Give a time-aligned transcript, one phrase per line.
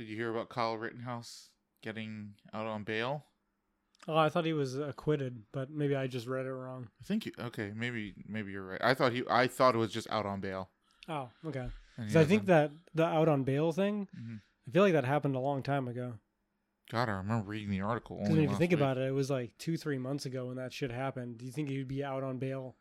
[0.00, 1.50] Did you hear about Kyle Rittenhouse
[1.82, 3.26] getting out on bail?
[4.08, 6.88] Oh, I thought he was acquitted, but maybe I just read it wrong.
[7.02, 8.80] I think you, okay, maybe maybe you're right.
[8.82, 10.70] I thought he I thought it was just out on bail.
[11.06, 11.68] Oh, okay.
[11.98, 14.40] And he 'Cause I think that the out on bail thing, Mhm.
[14.66, 16.14] I feel like that happened a long time ago.
[16.90, 18.20] God, I remember reading the article.
[18.22, 20.72] Because if you think about it, it was like two, three months ago when that
[20.72, 21.36] shit happened.
[21.36, 22.74] Do you think he'd be out on bail?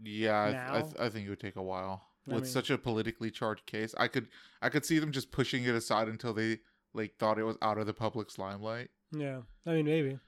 [0.00, 2.52] Yeah, I, th- I, th- I think it would take a while I with mean-
[2.52, 3.94] such a politically charged case.
[3.98, 4.28] I could
[4.60, 6.60] I could see them just pushing it aside until they
[6.94, 8.90] like thought it was out of the public's limelight.
[9.10, 10.18] Yeah, I mean maybe.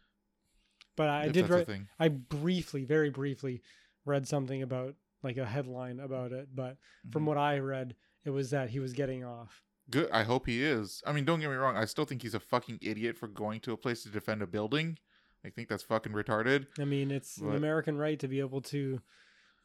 [0.96, 1.86] But I did read.
[1.98, 3.62] I briefly, very briefly,
[4.04, 6.54] read something about like a headline about it.
[6.54, 6.76] But
[7.10, 7.26] from Mhm.
[7.26, 9.62] what I read, it was that he was getting off.
[9.90, 10.10] Good.
[10.12, 11.02] I hope he is.
[11.06, 11.76] I mean, don't get me wrong.
[11.76, 14.46] I still think he's a fucking idiot for going to a place to defend a
[14.46, 14.98] building.
[15.44, 16.66] I think that's fucking retarded.
[16.78, 19.02] I mean, it's an American right to be able to,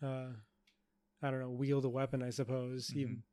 [0.02, 0.27] uh,
[1.22, 2.23] I don't know, wield a weapon.
[2.23, 2.88] I suppose.
[2.90, 2.98] Mhm.
[2.98, 3.23] Even,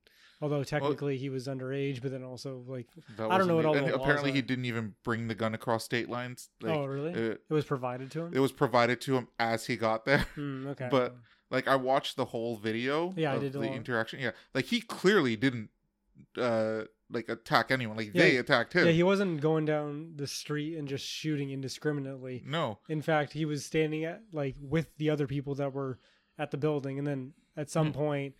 [0.41, 3.87] although technically he was underage, but then also like, I don't know what all and
[3.89, 6.51] the apparently he didn't even bring the gun across state lines.
[6.61, 7.13] Like, oh really?
[7.13, 8.33] it, it was provided to him.
[8.35, 10.27] it was provided to him as he got there.
[10.35, 10.89] Hmm, okay.
[10.91, 11.17] but-
[11.49, 13.15] Like I watched the whole video.
[13.17, 14.19] Yeah, I did the interaction.
[14.21, 15.71] Yeah, like he clearly didn't
[16.37, 17.97] uh like attack anyone.
[17.97, 18.85] Like Yeah, they attacked him.
[18.87, 22.43] yeah, he wasn't going down the street and just shooting indiscriminately.
[22.45, 22.79] no.
[22.89, 25.99] In fact, he was standing at like with the other people that were
[26.37, 27.95] at the building, and then at some Mhm.
[27.95, 28.35] point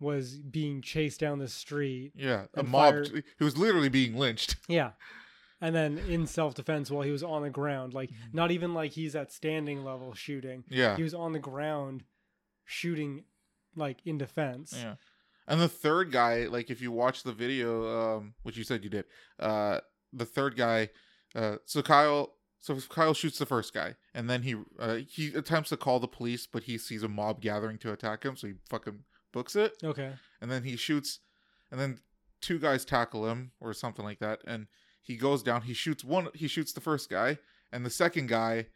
[0.00, 2.12] was being chased down the street.
[2.16, 2.92] Yeah, a mob.
[2.94, 4.56] fired- He was literally being lynched.
[4.68, 4.92] Yeah.
[5.60, 8.34] And then in self defense while he was on the ground, like Mhm.
[8.34, 10.64] not even like he's at standing level shooting.
[10.68, 12.02] Yeah, He was on the ground
[12.64, 13.24] shooting
[13.76, 14.72] like in defense.
[14.76, 14.96] yeah.
[15.46, 18.90] And the third guy, like if you watch the video, um, which you said you
[18.90, 19.04] did,
[19.38, 19.80] uh,
[20.12, 20.90] the third guy,
[21.34, 25.68] uh, so Kyle, so Kyle shoots the first guy, and then he, uh, he attempts
[25.68, 28.54] to call the police, but he sees a mob gathering to attack him, so he
[28.70, 29.00] fucking
[29.32, 29.74] books it.
[29.84, 30.12] Okay.
[30.40, 31.18] and then he shoots
[31.70, 31.98] and then
[32.40, 34.66] two guys tackle him or something like that and
[35.00, 37.38] he goes down he shoots one he shoots the first guy
[37.72, 38.66] and the second guy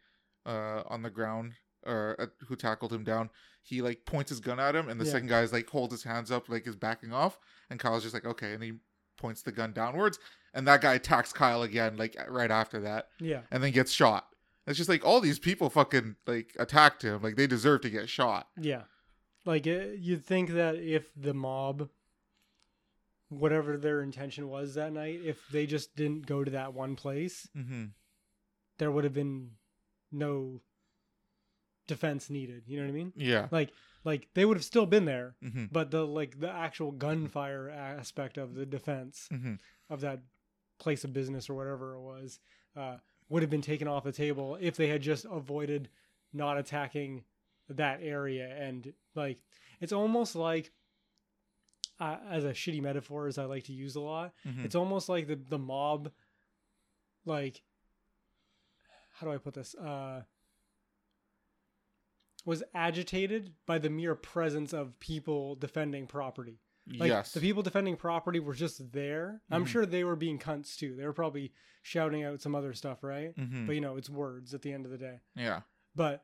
[0.45, 1.53] uh on the ground
[1.85, 3.29] or uh, who tackled him down
[3.61, 5.11] he like points his gun at him and the Yeah.
[5.11, 7.37] second guy's like holds his hands up like is backing off
[7.69, 8.73] and kyle's just like okay and he
[9.17, 10.17] points the gun downwards
[10.57, 13.41] and that guy attacks kyle again like right after that Yeah.
[13.51, 14.27] and then gets shot
[14.65, 18.09] it's just like all these people fucking like attacked him like they deserve to get
[18.09, 18.83] shot Yeah.
[19.45, 21.87] Like uh, you'd think that if the mob
[23.29, 27.47] whatever their intention was that night, if they just didn't go to that one place,
[27.57, 27.85] mm-hmm.
[28.77, 29.51] there would have been
[30.11, 30.61] no
[31.87, 32.63] defense needed.
[32.67, 33.13] You know what I mean?
[33.15, 33.71] yeah Like
[34.03, 35.65] like they would have still been there, mm-hmm.
[35.71, 39.55] but the like the actual gunfire aspect of the defense Mm-hmm.
[39.89, 40.21] of that
[40.79, 42.39] place of business or whatever it was
[42.75, 42.97] uh,
[43.29, 45.89] would have been taken off the table if they had just avoided
[46.33, 47.23] not attacking
[47.69, 48.47] that area.
[48.59, 49.39] And like
[49.81, 50.71] it's almost like
[51.99, 54.65] uh, as a shitty metaphor as i like to use a lot Mm-hmm.
[54.65, 56.11] it's almost like the the mob
[57.25, 57.63] like
[59.15, 59.73] how do i put this?
[59.73, 60.21] Uh
[62.45, 66.59] was agitated by the mere presence of people defending property
[66.97, 69.41] like yes the people defending property were just there.
[69.51, 69.67] I'm Mhm.
[69.67, 70.95] sure they were being cunts too.
[70.95, 73.35] They were probably shouting out some other stuff, right?
[73.37, 73.65] mm-hmm.
[73.65, 75.19] But you know, it's words at the end of the day.
[75.35, 75.61] yeah
[75.95, 76.23] But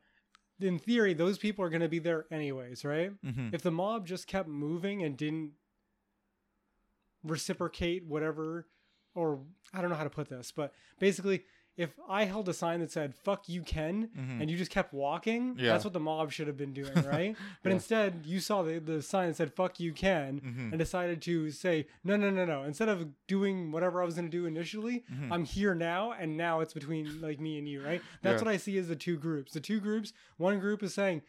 [0.59, 3.11] in theory, those people are going to be there anyways, right?
[3.23, 3.49] mm-hmm.
[3.53, 5.53] If the mob just kept moving and didn't
[7.23, 8.67] reciprocate whatever,
[9.15, 9.41] or
[9.73, 11.45] I don't know how to put this, but basically,
[11.75, 14.41] if I held a sign that said "fuck you, Ken," Mm-hmm.
[14.41, 15.71] and you just kept walking, Yeah.
[15.71, 17.35] that's what the mob should have been doing, right?
[17.63, 17.75] but Yeah.
[17.75, 20.69] instead, you saw the, the sign that said "fuck you, Ken," mm-hmm.
[20.69, 22.63] and decided to say, no, no, no, no.
[22.63, 25.31] Instead of doing whatever I was going to do initially, Mhm.
[25.31, 28.01] I'm here now, and now it's between like me and you, right?
[28.21, 28.45] That's Yeah.
[28.47, 29.53] what I see as the two groups.
[29.53, 31.23] The two groups, one group is saying,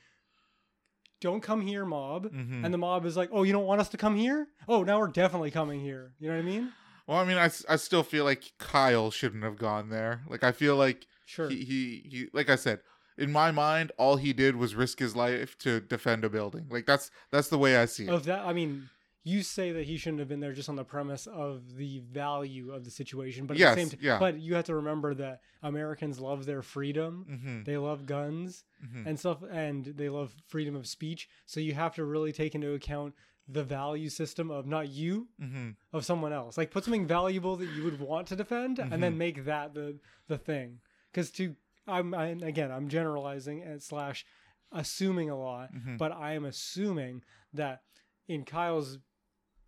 [1.21, 2.27] don't come here, mob.
[2.31, 2.65] Mhm.
[2.65, 4.49] And the mob is like, oh, you don't want us to come here?
[4.69, 6.13] Oh, now we're definitely coming here.
[6.19, 6.73] You know what I mean?
[7.07, 10.23] Well, I mean, I, I still feel like Kyle shouldn't have gone there.
[10.29, 11.49] Like, I feel like Sure.
[11.49, 12.81] he, he, he, like I said,
[13.19, 16.67] in my mind, all he did was risk his life to defend a building.
[16.71, 18.11] Like, that's that's the way I see it.
[18.11, 18.89] of that, I mean,
[19.27, 22.73] you say that he shouldn't have been there just on the premise of the value
[22.73, 24.19] of the situation, but at Yes, the same time, yeah.
[24.19, 27.25] but you have to remember that Americans love their freedom.
[27.31, 28.65] mm-hmm, They love guns.
[28.85, 29.07] mm-hmm.
[29.09, 32.73] and stuff and they love freedom of speech so you have to really take into
[32.75, 33.15] account
[33.49, 35.71] the value system of not you mm-hmm.
[35.93, 39.15] of someone else like put something valuable that you would want to defend and then
[39.15, 39.19] Mhm.
[39.19, 39.99] make that the
[40.29, 40.81] the thing
[41.13, 41.55] because to
[41.87, 44.25] I'm, i again i'm generalizing and slash
[44.73, 45.99] assuming a lot Mhm.
[45.99, 47.83] but i am assuming that
[48.29, 48.99] in kyle's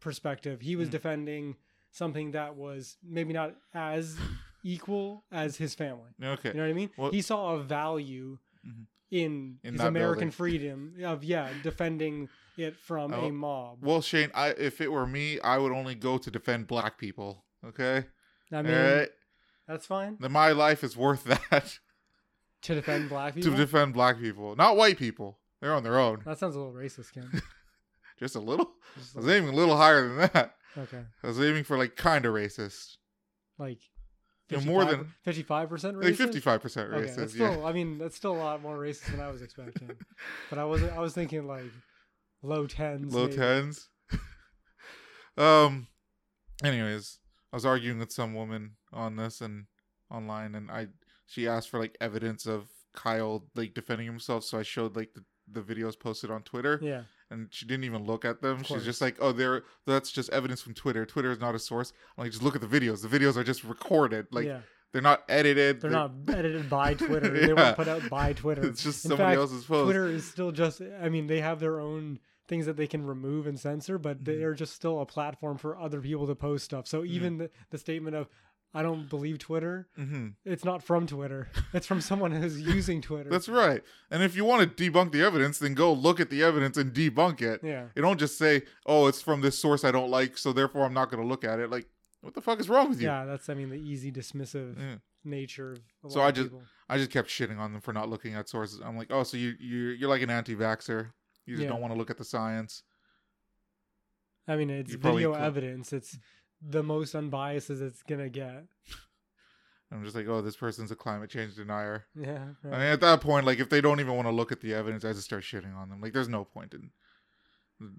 [0.00, 0.93] perspective he was Mhm.
[0.93, 1.56] defending
[1.90, 4.17] something that was maybe not as
[4.64, 6.49] equal as his family Okay.
[6.49, 6.90] you know what I mean?
[6.96, 8.87] Well- he saw a value Mhm.
[9.10, 10.30] In, In his American building.
[10.32, 13.78] freedom of yeah, defending it from Oh, a mob.
[13.82, 17.44] Well, Shane, I if it were me, I would only go to defend black people.
[17.64, 18.04] Okay.
[18.52, 19.08] I mean, right.
[19.66, 21.78] that's fine Then my life is worth that
[22.62, 23.50] to defend black people.
[23.50, 25.38] to defend black people, not white people.
[25.60, 26.22] They're on their own.
[26.24, 27.42] that sounds a little racist, Ken.
[28.18, 28.70] Just a little.
[28.96, 30.54] Just I was aiming a little higher than that.
[30.78, 32.96] okay, I was aiming for like kind of racist,
[33.58, 33.80] like
[34.48, 36.04] Yeah, more than- fifty-five percent racist.
[36.04, 37.16] like fifty-five percent Okay, racist.
[37.16, 37.50] that's yeah.
[37.50, 37.66] still.
[37.66, 39.90] I mean, that's still a lot more racist than I was expecting.
[40.50, 40.93] but I wasn't.
[40.93, 41.64] I was thinking like
[42.43, 43.12] low tens.
[43.14, 43.37] low maybe.
[43.37, 43.88] tens.
[45.37, 45.88] um.
[46.64, 47.19] Anyways,
[47.52, 49.66] I was arguing with some woman on this and
[50.10, 50.87] online, and I
[51.26, 55.25] she asked for like evidence of Kyle like defending himself, so I showed like the,
[55.50, 58.62] the videos posted on Twitter, Yeah, and she didn't even look at them.
[58.62, 61.05] She's just like, "Oh, there, that's just evidence from Twitter.
[61.06, 63.02] Twitter is not a source." I'm like, just look at the videos.
[63.08, 64.26] The videos are just recorded.
[64.31, 64.61] Like yeah.
[64.93, 65.81] they're not edited.
[65.81, 67.31] They're not edited by Twitter.
[67.46, 68.67] They weren't put out by Twitter.
[68.67, 69.84] It's just In somebody fact, else's post.
[69.84, 70.81] Twitter is still just.
[71.02, 72.19] I mean, they have their own
[72.49, 74.25] things that they can remove and censor, but Mhm.
[74.25, 76.87] they are just still a platform for other people to post stuff.
[76.87, 78.28] So even the, the statement of
[78.78, 81.49] "I don't believe Twitter," hmm it's not from Twitter.
[81.73, 83.31] It's from someone who's using Twitter.
[83.31, 83.82] That's right.
[84.11, 86.93] And if you want to debunk the evidence, then go look at the evidence and
[86.93, 87.61] debunk it.
[87.64, 87.87] yeah.
[87.96, 90.94] You don't just say, "Oh, it's from this source I don't like, so therefore I'm
[90.94, 91.87] not going to look at it." Like,
[92.20, 93.06] what the fuck is wrong with you?
[93.08, 94.96] Yeah, that's I mean the easy dismissive Yeah.
[95.25, 96.62] nature of a So lot I of just- people.
[96.88, 98.81] I just kept shitting on them for not looking at sources.
[98.84, 101.11] I'm like, "Oh, so you you you're like an anti-vaxer.
[101.46, 101.70] You just Yeah.
[101.70, 102.82] don't want to look at the science."
[104.49, 105.93] I mean, it's You video evidence.
[105.93, 106.17] It's
[106.60, 108.64] the most unbiased as it's gonna get.
[109.92, 112.48] I'm just like, "Oh, this person's a climate change denier." Yeah.
[112.64, 114.74] I mean, at that point, like, if they don't even want to look at the
[114.74, 116.00] evidence, I just start shitting on them.
[116.00, 116.90] Like, there's no point in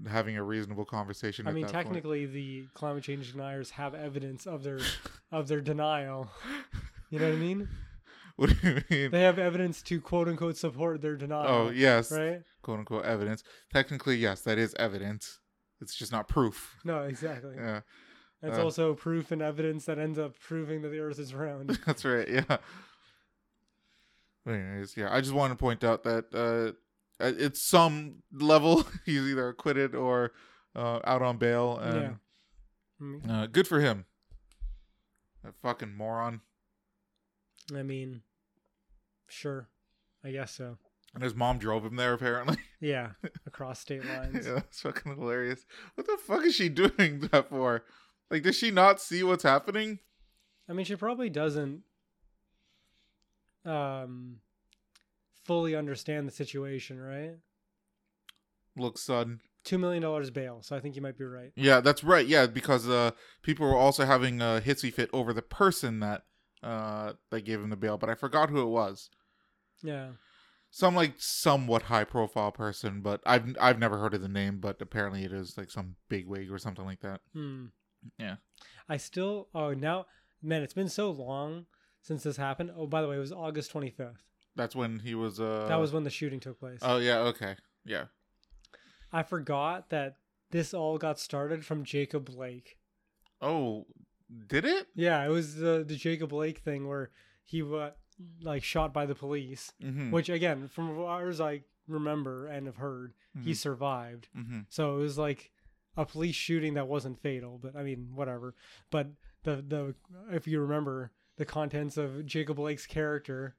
[0.07, 1.47] having a reasonable conversation.
[1.47, 1.85] I mean, that point.
[1.85, 4.79] technically, the climate change deniers have evidence of their
[5.31, 6.29] of their denial.
[7.09, 7.69] You know what I mean?
[8.35, 9.11] what do you mean?
[9.11, 11.47] They have evidence to quote unquote support their denial.
[11.47, 12.11] Oh, yes.
[12.11, 12.41] Right?
[12.61, 13.43] quote unquote evidence.
[13.71, 15.39] Technically, yes, that is evidence.
[15.79, 16.75] It's just not proof.
[16.83, 17.55] No, exactly.
[17.55, 17.81] Yeah,
[18.43, 21.79] It's uh, also proof and evidence that ends up proving that the Earth is round.
[21.85, 22.27] that's right.
[22.27, 22.57] Yeah.
[24.47, 26.75] Anyways, yeah, I just wanted to point out that
[27.19, 30.31] uh, at some level he's either acquitted or
[30.75, 32.17] uh, out on bail, and
[33.01, 34.05] Mm, uh, good for him.
[35.43, 36.41] That fucking moron.
[37.75, 38.21] I mean,
[39.27, 39.69] sure,
[40.23, 40.77] I guess so.
[41.13, 42.57] And his mom drove him there apparently.
[42.79, 43.13] Yeah,
[43.47, 44.45] across state lines.
[44.45, 45.65] yeah, that's fucking hilarious.
[45.95, 47.83] What the fuck is she doing that for?
[48.29, 49.99] Like, does she not see what's happening?
[50.69, 51.83] I mean, she probably doesn't
[53.65, 54.37] um
[55.45, 57.35] fully understand the situation, right?
[58.77, 59.39] Look, son.
[59.63, 61.51] Two million dollars bail, so I think you might be right.
[61.55, 62.25] Yeah, that's right.
[62.25, 66.23] Yeah, because uh, people were also having a hissy fit over the person that
[66.63, 69.09] uh that gave him the bail, but I forgot who it was.
[69.83, 70.11] Yeah,
[70.71, 74.81] Some like somewhat high profile person, but I've I've never heard of the name, but
[74.81, 77.21] apparently it is like some big wig or something like that.
[77.33, 77.65] hmm.
[78.17, 78.35] Yeah.
[78.89, 79.47] I still.
[79.53, 80.05] Oh, now,
[80.41, 81.65] man, it's been so long
[82.01, 82.71] since this happened.
[82.75, 84.23] Oh, by the way, it was August twenty fifth.
[84.55, 85.39] That's when he was.
[85.39, 86.79] uh that was when the shooting took place.
[86.81, 87.19] Oh yeah.
[87.19, 87.55] Okay.
[87.85, 88.05] Yeah.
[89.11, 90.17] I forgot that
[90.51, 92.77] this all got started from Jacob Blake.
[93.41, 93.85] Oh,
[94.47, 94.87] did it?
[94.95, 97.11] Yeah, it was the the Jacob Blake thing where
[97.45, 97.91] he was
[98.41, 99.71] like shot by the police.
[99.83, 100.11] Mm-hmm.
[100.11, 103.55] Which again, from far as I remember and have heard, he Mhm.
[103.57, 104.27] survived.
[104.35, 104.61] mm-hmm.
[104.69, 105.51] So it was like
[105.97, 108.53] a police shooting that wasn't fatal, but I mean, whatever.
[108.91, 109.07] But
[109.43, 109.95] the the
[110.31, 113.55] if you remember the contents of Jacob Blake's character,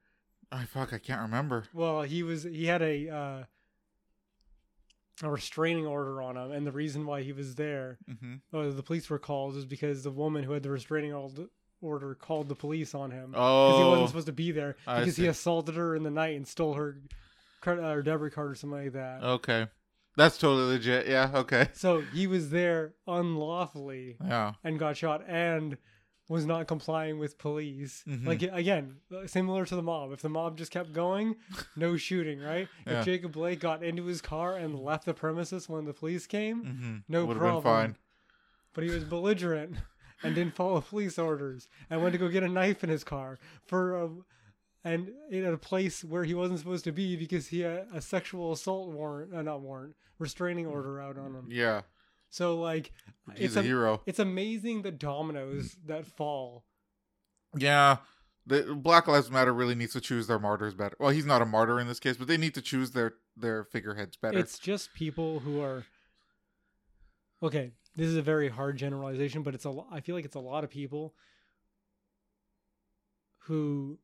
[0.51, 0.93] I fuck.
[0.95, 1.65] I can't remember.
[1.75, 3.45] well, he was he had a uh,
[5.23, 8.57] a restraining order on him, and the reason why he was there, Mm-hmm.
[8.57, 11.12] uh, the police were called, was because the woman who had the restraining
[11.81, 13.43] order called the police on him because
[13.75, 13.79] Oh.
[13.85, 16.75] he wasn't supposed to be there because he assaulted her in the night and stole
[16.75, 17.01] her
[17.61, 19.23] credit or debit card or something like that.
[19.25, 19.67] Okay.
[20.19, 21.07] That's totally legit.
[21.09, 21.31] Yeah.
[21.35, 21.69] Okay.
[21.75, 24.55] So he was there unlawfully Yeah.
[24.65, 25.79] and got shot and
[26.29, 28.05] was not complying with police.
[28.07, 28.27] Mhm.
[28.27, 28.97] Like again,
[29.27, 30.13] similar to the mob.
[30.13, 31.37] If the mob just kept going,
[31.77, 32.69] no shooting, right?
[32.87, 32.99] Yeah.
[32.99, 36.65] If Jacob Blake got into his car and left the premises when the police came,
[36.65, 36.97] Mm-hmm.
[37.09, 37.63] no Would have problem.
[37.63, 37.97] been fine.
[38.75, 39.77] But he was belligerent
[40.23, 43.39] and didn't follow police orders and went to go get a knife in his car
[43.65, 44.11] for a,
[44.88, 48.52] and in a place where he wasn't supposed to be because he had a sexual
[48.52, 51.49] assault warrant, uh, not warrant, restraining order out on him.
[51.50, 51.83] Yeah.
[52.30, 52.92] So like,
[53.35, 54.02] He's it's a a, hero.
[54.07, 56.64] it's amazing the dominoes that fall.
[57.57, 57.99] Yeah.
[58.47, 60.97] The Black Lives Matter really needs to choose their martyrs better.
[60.99, 63.64] Well, he's not a martyr in this case, but they need to choose their their
[63.64, 64.38] figureheads better.
[64.38, 65.85] It's just people who are
[67.42, 67.73] okay.
[67.95, 69.76] This is a very hard generalization, but it's a.
[69.92, 71.14] I feel like it's a lot of people
[73.40, 73.99] who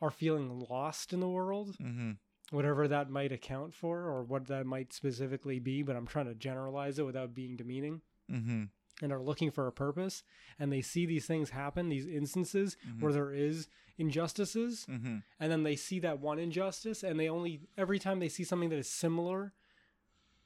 [0.00, 2.12] are feeling lost in the world, mm-hmm.
[2.50, 5.82] whatever that might account for, or what that might specifically be.
[5.82, 8.00] But I'm trying to generalize it without being demeaning.
[8.30, 8.64] Mm-hmm.
[9.02, 10.22] and are looking for a purpose
[10.58, 15.16] and they see these things happen, these instances where there is injustices, Mm-hmm.
[15.40, 18.68] and then they see that one injustice and they only every time they see something
[18.68, 19.54] that is similar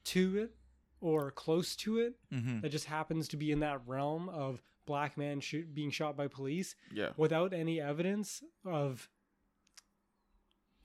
[0.04, 0.54] to it
[1.00, 2.60] or close to it Mm-hmm.
[2.60, 6.28] that just happens to be in that realm of black man shoot, being shot by
[6.28, 7.10] police Yeah.
[7.16, 9.08] without any evidence of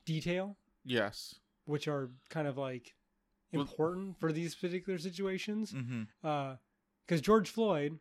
[0.07, 1.35] detail Yes.
[1.65, 2.95] which are kind of like
[3.51, 6.53] Well- important for these particular situations Mm-hmm.
[7.05, 7.99] because george floyd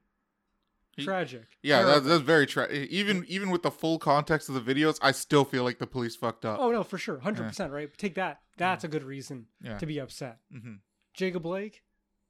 [0.96, 4.74] He- tragic Yeah, that, that's very tra- even even with the full context of the
[4.74, 6.58] videos, I still feel like the police fucked up.
[6.60, 9.76] oh no for sure 100% right take that that's a good reason yeah.
[9.78, 10.74] to be upset Mm-hmm.
[11.12, 11.82] Jacob Blake,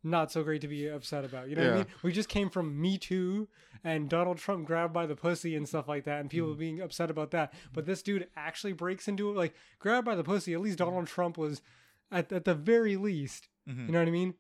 [0.07, 1.49] not so great to be upset about.
[1.49, 1.87] You know what I mean?
[2.03, 3.49] We just came from Me Too
[3.85, 6.59] and Donald Trump grabbed by the pussy and stuff like that, and people Mm-hmm.
[6.59, 7.53] being upset about that.
[7.73, 10.55] But this dude actually breaks into it, like grabbed by the pussy.
[10.55, 11.61] At least Donald Trump was,
[12.11, 13.87] at at the very least, Mm-hmm.
[13.87, 14.35] you know what I mean?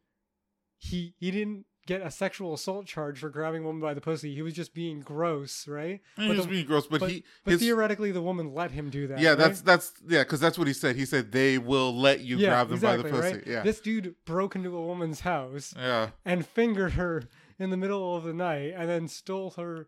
[0.79, 4.35] He he didn't get a sexual assault charge for grabbing a woman by the pussy.
[4.35, 6.01] He was just being gross, right?
[6.17, 8.73] He but was the- being gross, but, But, he but his, theoretically, the woman let
[8.73, 9.19] him do that.
[9.21, 9.39] yeah, right?
[9.39, 10.97] that's that's yeah, because that's what he said.
[10.97, 13.35] He said they will let you grab them by the pussy.
[13.37, 13.47] right?
[13.47, 17.23] Yeah, This dude broke into a woman's house yeah, and fingered her
[17.59, 19.87] in the middle of the night and then stole her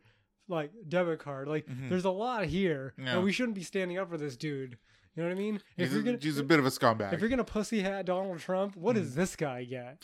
[0.49, 1.49] like debit card.
[1.49, 1.89] Like Mhm.
[1.91, 2.95] there's a lot here.
[2.97, 3.17] Yeah.
[3.17, 4.79] And we shouldn't be standing up for this dude.
[5.15, 5.57] You know what I mean?
[5.77, 7.13] If he's, you're a, gonna he's a bit of a scumbag.
[7.13, 9.01] if you're gonna pussy hat Donald Trump, what Mm.
[9.01, 10.01] does this guy get?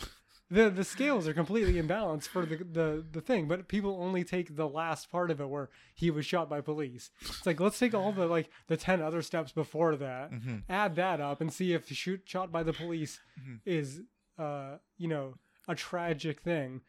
[0.54, 4.56] The the scales are completely imbalanced for the, the the thing, but people only take
[4.56, 7.10] the last part of it where he was shot by police.
[7.22, 10.62] It's like let's take all the like the ten other steps before that, Mhm.
[10.68, 13.60] add that up, and see if shoot shot by the police Mhm.
[13.64, 14.02] is
[14.38, 15.34] uh you know
[15.68, 16.82] a tragic thing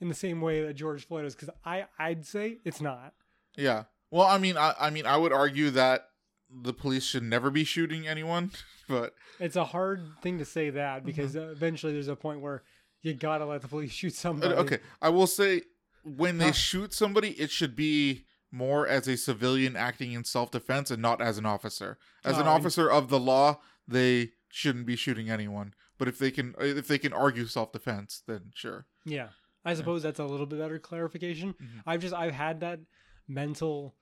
[0.00, 1.34] in the same way that George Floyd is.
[1.34, 3.14] Because I I'd say it's not.
[3.56, 3.84] Yeah.
[4.10, 6.10] Well, I mean, I, I mean, I would argue that
[6.50, 8.50] the police should never be shooting anyone,
[8.88, 11.50] but It's a hard thing to say that because Mm-hmm.
[11.52, 12.62] eventually there's a point where
[13.06, 14.54] you gotta let the police shoot uh, somebody.
[14.54, 15.62] okay, I will say
[16.02, 16.52] when they Huh.
[16.52, 21.36] shoot somebody, it should be more as a civilian acting in self-defense and not as
[21.38, 21.98] an officer.
[22.24, 25.74] As an Oh, I- officer of the law, they shouldn't be shooting anyone.
[25.98, 28.86] But if they can, if they can argue self-defense, then sure.
[29.04, 29.28] Yeah.
[29.64, 31.54] I suppose that's a little bit better clarification.
[31.54, 31.82] Mhm.
[31.86, 32.80] I've just I've had that
[33.28, 33.96] mental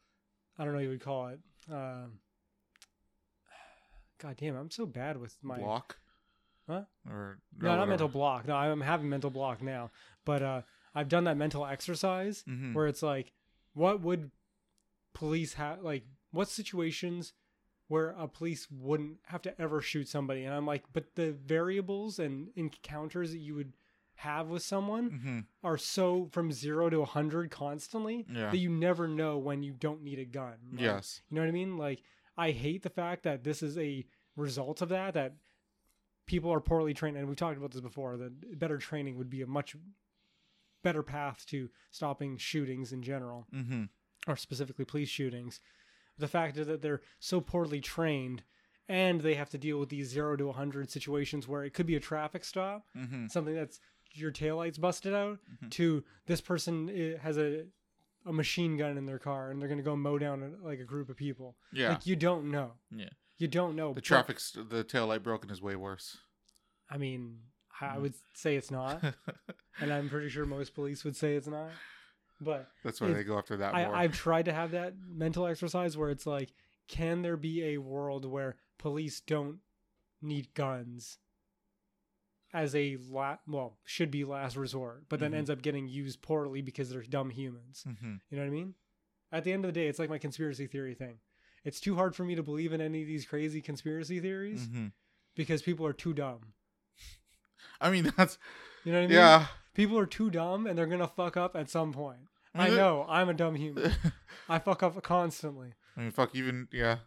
[0.58, 1.40] I don't know what you would call it.
[1.70, 2.20] Um
[4.18, 5.96] God damn, I'm so bad with my Block.
[6.68, 6.84] Huh?
[7.08, 8.46] Or No, not mental block.
[8.46, 9.90] No, I'm having mental block now.
[10.24, 10.62] But uh
[10.94, 13.32] I've done that mental exercise hmm where it's like
[13.74, 14.30] what would
[15.12, 17.32] police have like what situations
[17.88, 22.18] where a police wouldn't have to ever shoot somebody and I'm like but the variables
[22.18, 23.74] and encounters that you would
[24.16, 28.50] have with someone hmm are so from zero to a hundred constantly Yeah.
[28.50, 30.56] that you never know when you don't need a gun.
[30.72, 31.22] Like, Yes.
[31.30, 31.76] You know what I mean?
[31.78, 32.02] Like
[32.36, 34.04] I hate the fact that this is a
[34.36, 35.34] result of that, that
[36.26, 39.42] people are poorly trained and we've talked about this before, that better training would be
[39.42, 39.76] a much
[40.82, 43.84] better path to stopping shootings in general, hmm
[44.26, 45.60] or specifically police shootings.
[46.16, 48.42] The fact is that they're so poorly trained
[48.88, 51.96] and they have to deal with these zero to 100 situations where it could be
[51.96, 53.80] a traffic stop hmm something that's
[54.12, 55.70] your taillights busted out Mhm.
[55.72, 56.88] to this person
[57.20, 57.66] has a
[58.26, 60.80] a machine gun in their car and they're going to go mow down a, like
[60.80, 61.58] a group of people.
[61.72, 61.90] Yeah.
[61.90, 62.72] Like you don't know.
[62.90, 63.10] Yeah.
[63.38, 63.88] You don't know.
[63.88, 64.38] the but- traffic,
[64.68, 66.16] the tail light broken is way worse.
[66.90, 67.38] I mean,
[67.80, 68.02] I Mm.
[68.02, 69.02] would say it's not,
[69.80, 71.70] and I'm pretty sure most police would say it's not.
[72.40, 73.94] But That's why they go after that more.
[73.94, 76.52] I, I've tried to have that mental exercise where it's like,
[76.88, 79.60] can there be a world where police don't
[80.20, 81.18] need guns
[82.52, 85.36] as a la- well should be last resort, but then Mhm.
[85.36, 87.82] ends up getting used poorly because they're dumb humans.
[87.84, 88.74] hmm You know what I mean?
[89.32, 91.18] At the end of the day, it's like my conspiracy theory thing.
[91.64, 94.86] It's too hard for me to believe in any of these crazy conspiracy theories hmm
[95.36, 96.40] because people are too dumb.
[97.80, 98.38] I mean, that's
[98.84, 99.16] You know what I mean?
[99.16, 99.46] yeah.
[99.74, 102.28] People are too dumb and they're gonna fuck up at some point.
[102.54, 103.04] I mean, know.
[103.08, 103.92] I'm a dumb human.
[104.48, 105.72] I fuck up constantly.
[105.96, 106.34] I mean, fuck.
[106.36, 106.98] Even yeah,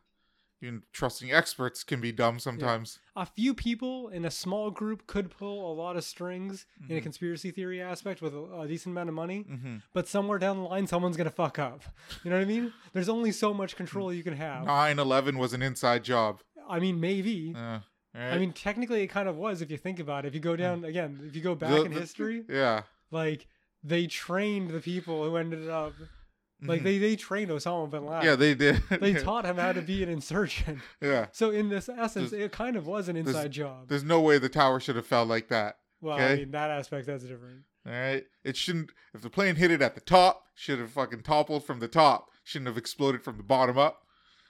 [0.61, 2.99] even trusting experts can be dumb sometimes.
[3.15, 6.99] A few people in a small group could pull a lot of strings in a
[6.99, 7.03] Mhm.
[7.03, 10.63] conspiracy theory aspect with a, a decent amount of money, hmm but somewhere down the
[10.63, 11.83] line, someone's gonna fuck up.
[12.23, 12.73] You know what I mean?
[12.93, 14.65] There's only so much control you can have.
[14.65, 16.41] 9-11 was an inside job.
[16.69, 17.53] I mean, maybe.
[17.55, 17.79] Uh,
[18.15, 20.29] I mean, technically, it kind of was if you think about it.
[20.29, 22.81] If you go down again, if you go back The- in the- history, yeah.
[23.11, 23.47] like
[23.83, 25.93] they trained the people who ended up
[26.61, 26.83] like Mhm.
[26.83, 28.25] they they trained Osama bin Laden.
[28.25, 28.81] yeah, they did.
[28.89, 30.79] they taught him how to be an insurgent.
[31.01, 31.27] yeah.
[31.31, 33.87] So in this essence, There's- it kind of was an there's- inside job.
[33.89, 35.77] There's no way the tower should have fell like that.
[36.01, 36.35] Well, I okay.
[36.41, 37.63] mean that aspect that's different.
[37.85, 38.23] All right.
[38.43, 38.91] It shouldn't.
[39.13, 42.29] If the plane hit it at the top, should have fucking toppled from the top.
[42.43, 44.03] Shouldn't have exploded from the bottom up.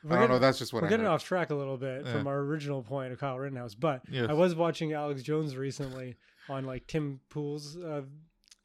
[0.04, 0.40] We're I don't know.
[0.40, 1.12] That's just what we're I getting heard.
[1.14, 2.12] off track a little bit Yeah.
[2.14, 4.30] from our original point of Kyle Rittenhouse, but Yes.
[4.30, 6.16] I was watching Alex Jones recently
[6.50, 8.04] on like Tim Pool's uh,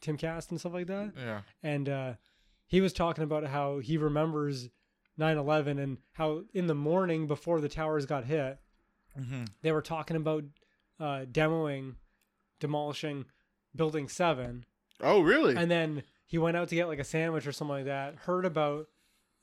[0.01, 1.41] Timcast and stuff like that, Yeah.
[1.63, 2.13] and uh,
[2.73, 4.69] he was talking about how he remembers
[5.21, 8.59] 9/11 and how in the morning before the towers got hit,
[9.19, 9.45] Mm-hmm.
[9.61, 10.45] they were talking about
[10.99, 11.97] uh, demoing,
[12.61, 13.27] demolishing
[13.77, 14.65] Building 7
[15.01, 15.57] oh really?
[15.57, 18.17] and then he went out to get like a sandwich or something like that.
[18.17, 18.87] Heard about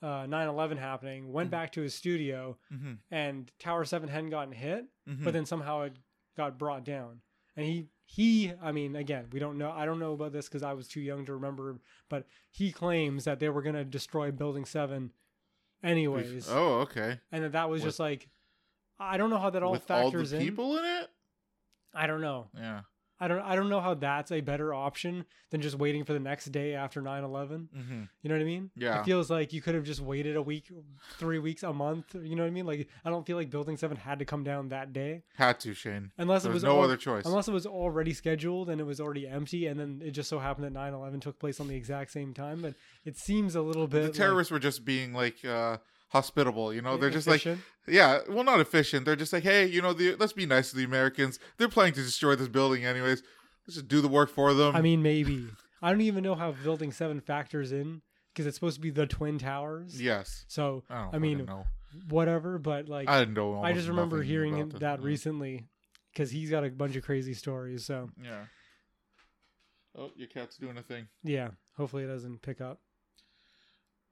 [0.01, 1.51] uh, 9/11 happening, went Mhm.
[1.51, 2.93] back to his studio, mm-hmm.
[3.11, 5.23] and Tower Seven hadn't gotten hit, Mm-hmm.
[5.23, 5.93] but then somehow it
[6.37, 7.21] got brought down.
[7.57, 9.69] And he he, I mean, again, we don't know.
[9.71, 11.75] I don't know about this because I was too young to remember,
[12.09, 15.11] but he claims that they were going to destroy Building Seven,
[15.83, 17.19] anyways, Oh, okay.
[17.31, 18.29] and that that was With- just like.
[19.01, 20.41] I don't know how that all With all the factors in.
[20.41, 21.07] people in it?
[21.93, 22.47] I don't know.
[22.53, 22.81] Yeah.
[23.19, 26.19] I don't I don't know how that's a better option than just waiting for the
[26.19, 27.67] next day after 9/11.
[27.75, 28.01] Mm-hmm.
[28.21, 28.71] You know what I mean?
[28.75, 29.01] Yeah.
[29.01, 30.71] It feels like you could have just waited a week,
[31.17, 32.65] 3 weeks, a month, you know what I mean?
[32.65, 35.73] Like I don't feel like building 7 had to come down that day Had to,
[35.73, 36.11] Shane.
[36.17, 37.25] unless it There's was no al- other choice.
[37.25, 40.39] unless it was already scheduled and it was already empty and then it just so
[40.39, 43.87] happened that 9/11 took place on the exact same time, but it seems a little
[43.87, 45.77] bit the terrorists were just being like uh
[46.09, 46.97] hospitable, you know?
[46.97, 47.45] They're just like
[47.87, 49.05] yeah, well not efficient.
[49.05, 51.39] They're just like, "Hey, you know, the, let's be nice to the Americans.
[51.57, 53.23] They're planning to destroy this building anyways.
[53.65, 55.47] Let's just do the work for them." I mean maybe.
[55.81, 58.01] I don't even know how building 7 factors in
[58.33, 59.99] because it's supposed to be the twin towers.
[60.01, 60.45] yes.
[60.47, 61.47] So I I mean,
[62.09, 63.61] whatever, but like I didn't know.
[63.63, 65.05] I just remember hearing it- that Yeah.
[65.05, 65.67] recently
[66.13, 67.85] because he's got a bunch of crazy stories.
[67.85, 68.45] So Yeah.
[69.97, 71.07] Oh, your cat's doing a thing.
[71.23, 72.79] yeah, hopefully it doesn't pick up.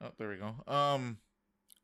[0.01, 0.56] Oh, there we go.
[0.72, 1.18] Um,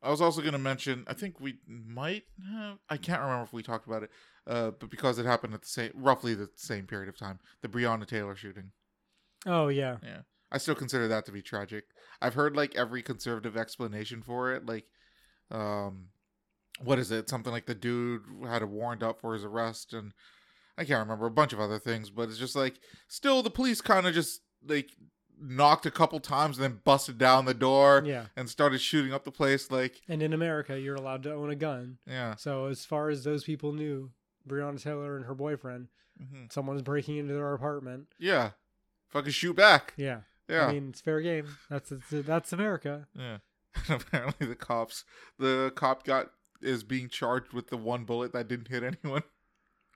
[0.03, 1.05] I was also gonna mention.
[1.07, 2.77] I think we might have.
[2.89, 4.09] I can't remember if we talked about it.
[4.45, 7.69] Uh, but because it happened at the same, roughly the same period of time, the
[7.69, 8.71] Breonna Taylor shooting.
[9.45, 11.85] Oh yeah, Yeah, I still consider that to be tragic.
[12.21, 14.65] I've heard like every conservative explanation for it.
[14.65, 14.85] Like,
[15.49, 16.07] um,
[16.81, 17.29] what is it?
[17.29, 20.13] Something like the dude had a warrant up for his arrest, and
[20.77, 22.09] I can't remember a bunch of other things.
[22.09, 24.89] But it's just like still the police kind of just like
[25.41, 28.25] knocked a couple times and then busted down the door yeah.
[28.35, 29.69] and started shooting up the place.
[29.71, 31.97] Like, And in America, you're allowed to own a gun.
[32.07, 34.11] yeah, So as far as those people knew,
[34.47, 38.07] Breonna Taylor and her boyfriend, hmm someone was breaking into their apartment.
[38.19, 38.51] yeah,
[39.09, 39.93] fucking shoot back.
[39.97, 41.47] Yeah, Yeah, I mean it's fair game.
[41.69, 43.07] That's that's, that's America.
[43.15, 43.37] Yeah.
[43.89, 45.03] And apparently the cops
[45.39, 46.29] the cop got
[46.61, 49.23] is being charged with the one bullet that didn't hit anyone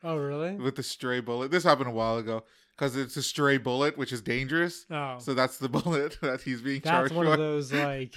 [0.04, 0.56] Oh really?
[0.56, 1.52] with the stray bullet.
[1.52, 2.44] This happened a while ago
[2.78, 4.86] because it's a stray bullet, which is dangerous.
[4.92, 7.34] Oh, So that's the bullet that he's being that's charged That's one for.
[7.34, 8.14] of those like,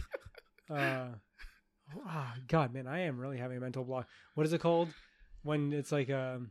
[0.71, 1.07] uh,
[2.07, 4.07] ah, God, man, I am really having a mental block.
[4.35, 4.89] What is it called
[5.43, 6.51] when it's like um,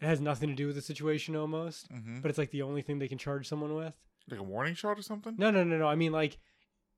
[0.00, 2.82] it has nothing to do with the situation almost, hmm but it's like the only
[2.82, 3.94] thing they can charge someone with.
[4.30, 5.34] Like a warning shot or something.
[5.36, 5.86] No, no, no, no.
[5.86, 6.38] I mean like,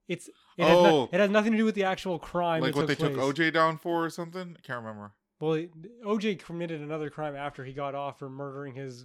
[0.08, 1.08] it's it, has, no- Oh.
[1.12, 2.62] it has nothing to do with the actual crime.
[2.62, 3.34] like what they took took.
[3.36, 4.56] OJ down for or something.
[4.58, 5.12] I can't remember.
[5.40, 5.64] Well,
[6.04, 9.04] OJ committed another crime after he got off for murdering his.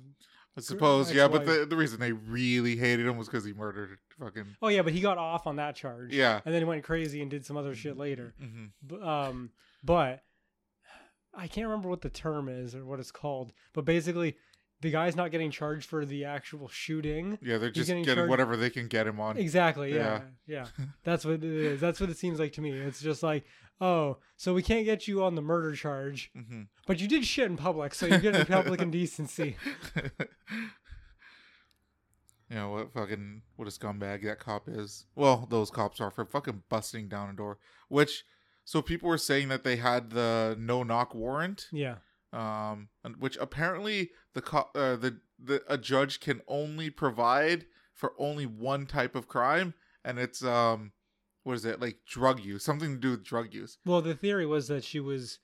[0.58, 3.98] I suppose, yeah, but the, the reason they really hated him was because he murdered
[4.20, 4.46] fucking.
[4.62, 6.13] Oh yeah, but he got off on that charge.
[6.13, 6.41] Yeah.
[6.44, 8.34] and then he went crazy and did some other shit later.
[8.39, 9.52] hmm B- um,
[9.84, 10.24] but
[11.34, 13.54] I can't remember what the term is or what it's called.
[13.74, 14.36] But basically,
[14.82, 17.38] the guy's not getting charged for the actual shooting.
[17.41, 19.38] Yeah, they're just getting getting whatever they can get him on.
[19.38, 19.94] Exactly.
[19.94, 20.22] Yeah.
[20.48, 20.65] Yeah.
[21.04, 21.80] That's what it is.
[21.80, 22.72] That's what it seems like to me.
[22.72, 23.46] It's just like,
[23.80, 27.46] oh, so we can't get you on the murder charge, hmm but you did shit
[27.50, 29.56] in public, so you're getting public indecency.
[32.50, 35.06] you know what fucking what a scumbag that cop is.
[35.15, 37.60] Well, those cops are for fucking busting down a door.
[37.88, 38.24] Which
[38.65, 41.96] so people were saying that they had the no knock warrant, Yeah.
[42.34, 48.13] Um, and- which apparently the cop uh, the the a judge can only provide for
[48.17, 50.91] only one type of crime, and it's um
[51.44, 53.78] what is it like drug use, something to do with drug use.
[53.86, 55.39] Well, the theory was that she was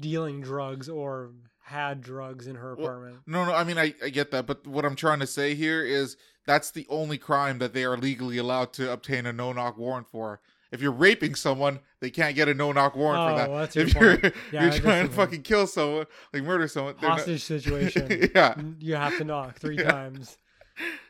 [0.00, 1.32] dealing drugs or
[1.64, 3.16] had drugs in her Well, apartment.
[3.26, 5.82] No, no, I mean I, I get that, but what I'm trying to say here
[5.84, 9.76] is that's the only crime that they are legally allowed to obtain a no knock
[9.78, 10.40] warrant for.
[10.76, 13.50] If you're raping someone, they can't get a no knock warrant Oh, for that.
[13.50, 14.32] well, that's your if you're.
[14.52, 18.28] Yeah, you're trying to fucking kill someone, like murder someone, they're not- Hostage situation.
[18.34, 19.90] yeah, you have to knock three Yeah.
[19.90, 20.36] times.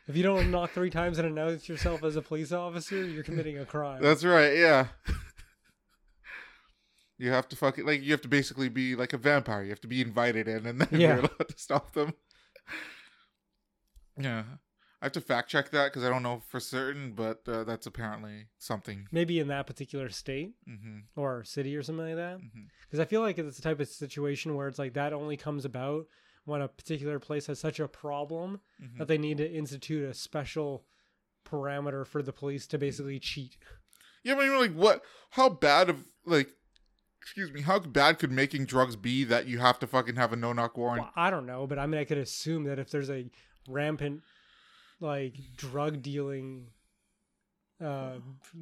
[0.06, 3.58] If you don't knock three times and announce yourself as a police officer, you're committing
[3.58, 4.00] a crime.
[4.00, 4.56] that's right.
[4.56, 4.86] Yeah,
[7.18, 9.64] you have to fucking like you have to basically be like a vampire.
[9.64, 11.08] You have to be invited in, and then Yeah.
[11.08, 12.14] you're allowed to stop them.
[14.16, 14.44] Yeah,
[15.00, 17.86] I have to fact check that because I don't know for certain, but uh, that's
[17.86, 19.08] apparently something.
[19.12, 22.40] Maybe in that particular state hmm or city or something like that.
[22.82, 25.64] Because I feel like it's the type of situation where it's like that only comes
[25.64, 26.06] about
[26.44, 30.14] when a particular place has such a problem hmm that they need to institute a
[30.14, 30.84] special
[31.48, 33.56] parameter for the police to basically cheat.
[34.22, 35.02] Yeah, but I mean, like, what?
[35.30, 36.50] How bad of like,
[37.20, 40.36] excuse me, how bad could making drugs be that you have to fucking have a
[40.36, 41.02] no knock warrant?
[41.02, 43.30] Well, I don't know, but I mean, I could assume that if there's a
[43.68, 44.22] rampant
[45.00, 46.68] like drug dealing
[47.84, 48.12] uh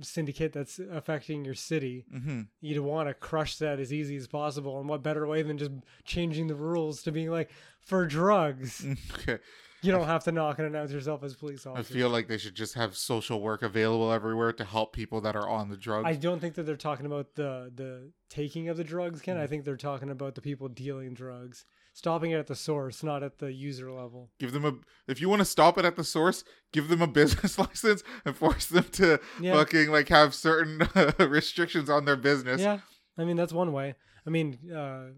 [0.01, 2.41] syndicate that's affecting your city Mm-hmm.
[2.61, 5.71] you'd want to crush that as easy as possible and what better way than just
[6.05, 8.85] changing the rules to being like for drugs
[9.21, 9.39] Okay.
[9.83, 11.79] you don't have to knock and announce yourself as police officer.
[11.93, 15.37] I feel like they should just have social work available everywhere to help people that
[15.37, 16.07] are on the drugs.
[16.09, 19.37] I don't think that they're talking about the the taking of the drugs, Ken.
[19.37, 19.41] Mm.
[19.43, 23.23] I think they're talking about the people dealing drugs, stopping it at the source, not
[23.23, 24.31] at the user level.
[24.39, 24.75] give them a
[25.11, 28.37] if you want to stop it at the source, give them a business license and
[28.37, 30.87] force them to Yeah, fucking like have certain
[31.19, 32.61] restrictions on their business.
[32.61, 32.81] yeah.
[33.17, 33.95] I mean that's one way.
[34.27, 35.13] I mean, uh,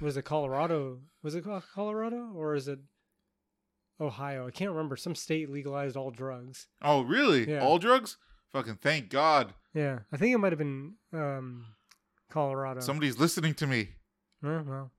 [0.00, 1.00] was it Colorado?
[1.22, 2.78] Was it Colorado or is it
[4.00, 4.46] Ohio?
[4.46, 4.96] I can't remember.
[4.96, 6.66] Some state legalized all drugs.
[6.82, 7.48] Oh, really?
[7.50, 7.60] Yeah.
[7.60, 8.16] All drugs?
[8.52, 9.54] Fucking thank God.
[9.74, 11.66] Yeah, I think it might have been um,
[12.30, 12.80] Colorado.
[12.80, 13.90] Somebody's listening to me.
[14.42, 14.90] Well,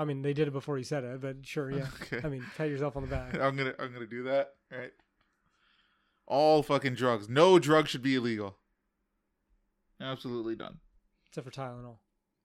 [0.00, 1.86] I mean they did it before you said it, but sure, yeah.
[2.02, 2.22] Okay.
[2.24, 3.34] I mean, pat yourself on the back.
[3.34, 4.54] I'm gonna I'm gonna do that.
[4.72, 4.92] All right.
[6.26, 7.28] All fucking drugs.
[7.28, 8.56] No drug should be illegal.
[10.00, 10.78] Absolutely done.
[11.28, 11.96] Except for Tylenol.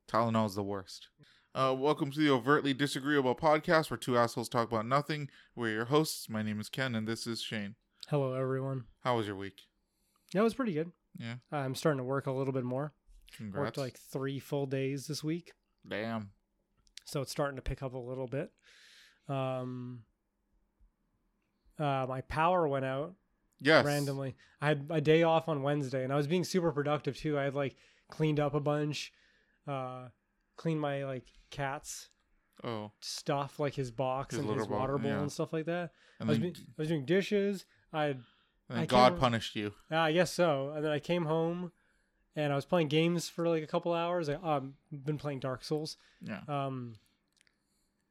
[0.05, 1.07] Tylenol is the worst.
[1.53, 5.29] Uh, welcome to the overtly disagreeable podcast where two assholes talk about nothing.
[5.55, 6.27] We're your hosts.
[6.27, 7.75] My name is Ken, and this is Shane.
[8.09, 8.83] Hello, everyone.
[9.05, 9.61] How was your week?
[10.33, 10.91] That was pretty good.
[11.17, 11.35] Yeah.
[11.53, 12.91] I'm starting to work a little bit more.
[13.37, 13.63] Congrats.
[13.63, 15.53] Worked like three full days this week,
[15.87, 16.31] Damn.
[17.05, 18.51] So it's starting to pick up a little bit.
[19.29, 20.01] Um,
[21.79, 23.15] uh, my power went out
[23.61, 23.85] Yes.
[23.85, 24.35] randomly.
[24.61, 27.39] I had a day off on Wednesday, and I was being super productive too.
[27.39, 27.75] I had like
[28.09, 29.11] cleaned up a bunch,
[29.67, 30.09] uh,
[30.57, 32.09] cleaned my like cat's
[32.63, 32.91] Oh.
[33.01, 35.19] stuff, like his box His and his water bowl yeah.
[35.21, 35.91] and stuff like that.
[36.19, 37.65] And I was, then, be- I was doing dishes.
[37.91, 38.15] I had
[38.69, 39.73] and then I God punished you.
[39.91, 40.71] Uh, I guess so.
[40.71, 41.71] And then I came home
[42.35, 44.29] and I was playing games for like a couple hours.
[44.29, 45.97] I um been playing Dark Souls.
[46.21, 46.41] Yeah.
[46.47, 46.95] Um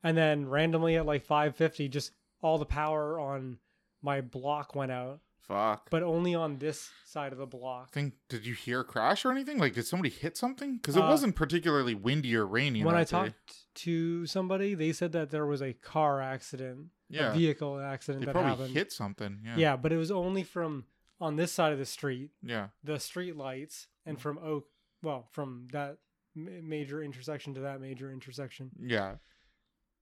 [0.02, 3.58] and then randomly at like 5:50 just all the power on
[4.02, 5.88] my block went out, Fuck.
[5.90, 7.90] but only on this side of the block.
[7.92, 9.58] think did you hear a crash or anything?
[9.58, 10.76] Like did somebody hit something?
[10.76, 12.84] Because it Uh, wasn't particularly windy or rainy.
[12.84, 13.10] When I day.
[13.10, 18.20] talked to somebody, they said that there was a car accident, yeah, a vehicle accident
[18.22, 18.74] they that probably happened.
[18.74, 19.40] hit something.
[19.44, 19.56] Yeah.
[19.56, 20.84] yeah, but it was only from
[21.20, 22.68] on this side of the street, Yeah.
[22.82, 23.86] the street lights.
[24.06, 24.66] And from Oak,
[25.02, 25.98] well, from that
[26.34, 28.70] major intersection to that major intersection.
[28.80, 29.16] Yeah.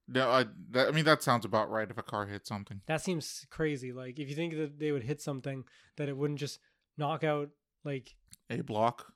[0.08, 1.88] No, I, that, I mean that sounds about right.
[1.90, 3.92] If a car hit something, That seems crazy.
[3.92, 5.64] Like if you think that they would hit something,
[5.96, 6.58] that it wouldn't just
[6.98, 7.50] knock out
[7.84, 8.14] like
[8.50, 9.12] a block.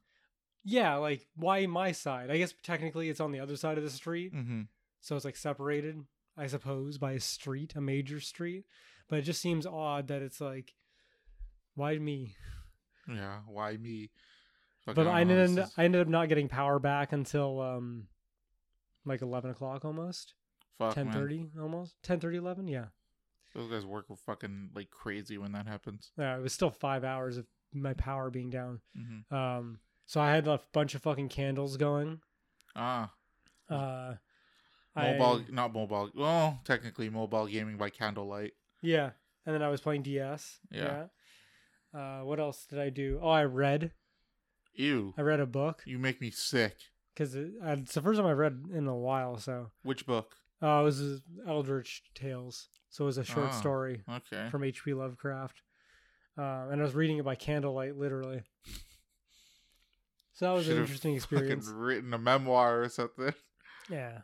[0.64, 2.30] yeah, like why my side?
[2.30, 4.62] I guess technically it's on the other side of the street, Mm-hmm.
[5.00, 6.04] so it's like separated,
[6.36, 8.64] I suppose, by a street, a major street.
[9.08, 10.74] But it just seems odd that it's like
[11.74, 12.34] why me?
[13.08, 13.40] Yeah.
[13.46, 14.10] Why me?
[14.86, 17.60] But I don't know how ended is- I ended up not getting power back until
[17.60, 18.08] um
[19.04, 20.34] like eleven o'clock almost.
[20.78, 21.14] Fuck, Ten man.
[21.14, 21.96] thirty almost.
[22.02, 22.86] 10 11, yeah.
[23.54, 26.12] Those guys work fucking like crazy when that happens.
[26.18, 28.80] Yeah, it was still five hours of my power being down.
[28.96, 29.34] Mm-hmm.
[29.34, 32.20] Um, so I had a bunch of fucking candles going.
[32.74, 33.10] Ah,
[33.70, 34.16] Uh,
[34.94, 36.10] I- mobile, not mobile.
[36.14, 38.52] Well, technically mobile gaming by candlelight.
[38.82, 39.12] yeah,
[39.46, 40.60] and then I was playing DS.
[40.70, 41.06] Yeah.
[41.94, 41.98] Yeah.
[42.20, 43.18] Uh, what else did I do?
[43.22, 43.92] Oh, I read.
[44.76, 45.14] Ew.
[45.16, 46.76] I read a book You make me sick.
[47.14, 49.38] because it, it's the first time I've read in a while.
[49.38, 50.34] So Which book?
[50.62, 52.68] uh, it was Eldritch Tales.
[52.90, 53.58] So it was a short Ah.
[53.60, 54.48] story Okay.
[54.50, 54.94] from H.P.
[54.94, 55.60] Lovecraft.
[56.38, 58.42] Uh, and I was reading it by candlelight, literally.
[60.32, 61.68] So that was an Should've interesting Fucking experience.
[61.68, 63.32] written a memoir or something.
[63.90, 64.18] Yeah.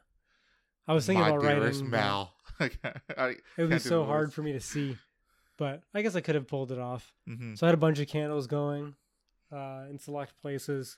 [0.87, 1.91] I was thinking My about dearest writing.
[1.91, 2.35] but Mal.
[2.61, 2.67] I,
[3.29, 4.97] It would be can't do so the hard for me to see,
[5.57, 7.13] but I guess I could have pulled it off.
[7.27, 8.95] hmm So I had a bunch of candles going
[9.53, 10.97] uh, in select places.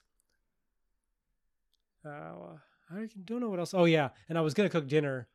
[2.04, 2.56] Uh,
[2.90, 3.74] I don't know what else.
[3.74, 5.26] Oh yeah, and I was gonna cook dinner,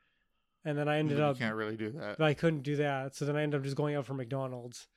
[0.63, 2.17] and then I ended you up can't really do that.
[2.17, 3.15] but I couldn't do that.
[3.15, 4.87] So then I ended up just going out for McDonald's.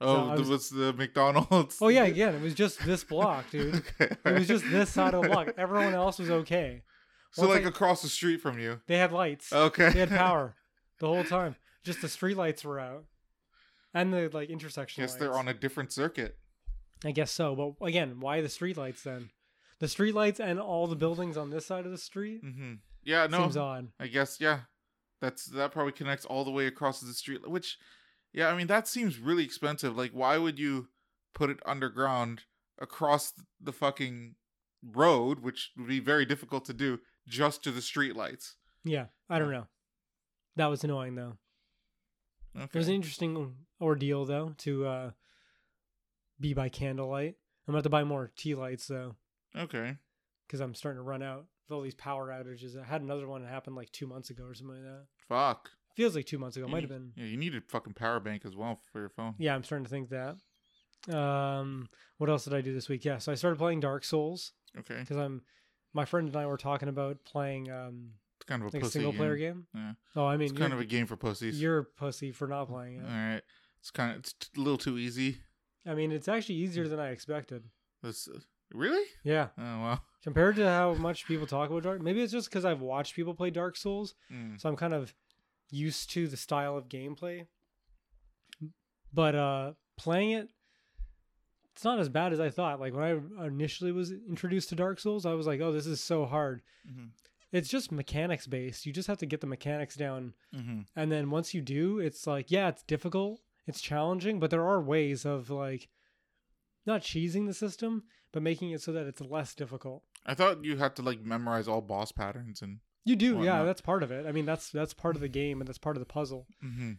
[0.00, 1.76] Oh, the, was- what's the McDonald's?
[1.82, 3.74] Oh yeah, again, it was just this block, dude.
[4.00, 4.14] okay.
[4.24, 5.52] It was just this side of the block.
[5.58, 6.82] Everyone else was okay.
[7.32, 8.80] so once like I- across the street from you.
[8.86, 9.52] They had lights.
[9.52, 9.90] Okay.
[9.90, 10.54] They had power
[11.00, 11.56] the whole time.
[11.84, 13.04] Just the street lights were out,
[13.92, 15.02] and the like intersection.
[15.02, 16.38] Yes, they're on a different circuit.
[17.04, 17.74] I guess so.
[17.78, 19.30] But again, why the streetlights then?
[19.78, 23.42] The streetlights and all the buildings on this side of the street hmm Yeah, no.
[23.42, 23.88] seems odd.
[24.00, 24.60] I guess yeah.
[25.20, 27.48] That's that probably connects all the way across the street.
[27.48, 27.76] Which,
[28.32, 29.96] yeah, I mean that seems really expensive.
[29.96, 30.88] Like, why would you
[31.34, 32.42] put it underground
[32.80, 34.34] across the fucking
[34.82, 38.54] road, which would be very difficult to do, just to the streetlights?
[38.84, 39.66] Yeah, I don't know.
[40.56, 41.36] That was annoying though.
[42.54, 45.10] It was an interesting ordeal though to uh,
[46.40, 47.34] be by candlelight.
[47.66, 49.16] I'm about to buy more tea lights though
[49.56, 49.96] okay.
[50.46, 52.80] because I'm starting to run out with all these power outages.
[52.80, 55.06] I had another one happen like two months ago or something like that.
[55.28, 55.70] Fuck.
[55.96, 56.66] Feels like two months ago.
[56.66, 57.12] You Might have been.
[57.16, 59.34] Yeah, you need a fucking power bank as well for your phone.
[59.38, 60.36] Yeah, I'm starting to think that.
[61.14, 63.04] Um, what else did I do this week?
[63.04, 65.42] Yeah, so I started playing Dark Souls Okay, because I'm.
[65.94, 68.92] My friend and I were talking about playing um it's kind of a like pussy
[69.00, 69.66] single player game.
[69.74, 69.96] game.
[70.14, 70.22] Yeah.
[70.22, 71.60] Oh, I mean, It's kind of a game for pussies.
[71.60, 73.04] you're a pussy for not playing it.
[73.04, 73.42] All right,
[73.80, 75.38] it's kind of it's a little too easy.
[75.88, 77.64] I mean, it's actually easier than I expected.
[78.02, 78.38] This uh,
[78.72, 79.04] really?
[79.24, 80.00] Yeah, Oh wow.
[80.22, 82.02] compared to how much people talk about Dark.
[82.02, 84.60] Maybe it's just because I've watched people play Dark Souls, Mm.
[84.60, 85.14] so I'm kind of
[85.70, 87.46] used to the style of gameplay.
[89.12, 90.48] But uh playing it,
[91.72, 92.80] it's not as bad as I thought.
[92.80, 93.04] Like when
[93.40, 96.62] I initially was introduced to Dark Souls, I was like, "Oh, this is so hard."
[96.88, 97.10] Mhm.
[97.50, 98.84] It's just mechanics based.
[98.84, 100.86] You just have to get the mechanics down, Mhm.
[100.94, 104.80] and then once you do, it's like, yeah, it's difficult, it's challenging, but there are
[104.80, 105.88] ways of like
[106.86, 110.02] not cheesing the system, but making it so that it's less difficult.
[110.26, 112.80] I thought you had to like memorize all boss patterns and.
[113.04, 114.26] You do, yeah, that's part of it.
[114.26, 116.46] I mean, that's that's part of the game and that's part of the puzzle.
[116.60, 116.92] hmm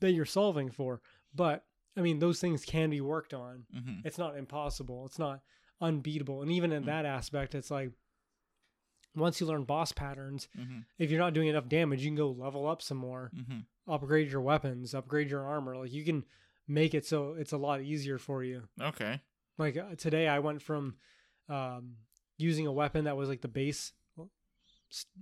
[0.00, 1.00] that you're solving for.
[1.34, 1.64] But
[1.96, 3.64] I mean, those things can be worked on.
[3.72, 5.06] hmm It's not impossible.
[5.06, 5.40] It's not
[5.80, 6.42] unbeatable.
[6.42, 6.86] And even in Mm.
[6.86, 7.90] that aspect, it's like
[9.14, 12.30] once you learn boss patterns, hmm if you're not doing enough damage, you can go
[12.30, 15.76] level up some more, hmm upgrade your weapons, upgrade your armor.
[15.76, 16.24] Like you can
[16.68, 18.62] make it so it's a lot easier for you.
[18.80, 19.20] Okay.
[19.58, 20.96] Like uh, today, I went from
[21.48, 21.96] um,
[22.38, 23.92] using a weapon that was like the base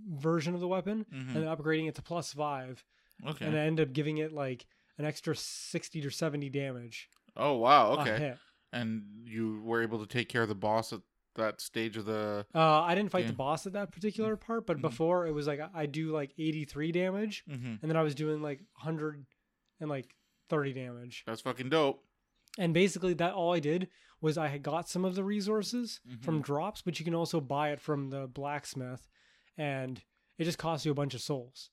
[0.08, 2.84] version of the weapon hmm and upgrading it to plus five
[3.24, 3.44] Okay.
[3.44, 4.66] and I ended up giving it like
[4.98, 7.92] an extra 60 or 70 damage oh wow.
[8.00, 8.34] Okay.
[8.72, 11.00] And you were able to take care of the boss at
[11.36, 12.44] that stage of the.
[12.54, 13.28] Uh, I didn't fight Yeah.
[13.30, 14.82] the boss at that particular part, but Mhm.
[14.82, 18.42] before it was like I- do like 83 damage, hmm and then I was doing
[18.42, 19.26] like 100
[19.80, 20.14] and like
[20.48, 21.22] 30 damage.
[21.26, 22.04] That's fucking dope.
[22.58, 23.88] And basically, that all I did
[24.20, 26.22] was I had got some of the resources Mhm.
[26.24, 29.08] from drops, but you can also buy it from the blacksmith,
[29.56, 30.02] and
[30.36, 31.70] it just costs you a bunch of souls.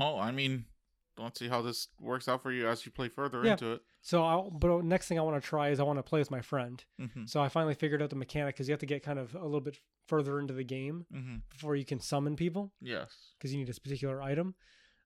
[0.00, 0.66] oh I mean,
[1.18, 3.52] let's see how this works out for you as you play further Yeah.
[3.52, 3.82] into it.
[4.00, 6.30] So, I'll, but next thing I want to try is I want to play with
[6.30, 6.82] my friend.
[6.98, 9.34] hmm So I finally figured out the mechanic because you have to get kind of
[9.34, 13.14] a little bit further into the game hmm before you can summon people Yes.
[13.38, 14.54] because you need a particular item.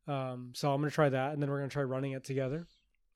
[0.06, 2.66] Um, so I'm gonna try that, and then we're gonna try running it together.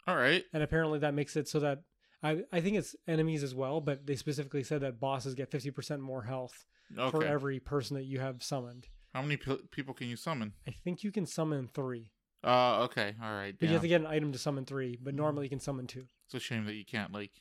[0.07, 0.45] All right.
[0.53, 1.83] And apparently that makes it so that
[2.23, 6.01] I I think it's enemies as well, but they specifically said that bosses get 50%
[6.01, 6.65] more health
[7.11, 8.87] for every person that you have summoned.
[9.13, 10.53] How many pe- people can you summon?
[10.67, 12.13] I think you can summon three,
[12.47, 13.15] Uh, okay.
[13.23, 13.55] All right.
[13.59, 14.99] but you have to get an item to summon three.
[15.03, 16.07] But normally you can summon two.
[16.27, 17.33] It's a shame that you can't like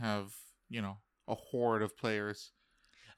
[0.00, 0.32] have
[0.68, 0.98] you know
[1.28, 2.52] a horde of players.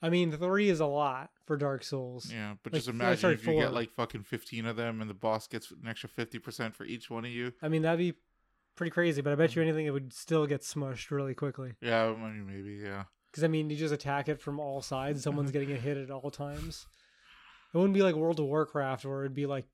[0.02, 2.30] I mean, three is a lot for Dark Souls.
[2.30, 3.62] Yeah, but Like, just imagine sorry, if you four.
[3.62, 6.84] get like fucking fifteen of them, and the boss gets an extra fifty percent for
[6.84, 7.52] each one of you.
[7.62, 8.14] I mean, that'd be
[8.76, 11.72] pretty crazy, but I bet you anything it would still get smushed really quickly.
[11.80, 12.82] Yeah, I mean maybe.
[12.84, 13.04] Yeah.
[13.30, 15.22] Because I mean, you just attack it from all sides.
[15.22, 16.86] Someone's getting a hit at all times.
[17.72, 19.64] It wouldn't be like World of Warcraft, where it'd be like,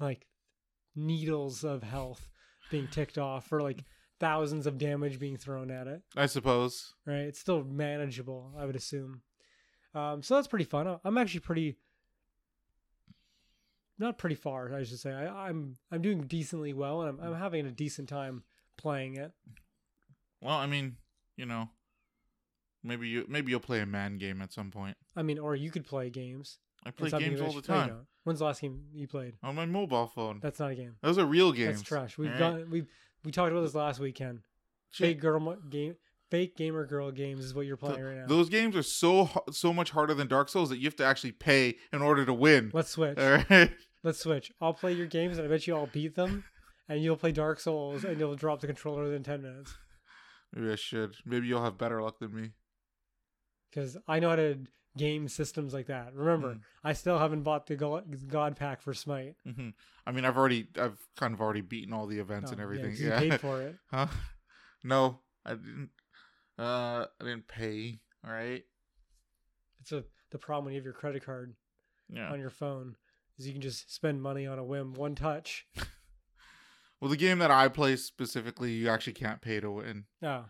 [0.00, 0.26] like,
[0.96, 2.28] needles of health
[2.70, 3.84] being ticked off or like
[4.18, 6.02] thousands of damage being thrown at it.
[6.16, 6.94] I suppose.
[7.06, 7.20] Right?
[7.20, 9.22] It's still manageable, I would assume.
[9.94, 10.98] Um, so that's pretty fun.
[11.04, 11.78] I'm actually pretty,
[13.98, 15.12] not pretty far, I should say.
[15.12, 18.42] I, I'm I'm doing decently well, and I'm I'm having a decent time
[18.76, 19.32] playing it.
[20.40, 20.96] Well, I mean,
[21.36, 21.70] you know,
[22.82, 24.96] maybe you maybe you'll play a man game at some point.
[25.16, 26.58] I mean, or you could play games.
[26.84, 28.06] I play games all the no, time.
[28.24, 29.34] When's the last game you played?
[29.42, 30.40] on my mobile phone.
[30.42, 30.96] That's not a game.
[31.02, 31.78] Those are real games.
[31.78, 32.18] That's trash.
[32.18, 32.60] We've alright?
[32.60, 32.84] got we
[33.24, 34.40] we talked about this last weekend.
[34.90, 35.06] Shit.
[35.06, 35.96] Fake girl game,
[36.30, 38.26] fake gamer girl games is what you're playing right now.
[38.26, 41.32] Those games are so so much harder than Dark Souls that you have to actually
[41.32, 42.70] pay in order to win.
[42.72, 43.18] Let's switch.
[43.18, 43.70] All right.
[44.02, 44.52] Let's switch.
[44.60, 46.44] I'll play your games and I bet you I'll beat them,
[46.88, 49.74] and you'll play Dark Souls and you'll drop the controller within ten minutes
[50.54, 51.16] Maybe I should.
[51.26, 52.50] Maybe you'll have better luck than me.
[53.70, 54.58] because I know how to
[54.96, 56.14] game systems like that.
[56.14, 56.60] Remember, Mm.
[56.82, 59.36] I still haven't bought the Go- God pack for Smite.
[59.44, 59.70] hmm
[60.06, 62.94] I mean, I've already, I've kind of already beaten all the events and everything.
[62.98, 63.20] Yeah.
[63.20, 63.76] you paid for it.
[63.90, 64.06] huh?
[64.82, 65.90] No, I didn't.
[66.58, 68.00] Uh, I didn't pay.
[68.24, 68.64] All right.
[69.80, 71.54] It's a the problem when you have your credit card
[72.08, 72.30] Yeah.
[72.32, 72.96] on your phone
[73.38, 75.66] is you can just spend money on a whim, one touch.
[77.00, 80.06] Well, the game that I play specifically, you actually can't pay to win.
[80.20, 80.46] Oh,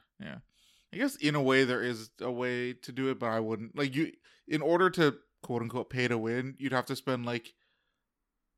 [0.93, 3.77] I guess in a way there is a way to do it, but I wouldn't
[3.77, 4.13] like you.
[4.47, 7.55] In order to quote unquote pay to win, you'd have to spend like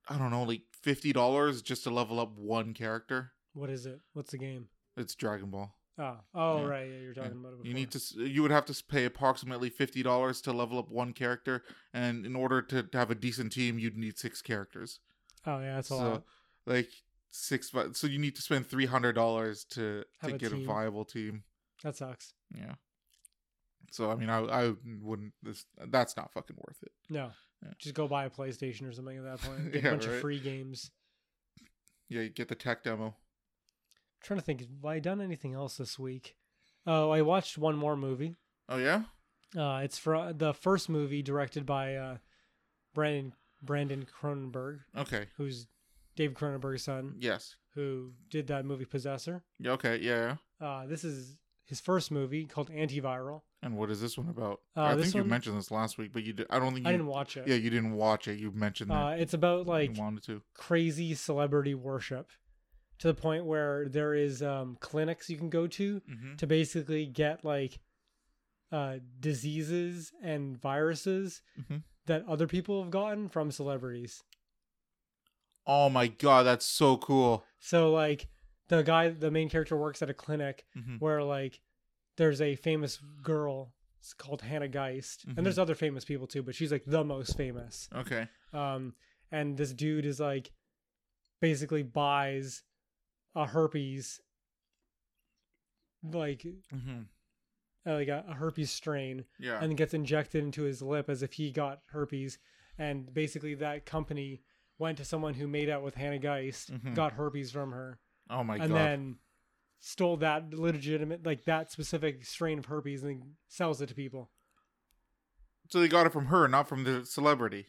[0.08, 3.32] I don't know, like fifty dollars just to level up one character.
[3.52, 4.00] what is it?
[4.12, 4.68] What's the game?
[4.96, 5.74] It's Dragon Ball.
[5.98, 6.66] Oh, oh Yeah.
[6.66, 7.58] right, yeah, you're talking about it.
[7.58, 7.66] Before.
[7.66, 8.00] You need to.
[8.26, 11.62] You would have to pay approximately fifty dollars to level up one character,
[11.92, 15.00] and in order to, have a decent team, you'd need six characters.
[15.46, 16.22] Oh yeah, that's a so, lot.
[16.66, 16.90] like
[17.30, 17.72] six.
[17.92, 21.04] So you need to spend three hundred dollars to Have to a get a viable
[21.04, 21.44] team.
[21.82, 22.34] That sucks.
[22.54, 22.74] Yeah.
[23.90, 25.32] So I mean, I I wouldn't.
[25.42, 26.92] This that's not fucking worth it.
[27.08, 27.30] No,
[27.64, 27.72] Yeah.
[27.78, 29.72] just go buy a PlayStation or something at that point.
[29.72, 30.14] Get Yeah, a bunch right.
[30.14, 30.90] of free games.
[32.08, 33.14] Yeah, you get the tech demo.
[34.22, 36.36] trying to think, have I done anything else this week?
[36.86, 38.36] Oh, I watched one more movie.
[38.68, 39.02] Oh yeah.
[39.56, 42.16] Uh, it's for the first movie directed by uh,
[42.94, 45.26] Brandon Brandon Cronenberg, Okay.
[45.36, 45.66] who's
[46.16, 47.56] Dave Cronenberg's son, Yes.
[47.74, 49.42] who did that movie Possessor.
[49.64, 49.98] Okay.
[50.00, 50.36] Yeah.
[50.60, 50.66] yeah.
[50.66, 51.36] Uh, this is
[51.70, 53.42] his first movie called Antiviral.
[53.62, 54.60] And what is this one about?
[54.76, 56.46] Uh, I think you mentioned this last week, but you did.
[56.50, 56.88] I don't think you.
[56.88, 57.46] I didn't watch it.
[57.46, 58.38] Yeah, you didn't watch it.
[58.40, 59.96] You mentioned that Uh, it's about like
[60.54, 62.28] crazy celebrity worship
[62.98, 67.06] to the point where there is um, clinics you can go to hmm to basically
[67.06, 67.78] get like
[68.72, 71.84] uh, diseases and viruses Mhm.
[72.06, 74.24] that other people have gotten from celebrities.
[75.66, 77.44] Oh my god, that's so cool.
[77.60, 78.26] So like
[78.70, 81.60] the guy, the main character works at a clinic hmm where like
[82.16, 83.74] there's a famous girl.
[84.00, 85.36] It's called Hannah Geist, Mhm.
[85.36, 87.88] and there's other famous people too, but she's like the most famous.
[87.94, 88.28] Okay.
[88.54, 88.94] Um,
[89.30, 90.52] and this dude is like
[91.40, 92.62] basically buys
[93.34, 94.20] a herpes,
[96.02, 97.02] like hmm
[97.86, 99.58] uh, like a, a herpes strain, Yeah.
[99.62, 102.38] and gets injected into his lip as if he got herpes.
[102.76, 104.42] And basically, that company
[104.78, 106.94] went to someone who made out with Hannah Geist, Mhm.
[106.94, 107.98] got herpes from her,
[108.30, 108.70] oh my and god.
[108.70, 109.16] And then
[109.80, 114.30] stole that legitimate, like that specific strain of herpes, and sells it to people.
[115.68, 117.66] so they got it from her, not from the celebrity.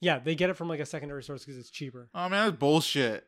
[0.00, 2.08] Yeah, they get it from like a secondary source because it's cheaper.
[2.14, 3.26] Oh man, that's bullshit.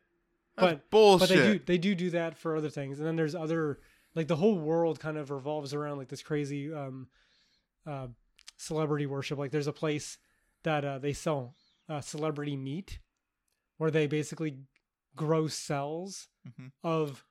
[0.56, 1.28] That's But- bullshit.
[1.28, 3.78] but they do they do do that for other things and then there's other
[4.14, 7.08] like the whole world kind of revolves around like this crazy um
[7.86, 8.06] uh
[8.56, 10.16] celebrity worship like there's a place
[10.62, 11.54] that uh they sell
[11.90, 13.00] uh celebrity meat
[13.76, 14.56] where they basically
[15.16, 16.70] grow cells Mhm.
[16.84, 17.24] of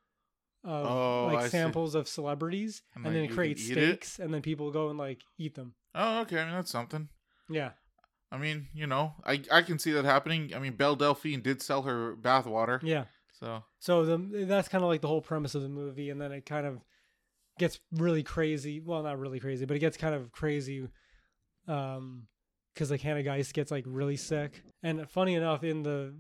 [0.64, 1.50] of Oh, I like see.
[1.50, 3.64] samples of celebrities And, and, then you can create it?
[4.04, 6.40] steaks and then people go and like eat them Oh, okay.
[6.40, 7.10] I mean, that's something.
[7.50, 7.72] yeah
[8.32, 10.54] I mean, you know, I I can see that happening.
[10.54, 14.90] I mean, Belle Delphine did sell her bathwater, yeah so So the that's kind of
[14.90, 16.82] like the whole premise of the movie, and then it kind of
[17.60, 18.82] gets really crazy.
[18.82, 20.90] Well, not really crazy, but it gets kind of crazy,
[21.68, 22.28] um,
[22.74, 24.64] because like Hannah Geist gets like really sick.
[24.84, 26.16] And funny enough, in the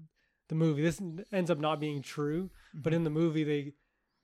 [0.49, 3.73] the movie, this ends up not being true, but in the movie they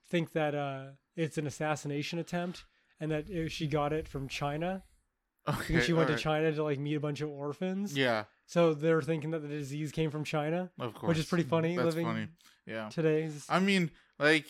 [0.09, 0.83] think that uh
[1.15, 2.63] it's an assassination attempt,
[2.99, 4.83] and that it, she got it from China
[5.47, 5.57] okay.
[5.67, 6.23] because she went to alright.
[6.23, 7.97] China to like meet a bunch of orphans.
[7.97, 11.09] Yeah, So they're thinking that the disease came from China of course.
[11.09, 12.27] which is pretty funny That's living funny.
[12.65, 12.89] Yeah.
[12.89, 13.29] today.
[13.49, 14.45] I mean, like,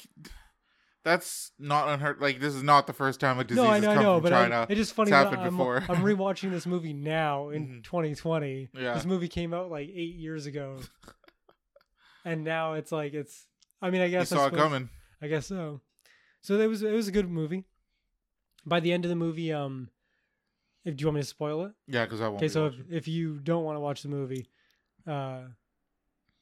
[1.04, 2.22] that's not unheard.
[2.22, 4.04] Like, this is not the first time a disease no, I has know, I come
[4.04, 4.56] know, from but China.
[4.56, 5.78] I, it's just funny It's happened I'm, before.
[5.90, 7.84] I'm rewatching this movie now in Mhm.
[7.84, 8.70] 2020.
[8.76, 8.94] Yeah.
[8.94, 10.78] This movie came out like eight years ago,
[12.26, 13.48] and now it's like it's.
[13.82, 14.90] I mean, I you guess I saw it coming.
[15.22, 15.82] I guess so.
[16.42, 17.66] So it was it was a good movie.
[18.66, 19.90] By the end of the movie, um,
[20.86, 21.72] if do you want me to spoil it?
[21.88, 22.38] Yeah, because I won't.
[22.38, 24.48] Okay, so if, if you don't want to watch the movie,
[25.08, 25.42] uh,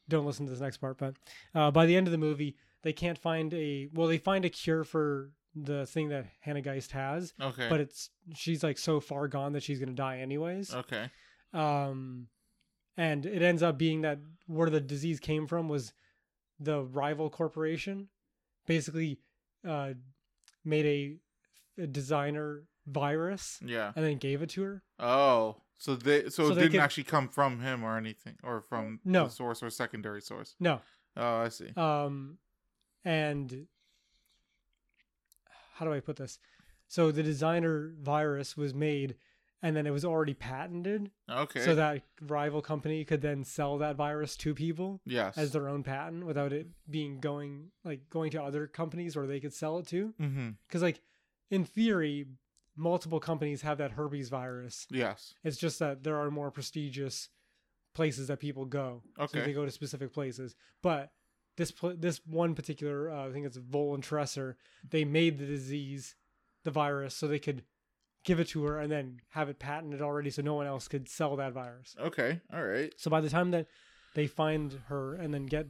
[0.07, 0.97] don't listen to this next part.
[0.97, 1.15] But
[1.55, 4.49] uh, by the end of the movie, they can't find a well, they find a
[4.49, 9.27] cure for the thing that Hannah Geist has, okay, but it's she's like so far
[9.27, 10.73] gone that she's gonna die anyways.
[10.73, 11.09] okay,
[11.53, 12.27] Um,
[12.99, 15.93] and it ends up being that where the disease came from was
[16.59, 18.09] the rival corporation,
[18.67, 19.19] basically,
[19.65, 19.93] uh,
[20.65, 20.85] made
[21.77, 23.93] a, a designer virus yeah.
[23.95, 24.83] and then gave it to her.
[24.99, 28.35] Oh, so they so, So it they didn't could- actually come from him or anything,
[28.43, 29.25] or from No.
[29.25, 30.55] the source or secondary source.
[30.59, 30.81] No,
[31.15, 31.71] Oh, I see.
[31.77, 32.37] um,
[33.05, 33.67] and
[35.75, 36.37] how do I put this?
[36.87, 39.15] So the designer virus was made,
[39.61, 41.59] and then it was already patented, Okay.
[41.61, 45.01] so that rival company could then sell that virus to people.
[45.05, 45.37] yes.
[45.37, 49.39] as their own patent without it being going like going to other companies where they
[49.39, 50.49] could sell it to mm-hmm.
[50.67, 51.01] because like
[51.51, 52.25] in theory
[52.75, 55.33] multiple companies have that herpes virus Yes.
[55.43, 57.29] it's just that there are more prestigious
[57.93, 59.41] places that people go so Okay.
[59.41, 61.11] they go to specific places but
[61.57, 64.55] this pl- this one particular uh, i think it's Volan Tresser
[64.89, 66.15] they made the disease
[66.63, 67.63] the virus so they could
[68.25, 71.07] give it to her and then have it patented already so no one else could
[71.07, 72.41] sell that virus Okay.
[72.53, 72.93] All right.
[72.97, 73.67] so by the time that
[74.15, 75.67] they find her and then get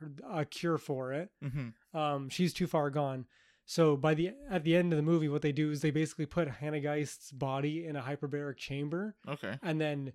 [0.00, 1.96] her, a cure for it, Mm-hmm.
[1.98, 3.26] um, she's too far gone.
[3.66, 6.26] So by the at the end of the movie, what they do is they basically
[6.26, 9.58] put Hannah Geist's body in a hyperbaric chamber Okay.
[9.62, 10.12] and then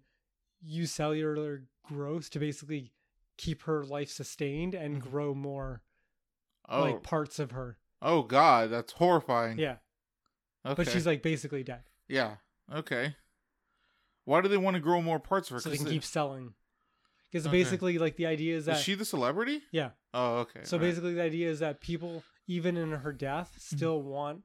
[0.62, 2.92] use cellular growth to basically
[3.38, 5.12] keep her life sustained and Mhm.
[5.12, 5.84] grow more
[6.68, 6.82] Oh.
[6.82, 7.78] like parts of her.
[8.02, 9.58] oh God, that's horrifying.
[9.60, 9.78] Yeah,
[10.66, 10.74] Okay.
[10.76, 12.36] but she's like basically dead, Yeah.
[12.74, 13.16] Okay.
[14.24, 15.60] Why do they want to grow more parts of her?
[15.62, 16.54] so they can keep selling.
[17.32, 17.58] Because Okay.
[17.64, 19.62] basically, like the idea is Is that she the celebrity?
[19.72, 19.92] yeah.
[20.14, 20.62] Oh, okay.
[20.64, 20.88] So all right.
[20.90, 23.76] basically, the idea is that people, even in her death, Mm-hmm.
[23.78, 24.44] still want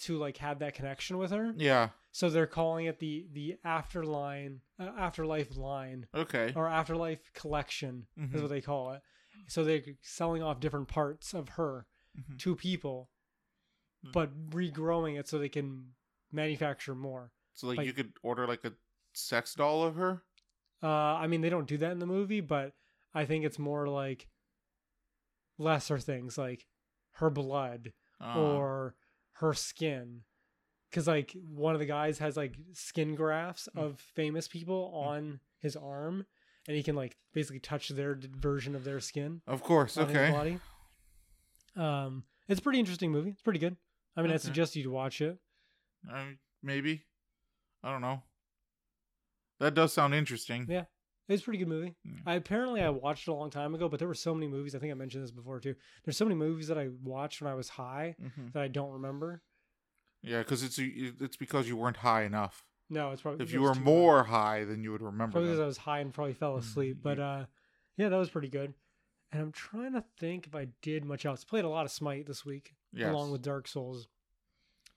[0.00, 1.52] to like have that connection with her.
[1.56, 1.88] Yeah.
[2.12, 6.52] So they're calling it the the afterline uh, afterlife line Okay.
[6.54, 8.42] or afterlife collection is Mhm.
[8.42, 9.02] what they call it.
[9.48, 11.86] So they're selling off different parts of her
[12.16, 12.38] Mhm.
[12.40, 13.10] to people.
[14.02, 15.86] But regrowing it so they can
[16.32, 17.32] manufacture more.
[17.54, 18.72] So like, like- you could order like a
[19.14, 20.22] sex doll of her.
[20.82, 22.74] Uh, I mean, they don't do that in the movie, but
[23.14, 24.28] I think it's more like
[25.58, 26.66] lesser things like
[27.12, 28.94] her blood Uh, or
[29.34, 30.22] her skin.
[30.90, 33.82] Because, like, one of the guys has, like, skin grafts Mm.
[33.82, 36.24] of famous people on his arm,
[36.66, 39.96] and he can, like, basically touch their version of their skin of course.
[39.98, 40.30] on his Okay.
[40.32, 40.60] body.
[41.76, 43.30] Um, it's a pretty interesting movie.
[43.30, 43.76] It's pretty good.
[44.18, 45.38] I mean, I suggest you to watch it.
[46.12, 47.04] Um, maybe.
[47.82, 48.22] I don't know.
[49.60, 50.66] That does sound interesting.
[50.68, 50.84] Yeah.
[51.28, 51.94] It's a pretty good movie.
[52.04, 52.12] Yeah.
[52.26, 54.74] I apparently I watched it a long time ago, but there were so many movies.
[54.74, 55.74] I think I mentioned this before too.
[56.04, 58.92] There's so many movies that I watched when I was high hmm that I don't
[58.92, 59.42] remember.
[60.22, 62.64] Yeah, because it's it's because you weren't high enough.
[62.90, 64.64] No, it's probably If you were more high.
[64.64, 65.32] then you would remember.
[65.32, 66.98] probably because I was high and probably fell Mm, asleep.
[67.02, 67.44] But uh,
[67.98, 68.72] yeah, that was pretty good.
[69.30, 71.44] And I'm trying to think if I did much else.
[71.44, 73.10] Played a lot of Smite this week, Yes.
[73.10, 74.08] along with Dark Souls.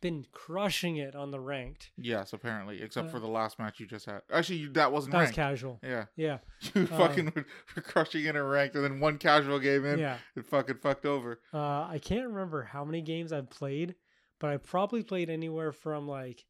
[0.02, 1.92] Been crushing it on the ranked.
[1.96, 4.22] Yes, apparently, except Uh, for the last match you just had.
[4.32, 5.80] Actually, you, that wasn't That was casual.
[5.84, 6.40] yeah, Yeah,
[6.74, 10.18] you Uh, fucking were, crushing in a ranked, and then one casual game in, yeah.
[10.36, 11.40] it fucking fucked over.
[11.54, 13.94] Uh, I can't remember how many games I've played,
[14.40, 16.46] but I probably played anywhere from like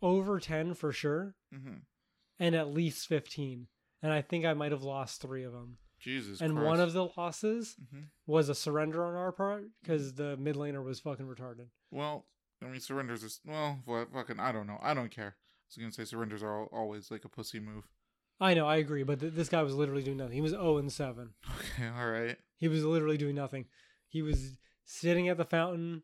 [0.00, 1.78] over 10 for sure hmm
[2.40, 3.66] and at least 15.
[4.00, 5.78] And I think I might have lost three of them.
[5.98, 6.40] Jesus.
[6.40, 10.54] and one of the losses hmm was a surrender on our part because the mid
[10.56, 11.68] laner was fucking retarded.
[11.90, 12.26] Well,
[12.62, 14.38] I mean, surrenders is well, what fucking.
[14.40, 14.78] I don't know.
[14.82, 15.36] I don't care.
[15.36, 17.84] I was gonna say surrenders are al- always like a pussy move.
[18.40, 20.34] I know, I agree, but th- this guy was literally doing nothing.
[20.34, 21.30] He was 0 and 7.
[21.58, 22.36] Okay, all right.
[22.56, 23.66] He was literally doing nothing.
[24.08, 26.02] He was sitting at the fountain.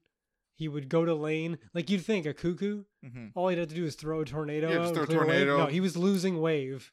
[0.56, 1.58] He would go to lane.
[1.74, 4.70] Like you'd think a Kuku, hmm all he'd have to do is throw a tornado.
[4.70, 5.58] Yeah, just throw a tornado.
[5.58, 6.92] No, he was losing wave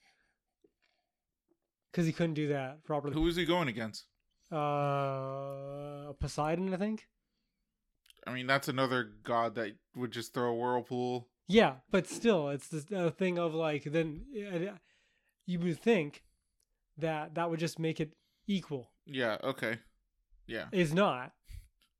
[1.92, 3.14] because he couldn't do that properly.
[3.14, 4.06] Who is he going against?
[4.52, 7.08] Uh, Poseidon, I think.
[8.26, 11.28] I mean, that's another god that would just throw a whirlpool.
[11.48, 14.78] Yeah, but still, it's this uh, thing of like then uh,
[15.46, 16.24] you would think
[16.98, 18.14] that that would just make it
[18.48, 18.92] equal.
[19.06, 19.38] Yeah.
[19.44, 19.80] Okay.
[20.48, 20.66] Yeah.
[20.72, 21.32] It's not.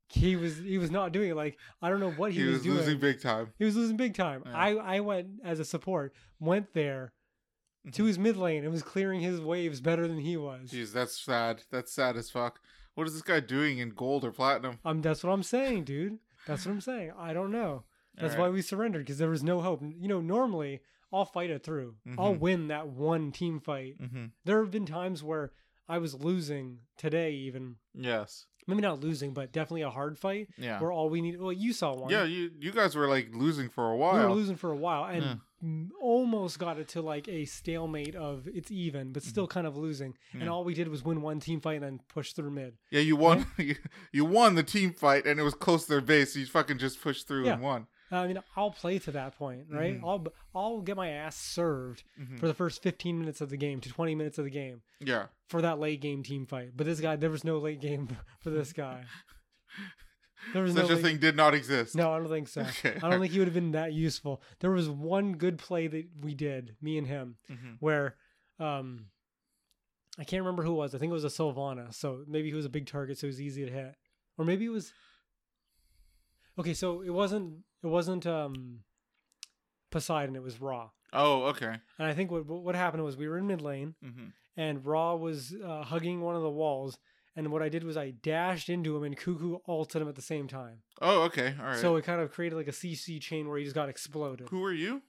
[0.08, 1.36] He was he was not doing it.
[1.36, 2.76] Like I don't know what he, He, was, was, doing.
[2.76, 3.52] losing big time.
[3.58, 4.42] He was losing big time.
[4.46, 4.52] Yeah.
[4.54, 7.12] I I went as a support, went there
[7.92, 8.06] to Mhm.
[8.06, 10.70] his mid lane and was clearing his waves better than he was.
[10.70, 11.62] Jeez, that's sad.
[11.70, 12.60] That's sad as fuck.
[12.94, 14.78] What is this guy doing in gold or platinum?
[14.84, 16.18] Um, that's what I'm saying, dude.
[16.46, 17.12] That's what I'm saying.
[17.18, 17.84] I don't know.
[18.16, 19.82] That's why we surrendered because there was no hope.
[19.82, 20.80] You know, normally
[21.12, 21.96] I'll fight it through.
[22.18, 22.40] I'll Mhm.
[22.40, 23.98] win that one team fight.
[24.00, 24.26] Mm-hmm.
[24.44, 25.52] There have been times where
[25.88, 28.46] I was losing today, even Yes.
[28.66, 30.78] maybe not losing, but definitely a hard fight Yeah.
[30.80, 31.40] where all we need.
[31.40, 32.10] Well, you saw one.
[32.10, 32.24] Yeah.
[32.24, 34.18] You you guys were like losing for a while.
[34.18, 35.34] we were losing for a while and Yeah.
[36.00, 40.14] Almost got it to like a stalemate of it's even, but still kind of losing.
[40.32, 40.42] And Mm-hmm.
[40.42, 40.48] Yeah.
[40.52, 42.74] all we did was win one team fight and then push through mid.
[42.90, 43.46] Yeah, you won.
[43.58, 43.76] You,
[44.12, 46.32] you won the team fight, and it was close to their base.
[46.34, 47.52] So you fucking just pushed through Yeah.
[47.54, 47.86] and won.
[48.10, 49.98] I mean, I'll play to that point, right?
[49.98, 50.04] Mhm.
[50.06, 52.38] I'll I'll get my ass served Mhm.
[52.38, 55.26] for the first 15 minutes of the game to 20 minutes of the game Yeah.
[55.48, 56.72] for that late game team fight.
[56.76, 58.08] But this guy, there was no late game
[58.42, 59.04] for this guy.
[60.52, 61.94] There was Such no a thing did not exist.
[61.94, 62.60] No, I don't think so.
[62.84, 62.96] Okay.
[63.02, 64.42] I don't think he would have been that useful.
[64.60, 67.76] There was one good play that we did, me and him, Mhm.
[67.80, 68.16] where
[68.58, 69.06] um
[70.18, 70.94] I can't remember who it was.
[70.94, 71.94] I think it was a Sylvana.
[71.94, 73.94] So maybe he was a big target, so it was easy to hit.
[74.36, 74.92] Or maybe it was
[76.58, 78.80] Okay, so it wasn't it wasn't um
[79.90, 80.90] Poseidon, it was Ra.
[81.12, 81.74] Oh, okay.
[81.98, 85.14] And I think what what happened was we were in mid lane hmm and Ra
[85.14, 86.98] was uh, hugging one of the walls.
[87.34, 90.22] And what I did was I dashed into him and Kuku ulted him at the
[90.22, 90.82] same time.
[91.00, 91.54] Oh, okay.
[91.58, 91.78] All right.
[91.78, 94.48] So it kind of created like a CC chain where he just got exploded.
[94.50, 95.02] who are you?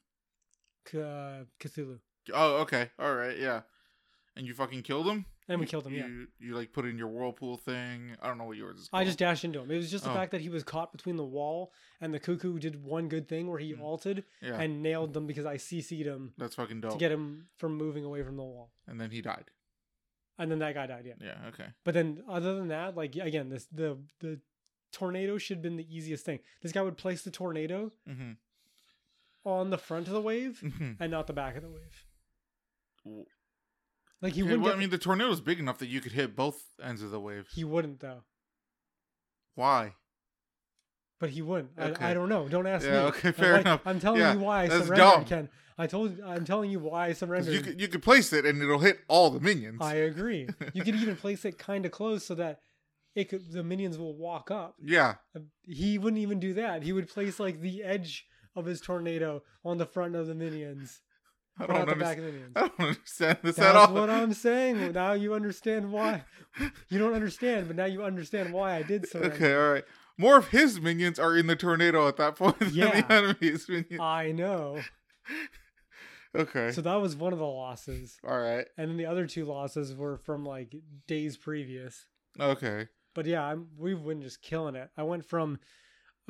[0.90, 2.00] C- uh, Cthulhu.
[2.34, 2.92] Oh, okay.
[2.98, 3.38] All right.
[3.38, 3.62] Yeah.
[4.38, 5.26] And you fucking killed him.
[5.50, 6.08] And we You- killed him, yeah.
[6.08, 8.16] You, you like put in your whirlpool thing.
[8.22, 8.90] I don't know what yours is.
[8.94, 9.70] I just dashed into him.
[9.70, 10.14] It was just the Oh.
[10.14, 13.48] fact that he was caught between the wall and the Kuku did one good thing
[13.48, 13.82] where he Mm.
[13.82, 14.58] ulted yeah.
[14.58, 16.94] and nailed them because I CC'd him that's fucking dope.
[16.94, 18.72] to get him from moving away from the wall.
[18.88, 19.52] and then he died.
[20.40, 21.14] And then that guy died, yeah.
[21.22, 21.50] Yeah.
[21.50, 21.66] Okay.
[21.84, 24.40] But then other than that, like again, this the the
[24.92, 26.40] tornado should have been the easiest thing.
[26.62, 28.32] This guy would place the tornado Mm-hmm.
[29.46, 30.94] on the front of the wave mm-hmm.
[31.02, 33.26] and not the back of the wave.
[34.22, 36.14] Like he Okay, wouldn't well, get, I mean, the tornado's big enough that you could
[36.14, 37.48] hit both ends of the wave.
[37.54, 38.24] he wouldn't though.
[39.56, 39.94] Why?
[41.20, 41.72] But he wouldn't.
[41.78, 42.04] Okay.
[42.06, 42.48] I, I don't know.
[42.50, 42.98] Don't ask Yeah, me.
[43.08, 43.82] okay, fair like- enough.
[43.86, 45.26] I'm telling Yeah, you why I surrendered, dumb.
[45.26, 45.50] Ken.
[45.78, 47.54] I told I'm telling you why I surrendered.
[47.54, 49.80] you could you could place it and it'll hit all the minions.
[49.82, 50.48] I agree.
[50.74, 52.60] You could even place it kind of close so that
[53.16, 54.76] it could the minions will walk up.
[54.84, 55.16] Yeah.
[55.64, 56.84] He wouldn't even do that.
[56.84, 61.02] He would place like the edge of his tornado on the front of the minions,
[61.60, 62.52] I don't, the back understand, of the minions.
[62.56, 63.94] I don't understand this at That's all.
[63.96, 64.92] what I'm saying.
[64.94, 66.24] Now you understand why.
[66.90, 69.20] You don't understand, but now you understand why I did so.
[69.20, 69.84] okay, all right.
[70.20, 74.00] More of his minions are in the tornado at that point than the enemy's minions.
[74.00, 74.80] I know.
[76.36, 76.72] Okay.
[76.72, 78.18] So that was one of the losses.
[78.28, 78.66] all right.
[78.78, 80.74] And then the other two losses were from like
[81.08, 82.06] days previous.
[82.40, 82.88] Okay.
[83.14, 84.90] But yeah, I'm, we've been just killing it.
[84.98, 85.60] I went from,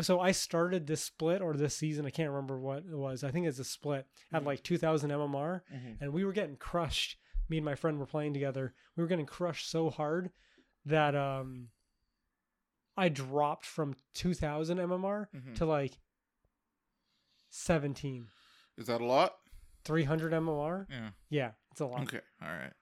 [0.02, 2.06] so I started this split or this season.
[2.06, 3.24] I can't remember what it was.
[3.24, 4.46] I think it's a split at Mhm.
[4.48, 5.62] like 2000 MMR,
[6.02, 7.16] and we were getting crushed.
[7.48, 8.74] Me and my friend were playing together.
[8.98, 10.32] We were getting crushed so hard
[10.86, 11.70] that um,
[12.98, 15.56] I dropped from 2000 MMR Mhm.
[15.56, 15.98] to like
[17.50, 18.28] 17,
[18.78, 19.34] Is that a lot?
[19.86, 20.86] 300 MMR.
[20.90, 21.10] Yeah.
[21.30, 22.04] Yeah, it's a lot.
[22.04, 22.22] Okay.
[22.42, 22.74] All right.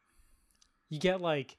[0.89, 1.57] You get like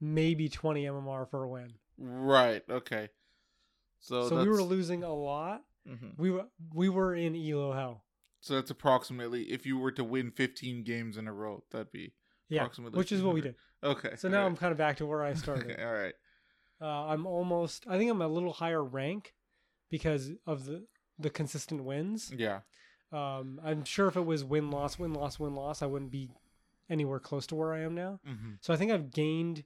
[0.00, 1.74] maybe 20 MMR for a win.
[1.98, 2.62] Right.
[2.70, 3.08] Okay.
[4.00, 5.62] So, so we were losing a lot.
[5.88, 6.18] Mhm.
[6.18, 8.04] We were we were in elo hell.
[8.40, 12.14] So that's approximately if you were to win 15 games in a row, that'd be
[12.48, 13.54] Yeah, Approximately which is what we did.
[13.82, 14.16] okay.
[14.16, 15.70] So now all I'm kind of back to where I started.
[15.72, 15.82] Okay.
[15.82, 16.14] All right.
[16.80, 17.86] uh, I'm almost.
[17.88, 19.34] I think I'm a little higher rank
[19.90, 20.86] because of the
[21.18, 22.32] the consistent wins.
[22.34, 22.60] Yeah.
[23.12, 26.30] Um, I'm sure if it was win loss win loss win loss, I wouldn't be
[26.88, 28.20] anywhere close to where I am now.
[28.24, 29.64] hmm So I think I've gained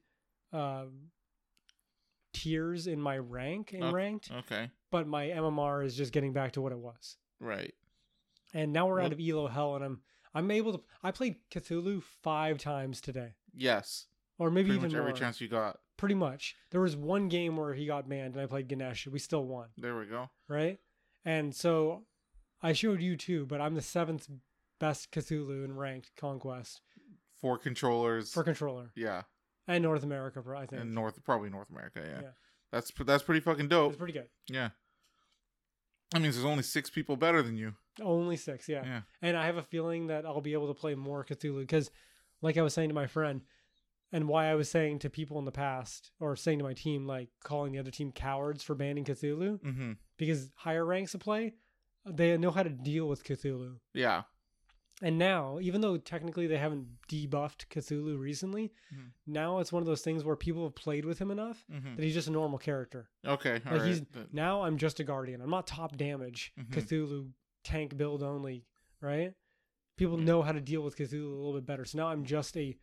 [0.53, 1.11] um,
[2.33, 3.93] tiers in my rank in Okay.
[3.93, 4.71] ranked, Okay.
[4.91, 7.17] but my MMR is just getting back to what it was.
[7.41, 7.75] Right.
[8.53, 10.03] And now we're Well- out of elo hell, and I'm
[10.37, 10.85] I'm able to.
[11.01, 14.09] I played Cthulhu five times today, Yes.
[14.37, 15.09] or maybe Pretty even much more.
[15.09, 15.79] every chance you got.
[15.97, 16.57] Pretty much.
[16.71, 19.07] There was one game where he got banned, and I played Ganesh.
[19.07, 20.31] We still won, There we go.
[20.49, 20.81] right?
[21.25, 22.05] And so
[22.65, 24.29] I showed you too, but I'm the seventh
[24.81, 26.81] best Cthulhu in ranked conquest
[27.41, 28.33] Four controllers.
[28.33, 29.23] for controller yeah.
[29.69, 30.43] and North America.
[30.57, 32.01] I think And North, probably North America.
[32.05, 32.21] Yeah.
[32.23, 32.29] Yeah.
[32.73, 33.91] That's that's pretty fucking dope.
[33.93, 34.29] it's pretty good.
[34.49, 34.71] Yeah.
[36.13, 37.75] That means there's only six people better than you.
[38.03, 38.83] Only six, yeah.
[38.85, 39.01] Yeah.
[39.23, 41.91] And I have a feeling that I'll be able to play more Cthulhu because,
[42.43, 43.43] like I was saying to my friend,
[44.13, 47.07] and why I was saying to people in the past or saying to my team,
[47.07, 49.93] like calling the other team cowards for banning Cthulhu, Mm-hmm.
[50.17, 51.55] because higher ranks of play,
[52.07, 53.77] they know how to deal with Cthulhu.
[53.93, 54.23] Yeah.
[55.03, 59.11] And now, even though technically they haven't debuffed Cthulhu recently, Mhm.
[59.27, 61.97] now it's one of those things where people have played with him enough Mm-hmm.
[61.97, 63.11] that he's just a normal character.
[63.25, 63.61] Okay.
[63.67, 63.89] All Like right.
[63.89, 65.41] he's Th- now I'm just a guardian.
[65.41, 66.71] I'm not top damage Mhm.
[66.71, 67.33] Cthulhu
[67.65, 68.67] tank build only,
[69.01, 69.35] right?
[69.97, 70.25] People Mhm.
[70.25, 71.85] know how to deal with Cthulhu a little bit better.
[71.85, 72.77] So now I'm just a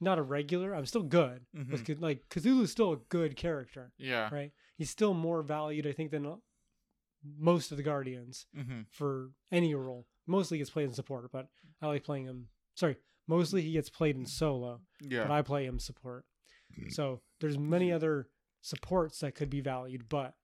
[0.00, 0.74] not a regular.
[0.74, 1.86] I'm still good with Mhm.
[1.86, 4.28] Cth- like Cthulhu's still a good character, Yeah.
[4.34, 4.52] right?
[4.76, 6.26] He's still more valued, I think, than
[7.38, 8.80] most of the guardians Mm-hmm.
[8.90, 10.06] for any role.
[10.26, 11.48] Mostly gets played in support, but
[11.82, 12.48] I like playing him.
[12.74, 12.96] Sorry,
[13.28, 15.22] mostly he gets played in solo, Yeah.
[15.24, 16.24] but I play him support.
[16.78, 16.92] Mm.
[16.92, 18.28] So there's many other
[18.62, 20.34] supports that could be valued, but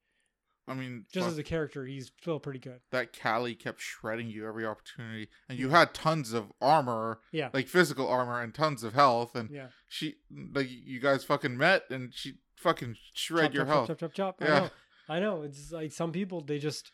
[0.68, 2.80] I mean, just as a character, he's still pretty good.
[2.92, 7.66] that Kali kept shredding you every opportunity, and you had tons of armor, Yeah, like
[7.66, 9.68] physical armor, and tons of health, and yeah.
[9.88, 10.16] she,
[10.52, 13.86] like, you guys fucking met, and she fucking shred chop, your chop, health.
[13.88, 14.48] Chop, chop, chop, chop.
[14.48, 14.68] Yeah.
[15.10, 15.42] I know.
[15.42, 16.92] It's like some people they just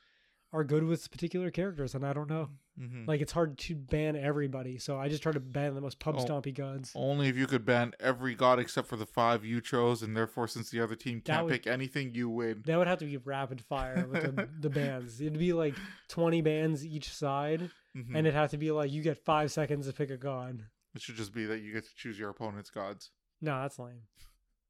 [0.53, 2.49] are good with particular characters, and I don't know.
[2.81, 3.05] Mm-hmm.
[3.07, 6.17] Like it's hard to ban everybody, so I just try to ban the most pub
[6.19, 6.25] Oh.
[6.25, 6.93] stompy gods.
[6.95, 10.47] Only if you could ban every god except for the five you chose, and therefore,
[10.49, 12.63] since the other team That can't would- pick anything, you win.
[12.67, 15.21] That would have to be rapid fire with the, the bans.
[15.21, 15.75] It'd be like
[16.09, 18.09] twenty bans each side, Mhm.
[18.09, 20.63] and it'd have to be like you get five seconds to pick a god.
[20.95, 23.11] it should just be that you get to choose your opponent's gods.
[23.43, 24.03] No, that's lame.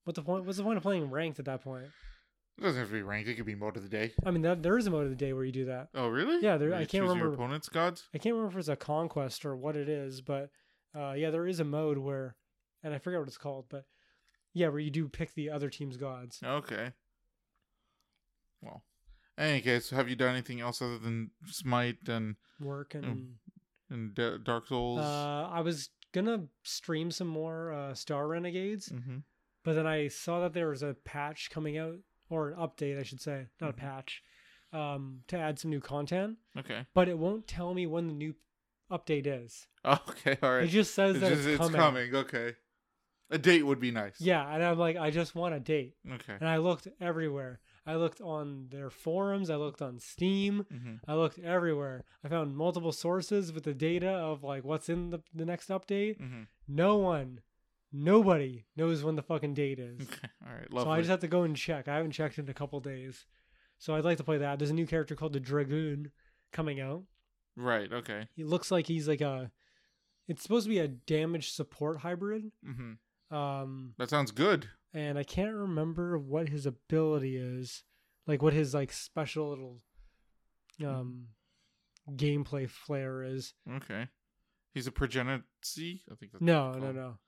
[0.04, 0.44] What the point?
[0.44, 1.86] What's the point of playing ranked at that point?
[2.58, 3.28] It doesn't have to be ranked.
[3.28, 4.12] It could be mode of the day.
[4.24, 5.88] I mean, that, there is a mode of the day where you do that.
[5.94, 6.42] Oh, really?
[6.42, 8.08] Yeah, there- I can't remember- your opponent's gods.
[8.14, 10.50] I can't remember if it's a conquest or what it is, but
[10.94, 12.36] uh, yeah, there is a mode where,
[12.82, 13.84] and I forget what it's called, but
[14.54, 16.40] yeah, where you do pick the other team's gods.
[16.42, 16.92] Okay.
[18.62, 18.82] Well,
[19.36, 23.34] in any case, have you done anything else other than Smite and Work and
[23.90, 25.00] and Da- Dark Souls?
[25.00, 29.18] uh, I was gonna stream some more uh, Star Renegades, mm-hmm.
[29.62, 31.96] but then I saw that there was a patch coming out
[32.28, 33.74] or an update, I should say, not Mhm.
[33.74, 34.22] a patch,
[34.72, 36.86] um, to add some new content, Okay.
[36.94, 38.34] but it won't tell me when the new
[38.90, 39.66] update is.
[39.86, 40.36] Okay.
[40.42, 40.64] All right.
[40.64, 41.76] It just says It's, that just- it's, it's coming.
[41.80, 42.14] coming.
[42.14, 42.56] Okay.
[43.30, 44.20] A date would be nice.
[44.20, 45.94] Yeah, and I'm like, I just want a date.
[46.08, 46.34] Okay.
[46.38, 47.60] And I looked everywhere.
[47.84, 49.48] I looked on their forums.
[49.50, 50.64] I looked on Steam.
[50.72, 50.94] Mm-hmm.
[51.10, 52.04] I looked everywhere.
[52.24, 56.20] I found multiple sources with the data of like what's in the, the next update.
[56.20, 56.42] Mm-hmm.
[56.68, 57.40] No one,
[57.96, 59.98] nobody knows when the fucking date is.
[60.02, 60.28] Okay.
[60.46, 60.68] All right.
[60.84, 61.88] so I just have to go and check.
[61.88, 63.24] I haven't checked in a couple days.
[63.78, 64.58] So I'd like to play that.
[64.58, 66.10] There's a new character called the Dragoon
[66.52, 67.02] coming out.
[67.56, 67.92] Right.
[67.92, 68.28] Okay.
[68.34, 69.50] He looks like he's like a.
[70.28, 72.50] It's supposed to be a damage support hybrid.
[72.66, 73.36] Mm-hmm.
[73.36, 74.68] Um, That sounds good.
[74.94, 77.82] and I can't remember what his ability is,
[78.26, 79.80] like what his like special little
[80.84, 81.28] um
[82.10, 83.54] gameplay flair is.
[83.76, 84.08] Okay.
[84.74, 86.00] He's a progenicy.
[86.10, 87.18] I think that's No, no, no.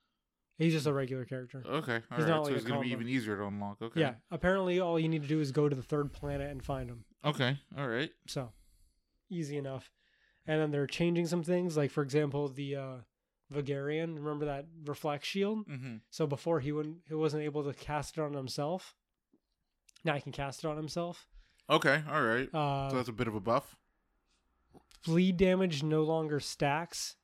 [0.59, 1.63] He's just a regular character.
[1.65, 1.95] Okay.
[2.11, 2.29] All He's right.
[2.29, 3.03] not so like it's gonna be combo.
[3.03, 3.81] even easier to unlock.
[3.81, 4.01] Okay.
[4.01, 4.15] Yeah.
[4.31, 7.05] Apparently, all you need to do is go to the third planet and find him.
[7.25, 7.59] Okay.
[7.79, 8.11] All right.
[8.27, 8.51] So
[9.31, 9.91] easy enough.
[10.47, 12.95] And then they're changing some things, like for example, the uh
[13.55, 14.17] Vagarian.
[14.17, 15.67] Remember that reflect shield?
[15.69, 15.97] Mm-hmm.
[16.11, 18.95] So before he wouldn't, he wasn't able to cast it on himself.
[20.05, 21.29] Now he can cast it on himself.
[21.71, 22.03] Okay.
[22.11, 22.53] All right.
[22.53, 23.77] Uh, so that's a bit of a buff.
[25.05, 27.17] bleed damage no longer stacks.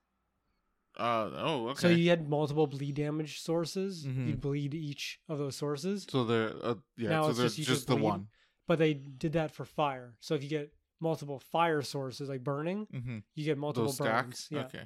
[0.96, 1.68] Uh oh.
[1.70, 1.80] Okay.
[1.80, 4.06] So you had multiple bleed damage sources.
[4.06, 4.28] Mhm.
[4.28, 6.06] You'd bleed each of those sources.
[6.08, 7.08] So they're uh, yeah.
[7.10, 8.04] Now so it's there's just you just, just the bleed.
[8.04, 8.26] one.
[8.68, 10.14] But they did that for fire.
[10.20, 13.18] So if you get multiple fire sources like burning, Mm-hmm.
[13.34, 14.38] you get multiple Those burns.
[14.38, 14.48] stacks.
[14.50, 14.64] Yeah.
[14.66, 14.84] Okay.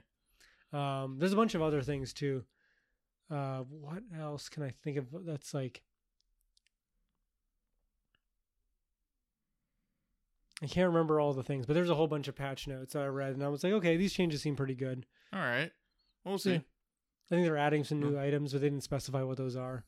[0.73, 2.45] Um, there's a bunch of other things too.
[3.31, 5.83] Uh, what else can I think of that's like?
[10.63, 13.03] I can't remember all the things, but there's a whole bunch of patch notes that
[13.03, 15.07] I read, and I was like, okay, these changes seem pretty good.
[15.33, 15.71] All right.
[16.29, 16.53] We'll see.
[16.53, 16.59] yeah.
[16.59, 18.23] I think they're adding some new Yeah.
[18.23, 19.85] items, but they didn't specify what those are.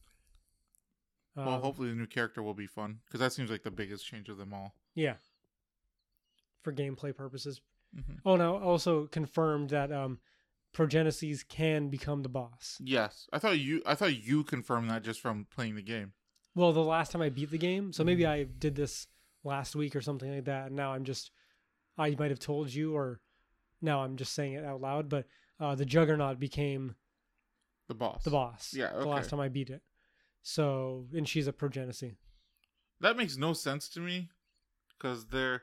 [1.35, 4.05] Well, Um, hopefully the new character will be fun because that seems like the biggest
[4.07, 4.75] change of them all.
[4.95, 5.17] yeah.
[6.63, 7.61] For gameplay purposes.
[7.95, 10.21] hmm Oh, now also confirmed that um,
[10.75, 12.77] Progenesis can become the boss.
[12.85, 13.83] Yes, I thought you.
[13.87, 16.13] I thought you confirmed that just from playing the game.
[16.55, 18.29] Well, the last time I beat the game, so maybe Mhm.
[18.29, 19.07] I did this
[19.43, 21.31] last week or something like that, and now I'm just,
[21.97, 23.21] I might have told you, or
[23.81, 25.27] now I'm just saying it out loud, but
[25.61, 26.95] uh, the Juggernaut became
[27.89, 28.25] The boss.
[28.25, 28.73] the boss.
[28.75, 29.83] Yeah, The last time I beat it.
[30.43, 32.17] So, and she's a Progenesy.
[33.01, 34.31] That makes no sense to me
[34.97, 35.63] because they're.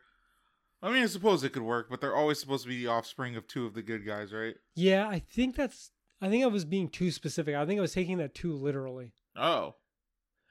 [0.81, 3.35] I mean, I suppose it could work, but they're always supposed to be the offspring
[3.35, 4.55] of two of the good guys, right?
[4.75, 5.89] Yeah, I think that's,
[6.21, 7.55] I think I was being too specific.
[7.55, 9.13] I think I was taking that too literally.
[9.35, 9.73] Oh.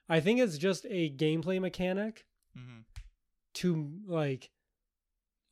[0.09, 2.25] I think it's just a gameplay mechanic
[2.57, 2.81] hmm
[3.55, 4.51] to, like,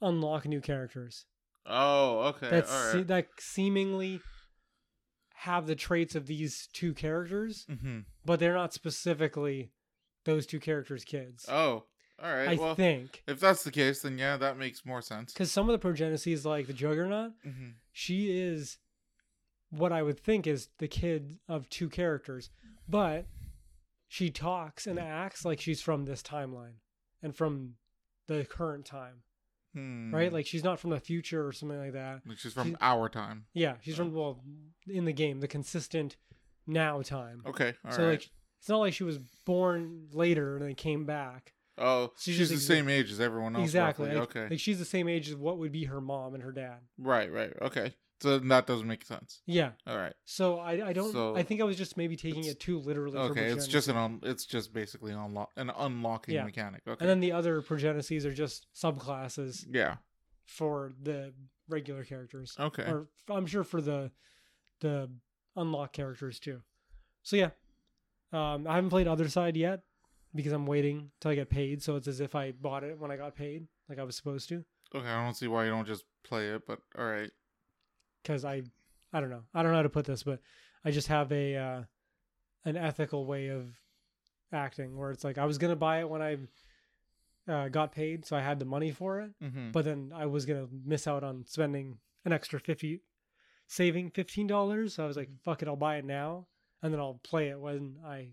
[0.03, 1.25] unlock new characters.
[1.67, 2.51] Oh, okay.
[2.51, 3.07] that all se- right.
[3.09, 4.21] that seemingly
[5.37, 9.71] have the traits of these two characters, hmm but they're not specifically
[10.25, 11.45] those two characters' kids.
[11.49, 11.85] Oh,
[12.23, 12.51] all right.
[12.51, 15.33] I well, think if that's the case, then yeah, that makes more sense.
[15.33, 18.79] because some of the progenesis, like the Juggernaut, hmm she is
[19.71, 22.51] what I would think is the kid of two characters,
[22.89, 23.27] but
[24.09, 26.75] she talks and acts like she's from this timeline
[27.23, 27.75] and from
[28.29, 29.23] the current time,
[29.75, 30.15] Hmm.
[30.15, 30.33] right?
[30.33, 32.21] Like she's not from the future or something like that.
[32.27, 33.45] Like she's from she's- our time.
[33.53, 34.41] Yeah, she's from well
[34.89, 36.17] in the game, the consistent
[36.67, 37.43] now time.
[37.47, 37.75] Okay.
[37.85, 37.95] All right.
[37.97, 41.53] so like it's not like she was born later and then came back.
[41.77, 43.65] oh, she's she's, the exa- same age as everyone else.
[43.65, 44.09] exactly.
[44.09, 44.49] Like, okay.
[44.51, 46.79] Like she's the same age as what would be her mom and her dad.
[46.99, 47.31] right.
[47.33, 47.53] Right.
[47.61, 47.95] Okay.
[48.25, 49.43] So that doesn't make sense.
[49.45, 49.73] Yeah.
[49.87, 50.15] All right.
[50.25, 53.19] So I I don't So, I think I was just maybe taking it too literally.
[53.19, 53.53] for Okay.
[53.53, 56.45] It's just an un- it's just basically an unlock an unlocking Yeah.
[56.45, 56.81] mechanic.
[56.89, 56.97] Okay.
[57.01, 59.97] and then the other progeneses are just subclasses yeah.
[60.47, 61.35] for the
[61.69, 62.57] regular characters.
[62.59, 62.85] Okay.
[62.85, 64.11] Or I'm sure for the
[64.81, 65.11] the
[65.55, 66.63] unlock characters too.
[67.25, 67.51] So yeah.
[68.33, 69.83] Um I haven't played Other Side yet
[70.35, 73.11] because I'm waiting till I get paid, so it's as if I bought it when
[73.11, 74.65] I got paid, like I was supposed to.
[74.95, 75.07] Okay.
[75.07, 77.31] I don't see why you don't just play it, but all right.
[78.25, 78.63] Because I
[79.13, 80.41] I don't know I don't know how to put this, but
[80.85, 81.83] I just have a uh,
[82.65, 83.69] an ethical way of
[84.53, 86.39] acting where it's like I was gonna buy it when I
[87.47, 89.71] uh, got paid, so I had the money for it, Mm-hmm.
[89.73, 93.03] but then I was gonna miss out on spending an extra fifty,
[93.67, 94.95] saving fifteen dollars.
[94.95, 96.47] So I was like, fuck it, I'll buy it now,
[96.83, 98.31] and then I'll play it when I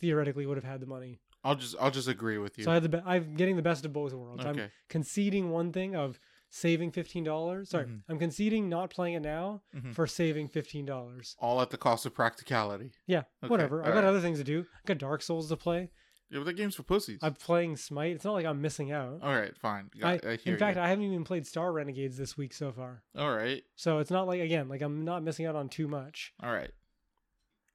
[0.00, 1.20] theoretically would have had the money.
[1.44, 2.64] I'll just I'll just agree with you.
[2.64, 4.44] So I had the be- I'm getting the best of both worlds.
[4.44, 4.56] I'm
[4.88, 6.18] conceding one thing of
[6.50, 7.70] saving fifteen dollars.
[7.70, 8.02] Sorry, Mhm.
[8.08, 9.94] I'm conceding not playing it now Mhm.
[9.94, 11.36] for saving fifteen dollars.
[11.38, 12.92] All at the cost of practicality.
[13.06, 13.82] Yeah, Okay, whatever.
[13.82, 14.04] I got alright.
[14.04, 14.66] other things to do.
[14.74, 15.90] I got Dark Souls to play.
[16.30, 17.20] Yeah, but that game's for pussies.
[17.22, 18.14] I'm playing Smite.
[18.14, 19.20] It's not like I'm missing out.
[19.22, 19.56] all right.
[19.56, 19.90] Fine.
[20.02, 20.82] I, I, I hear in fact, you.
[20.82, 23.02] I haven't even played Star Renegades this week so far.
[23.16, 23.64] all right.
[23.76, 26.34] So it's not like again, like I'm not missing out on too much.
[26.42, 26.70] All right.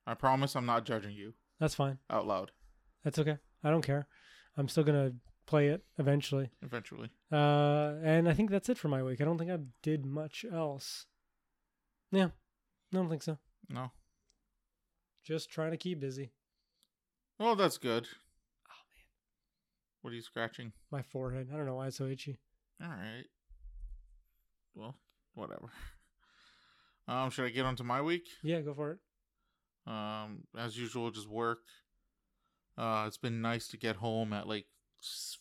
[0.05, 1.97] I promise I'm not judging you That's fine.
[2.09, 2.51] out loud.
[3.03, 3.37] That's okay.
[3.63, 4.07] I don't care.
[4.57, 5.13] I'm still gonna
[5.45, 6.51] play it eventually.
[6.61, 7.09] Eventually.
[7.33, 9.19] Uh, and I think that's it for my week.
[9.19, 11.05] I don't think I did much else.
[12.11, 13.37] Yeah, I don't think so.
[13.69, 13.91] No.
[15.23, 16.31] Just trying to keep busy.
[17.39, 18.07] Well, that's good.
[18.69, 19.05] Oh man,
[20.01, 20.73] What are you scratching?
[20.91, 21.47] my forehead.
[21.51, 22.37] I don't know why it's so itchy.
[22.81, 23.25] All right.
[24.75, 24.95] Well,
[25.33, 25.67] whatever.
[27.05, 28.29] Um, should I get onto my week?
[28.43, 29.91] Yeah, go for it.
[29.91, 31.59] Um, as usual, just work.
[32.77, 34.67] Uh, it's been nice to get home at like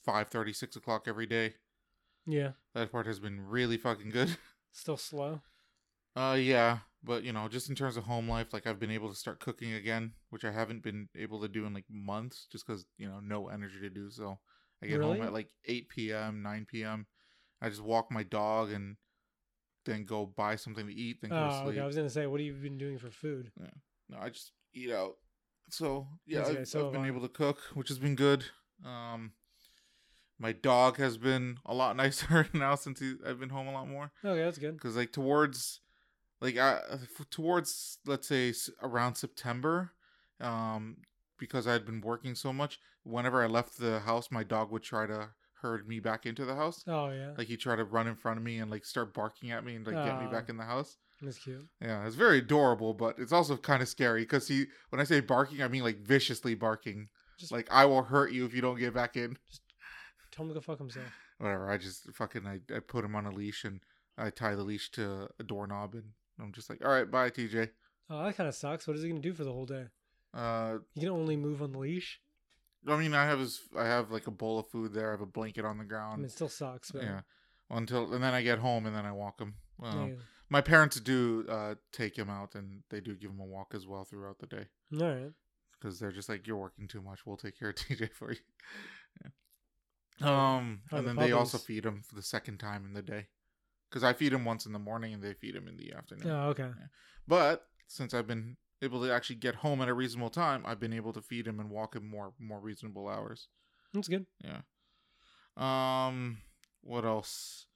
[0.05, 1.55] five thirty, six o'clock every day.
[2.27, 4.37] Yeah, That part has been really fucking good.
[4.73, 5.41] still slow.
[6.15, 9.09] Uh, yeah, but you know, just in terms of home life, like I've been able
[9.09, 12.67] to start cooking again, which I haven't been able to do in like months, just
[12.67, 14.39] because you know no energy to do so.
[14.83, 15.19] I get Really?
[15.19, 17.07] home at like eight p.m., nine p.m.
[17.61, 18.97] I just walk my dog and
[19.85, 21.69] then go buy something to eat, then go to Oh, sleep.
[21.71, 21.81] okay.
[21.81, 23.51] I was gonna say, what have you been doing for food?
[24.09, 25.17] No, I just eat out.
[25.71, 27.09] So yeah, That's I've, so I've been I.
[27.09, 28.45] able to cook, which has been good.
[28.85, 29.33] Um,
[30.43, 33.89] my dog has been a lot nicer now since he, I've been home a lot
[33.89, 34.11] more.
[34.25, 34.75] Okay, that's good.
[34.75, 35.81] Because like towards,
[36.41, 36.81] like I
[37.31, 39.93] towards let's say s- around September,
[40.41, 40.99] um,
[41.39, 42.79] because I had been working so much.
[43.05, 45.31] Whenever I left the house, my dog would try to
[45.63, 46.83] herd me back into the house.
[46.87, 49.51] Oh yeah, Like he tried to run in front of me and like start barking
[49.53, 50.97] at me and like get me back in the house.
[51.21, 51.67] that's cute.
[51.81, 55.21] Yeah, it's very adorable, but it's also kind of scary because he, when I say
[55.21, 57.09] barking, I mean like viciously barking.
[57.39, 59.37] Just Like I will hurt you if you don't get back in.
[60.33, 61.07] Tell him to go fuck himself.
[61.39, 61.71] Whatever.
[61.71, 63.81] I just fucking I, I put him on a leash and
[64.19, 66.05] I tie the leash to a doorknob and
[66.41, 67.71] I'm just like, all right, bye, TJ.
[68.11, 68.87] Oh, that kind of sucks.
[68.87, 69.87] What is he gonna do for the whole day?
[70.35, 72.21] Uh, He can only move on the leash.
[72.89, 75.09] I mean, I have his, I have like a bowl of food there.
[75.09, 76.19] I have a blanket on the I ground.
[76.19, 77.21] mean, it still sucks, but yeah.
[77.69, 79.55] Well, Until and then I get home and then I walk him.
[79.79, 80.15] Well, yeah.
[80.51, 83.87] my parents do uh take him out and they do give him a walk as
[83.87, 84.67] well throughout the day.
[85.01, 85.33] All right.
[85.73, 87.21] because they're just like you're working too much.
[87.25, 88.39] We'll take care of TJ for you.
[89.23, 89.31] Yeah.
[90.21, 93.27] Um, and the then they also feed him for the second time in the day,
[93.91, 96.31] because I feed him once in the morning and they feed him in the afternoon.
[96.31, 96.71] Oh, okay.
[97.27, 100.93] But since I've been able to actually get home at a reasonable time, I've been
[100.93, 103.49] able to feed him and walk him more more reasonable hours.
[103.95, 104.27] That's good.
[104.45, 104.61] Yeah.
[105.57, 106.39] Um,
[106.83, 107.67] what else?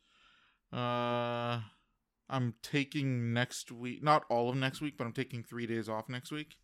[0.73, 1.61] Uh,
[2.29, 6.09] I'm taking next week, not all of next week, but I'm taking three days off
[6.09, 6.57] next week.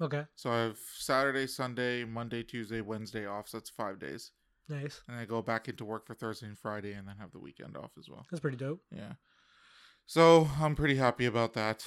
[0.00, 0.24] Okay.
[0.34, 3.48] So I have Saturday, Sunday, Monday, Tuesday, Wednesday off.
[3.48, 4.32] So that's five days.
[4.68, 5.02] Nice.
[5.08, 7.76] And I go back into work for Thursday and Friday and then have the weekend
[7.76, 8.24] off as well.
[8.30, 8.80] That's pretty dope.
[8.94, 9.14] Yeah.
[10.06, 11.86] So I'm pretty happy about that.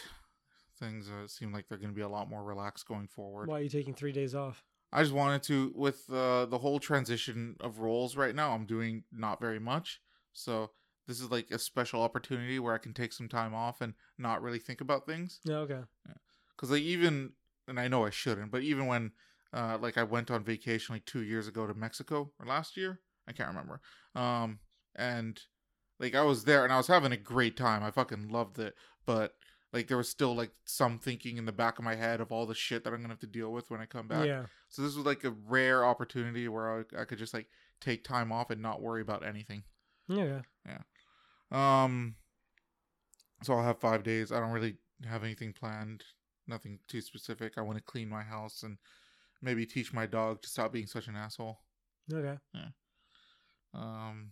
[0.80, 3.48] Things uh, seem like they're going to be a lot more relaxed going forward.
[3.48, 4.64] Why are you taking three days off?
[4.92, 9.04] I just wanted to, with uh, the whole transition of roles right now, I'm doing
[9.12, 10.02] not very much.
[10.34, 10.72] So
[11.08, 14.42] this is like a special opportunity where I can take some time off and not
[14.42, 15.40] really think about things.
[15.46, 15.58] Yeah.
[15.58, 15.82] Okay.
[16.56, 17.32] because like even
[17.68, 19.12] and i know i shouldn't but even when
[19.54, 23.00] uh like i went on vacation like two years ago to mexico or last year
[23.28, 23.80] i can't remember
[24.16, 24.60] um
[24.96, 25.42] and
[26.00, 28.74] like i was there and i was having a great time i fucking loved it
[29.06, 29.34] but
[29.72, 32.46] like there was still like some thinking in the back of my head of all
[32.46, 34.46] the shit that i'm gonna have to deal with when i come back Yeah.
[34.70, 37.48] so this was like a rare opportunity where I, I could just like
[37.82, 39.64] take time off and not worry about anything
[40.08, 40.42] Yeah.
[40.66, 40.82] Yeah.
[41.52, 42.16] Um,
[43.44, 44.32] so I'll have five days.
[44.32, 46.04] I don't really have anything planned.
[46.48, 47.54] Nothing too specific.
[47.58, 48.78] I want to clean my house and
[49.44, 51.60] maybe teach my dog to stop being such an asshole.
[52.12, 52.38] Okay.
[52.54, 52.68] Yeah.
[53.74, 54.32] Um,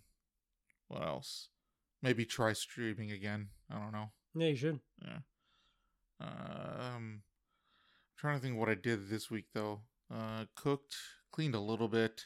[0.87, 1.49] what else?
[2.01, 3.49] Maybe try streaming again.
[3.69, 4.09] I don't know.
[4.33, 4.79] Yeah, you should.
[5.05, 5.17] Yeah.
[6.19, 7.23] Um, I'm
[8.17, 9.81] trying to think what I did this week though.
[10.13, 10.95] Uh, cooked,
[11.31, 12.25] cleaned a little bit.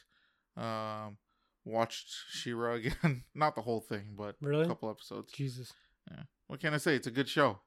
[0.56, 1.18] Um,
[1.64, 3.24] watched She-Ra again.
[3.34, 4.64] Not the whole thing, but Really?
[4.64, 5.32] a couple episodes.
[5.32, 5.72] Jesus.
[6.10, 6.22] Yeah.
[6.46, 6.94] What can I say?
[6.94, 7.58] It's a good show.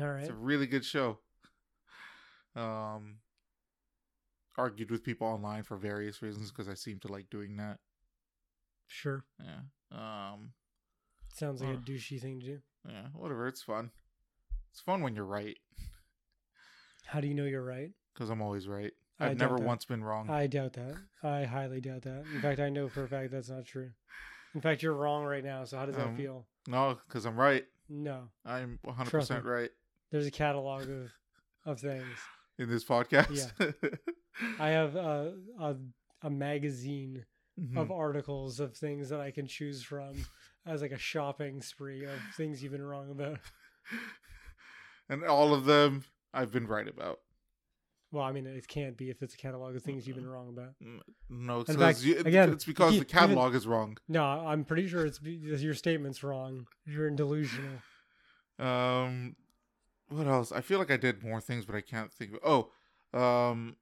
[0.00, 0.20] All right.
[0.20, 1.18] It's a really good show.
[2.54, 3.16] Um,
[4.58, 7.78] argued with people online for various reasons because I seem to like doing that.
[8.86, 9.24] Sure.
[9.42, 9.60] Yeah.
[9.92, 10.52] Um.
[11.34, 11.82] Sounds like a Uh.
[11.82, 12.62] douchey thing to do.
[12.88, 13.08] Yeah.
[13.14, 13.46] Whatever.
[13.48, 13.90] It's fun.
[14.70, 15.56] It's fun when you're right
[17.06, 17.92] How do you know you're right?
[18.14, 18.92] because I'm always right.
[19.18, 19.64] I've never that.
[19.64, 20.28] once been wrong.
[20.28, 20.96] I doubt that.
[21.22, 22.24] I highly doubt that.
[22.34, 23.90] In fact, I know for a fact that's not true.
[24.54, 25.64] In fact, you're wrong right now.
[25.64, 26.46] So how does that Um, feel?
[26.66, 27.66] no, because I'm right.
[27.88, 28.28] No.
[28.44, 29.70] I'm 100 percent right
[30.10, 31.12] There's a catalog of
[31.64, 32.18] of things.
[32.58, 33.52] In this podcast.
[33.60, 33.88] Yeah.
[34.58, 35.76] I have a a,
[36.22, 37.24] a magazine
[37.58, 37.78] Mhm.
[37.78, 40.12] of articles of things that I can choose from
[40.66, 43.38] as like a shopping spree of things you've been wrong about.
[45.08, 46.04] and all of them
[46.34, 47.20] I've been right about.
[48.12, 50.48] Well, I mean, it can't be if it's a catalog of things you've been wrong
[50.48, 50.74] about.
[51.30, 53.66] No, it's In because, fact, you, it- again, it's because you- the even- catalog is
[53.66, 53.96] wrong.
[54.06, 56.66] No, I'm pretty sure it's your statement's wrong.
[56.84, 57.78] You're delusional.
[58.58, 59.36] Um,
[60.08, 60.52] what else?
[60.52, 62.40] I feel like I did more things, but I can't think of.
[62.44, 63.76] Oh, um,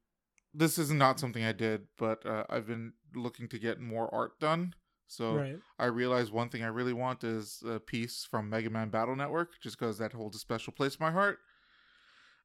[0.53, 4.39] this is not something I did, but uh, I've been looking to get more art
[4.39, 4.73] done.
[5.07, 5.59] So Right.
[5.77, 9.59] I realized one thing I really want is a piece from Mega Man Battle Network,
[9.61, 11.39] just because that holds a special place in my heart.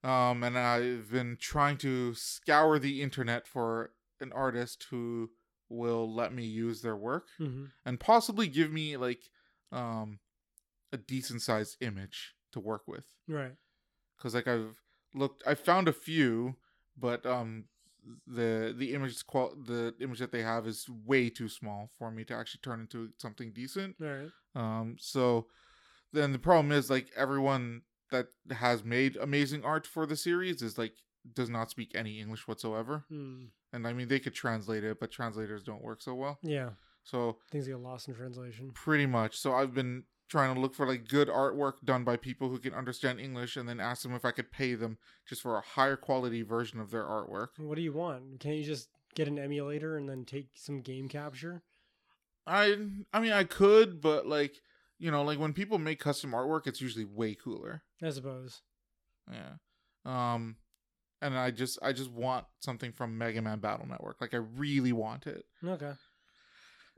[0.02, 5.30] Um, and I've been trying to scour the internet for an artist who
[5.68, 9.30] will let me use their work hmm and possibly give me like
[9.70, 10.18] um
[10.92, 13.52] a decent sized image to work with Right.
[14.20, 14.76] Because like i've
[15.14, 16.54] looked i found a few
[16.96, 17.64] but um
[18.26, 22.24] the the image qual the image that they have is way too small for me
[22.24, 24.30] to actually turn into something decent All right.
[24.54, 25.46] um so
[26.12, 30.76] then the problem is like everyone that has made amazing art for the series is
[30.76, 30.94] like
[31.34, 33.04] does not speak any English whatsoever.
[33.08, 33.44] Hmm.
[33.72, 36.38] And I mean they could translate it, but translators don't work so well.
[36.42, 36.70] Yeah,
[37.04, 38.72] So things get lost in translation.
[38.74, 39.36] pretty much.
[39.38, 42.72] So I've been trying to look for like good artwork done by people who can
[42.72, 44.96] understand English and then ask them if I could pay them
[45.28, 47.48] just for a higher quality version of their artwork.
[47.58, 48.38] What do you want?
[48.38, 51.62] Can't you just get an emulator and then take some game capture?
[52.46, 52.76] I
[53.12, 54.62] I mean I could, but like
[54.98, 57.82] you know, like when people make custom artwork, it's usually way cooler.
[58.02, 58.62] I suppose.
[59.30, 59.54] Yeah.
[60.04, 60.56] Um
[61.20, 64.20] and I just I just want something from Mega Man Battle Network.
[64.20, 65.44] Like I really want it.
[65.64, 65.92] Okay.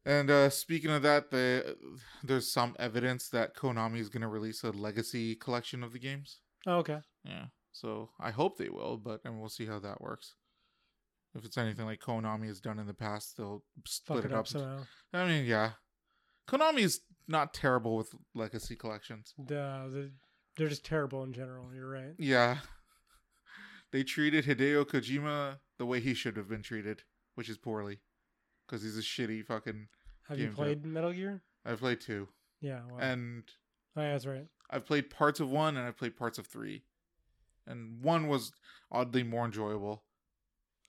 [0.04, 1.76] And uh speaking of that, the
[2.24, 6.40] there's some evidence that Konami is going to release a legacy collection of the games.
[6.66, 6.98] Oh, okay.
[7.24, 7.46] Yeah.
[7.72, 10.34] So I hope they will, but and we'll see how that works.
[11.34, 14.46] If it's anything like Konami has done in the past, they'll split Fuck it, up.
[14.48, 14.82] somehow.
[15.14, 15.72] I mean, yeah.
[16.46, 19.32] Konami's not terrible with legacy collections.
[19.38, 20.10] The,
[20.56, 21.72] they're just terrible in general.
[21.74, 22.12] You're right.
[22.18, 22.58] Yeah.
[23.92, 27.02] They treated Hideo Kojima the way he should have been treated,
[27.34, 28.00] which is poorly.
[28.72, 29.86] Because he's a shitty fucking.
[30.30, 31.42] Have you played Metal Gear?
[31.66, 32.26] I've played two.
[32.62, 32.80] Yeah.
[32.88, 33.42] Well, And
[33.94, 34.46] oh, yeah, that's right.
[34.70, 36.84] I've played parts of one and I've played parts of three.
[37.66, 38.50] And one was
[38.90, 40.04] oddly more enjoyable.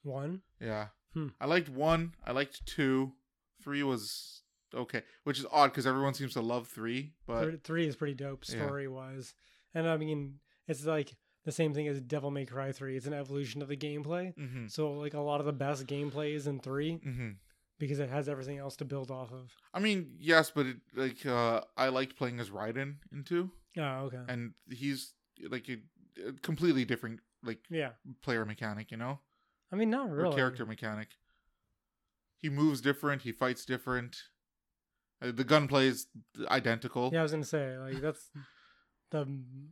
[0.04, 0.44] One.
[0.62, 0.88] Yeah.
[1.14, 1.28] Hmm.
[1.42, 2.14] I liked one.
[2.26, 3.12] I liked two.
[3.62, 7.16] Three was okay, which is odd because everyone seems to love three.
[7.28, 8.66] But Three, is pretty dope Yeah.
[8.66, 9.34] story wise,
[9.74, 11.16] and I mean it's like
[11.46, 12.98] the same thing as Devil May Cry three.
[12.98, 14.34] It's an evolution of the gameplay.
[14.36, 17.30] hmm So like a lot of the best gameplay is in three hmm
[17.80, 19.52] because it has everything else to build off of.
[19.74, 23.82] I mean, yes, but it, like uh, I liked playing as Raiden in two, Oh,
[24.08, 24.22] okay.
[24.28, 25.14] and he's
[25.50, 25.78] like a,
[26.30, 27.92] a completely different like yeah.
[28.22, 29.20] player mechanic, you know,
[29.72, 30.36] I mean, not or really.
[30.36, 31.10] character mechanic.
[32.38, 33.22] He moves different.
[33.22, 34.18] He fights different.
[35.22, 36.08] Uh, the gunplay is
[36.50, 37.10] identical.
[37.14, 38.30] Yeah, I was gonna say like that's
[39.12, 39.28] the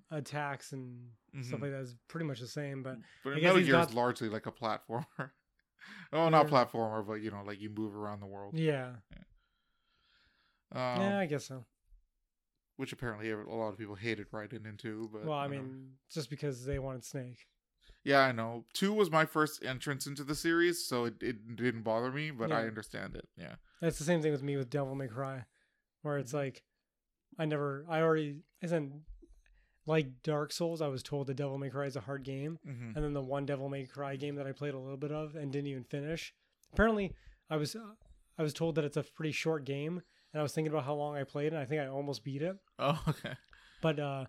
[0.09, 1.09] attacks and
[1.41, 1.63] stuff Mhm.
[1.63, 3.89] like that is pretty much the same, but But I guess Metal he's Gear got-
[3.89, 5.05] is largely like a platformer.
[6.13, 8.57] oh, not platformer, but you know, like you move around the world.
[8.57, 8.91] yeah,
[10.71, 11.65] Um, yeah, I guess so.
[12.77, 15.09] Which apparently a lot of people hated Raiden into.
[15.11, 15.61] But Well, I you know.
[15.61, 17.45] mean, just because they wanted Snake.
[18.03, 18.65] yeah, I know.
[18.73, 22.51] Two was my first entrance into the series, so it, it didn't bother me, but
[22.51, 23.27] I understand it.
[23.37, 23.55] Yeah.
[23.81, 25.45] that's the same thing with me with Devil May Cry,
[26.01, 26.63] where it's like,
[27.37, 29.03] I never, I already, isn't
[29.91, 30.81] like Dark Souls.
[30.81, 33.21] I was told the Devil May Cry is a hard game, hmm and then the
[33.21, 35.83] one Devil May Cry game that I played a little bit of and didn't even
[35.83, 36.33] finish.
[36.73, 37.13] Apparently,
[37.49, 37.79] I was, uh,
[38.37, 40.01] I was told that it's a pretty short game,
[40.33, 42.41] and I was thinking about how long I played, and I think I almost beat
[42.41, 42.55] it.
[42.79, 43.33] Oh, okay.
[43.81, 44.25] But uh,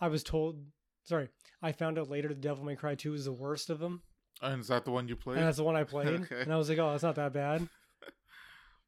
[0.00, 0.58] I was told,
[1.04, 1.28] sorry,
[1.62, 4.02] I found out later the Devil May Cry Two is the worst of them,
[4.42, 5.38] And is that the one you played?
[5.38, 6.40] and that's the one I played, Okay.
[6.42, 7.68] and I was like, oh, that's not that bad.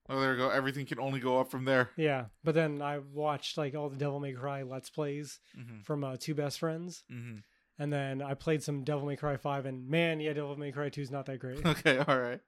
[0.09, 0.49] Oh, there you go.
[0.51, 1.91] Everything can only go up from there.
[1.97, 6.05] Yeah, but then I watched like all the Devil May Cry Let's Plays hmm from
[6.05, 7.39] uh, two best friends, hmm
[7.79, 10.89] and then I played some Devil May Cry Five, and man, yeah, Devil May Cry
[10.89, 12.41] Two is not that great Okay, all right.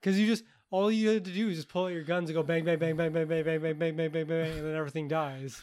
[0.00, 2.34] because you just all you had to do is just pull out your guns and
[2.36, 4.74] go bang bang bang bang bang bang bang bang bang bang bang bang, and then
[4.74, 5.62] everything dies.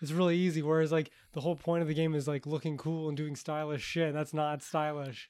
[0.00, 0.62] It's really easy.
[0.62, 3.82] Whereas like the whole point of the game is like looking cool and doing stylish
[3.82, 4.08] shit.
[4.08, 5.28] And that's not stylish.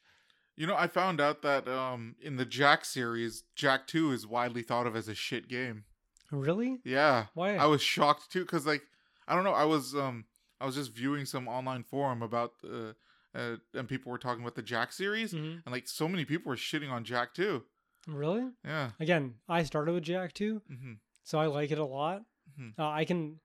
[0.58, 4.62] You know, I found out that um in the Jak series, Jak 2 is widely
[4.62, 5.84] thought of as a shit game.
[6.30, 6.80] Really?
[6.84, 7.26] Yeah.
[7.34, 7.56] Why?
[7.56, 8.82] I was shocked too cuz like
[9.28, 10.24] I don't know, I was um
[10.60, 12.92] I was just viewing some online forum about uh,
[13.34, 15.62] uh and people were talking about the Jak series Mhm.
[15.64, 17.64] and like so many people were shitting on Jak 2.
[18.08, 18.50] Really?
[18.64, 18.90] Yeah.
[19.00, 20.98] Again, I started with Jak Two, Mhm.
[21.22, 22.24] so I like it a lot.
[22.58, 22.74] Mhm.
[22.78, 23.38] Uh, I can,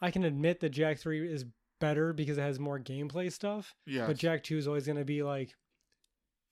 [0.00, 1.44] I can admit that Jak Three is
[1.80, 3.74] better because it has more gameplay stuff.
[3.86, 4.06] Yeah.
[4.06, 5.54] But Jak Two is always going to be like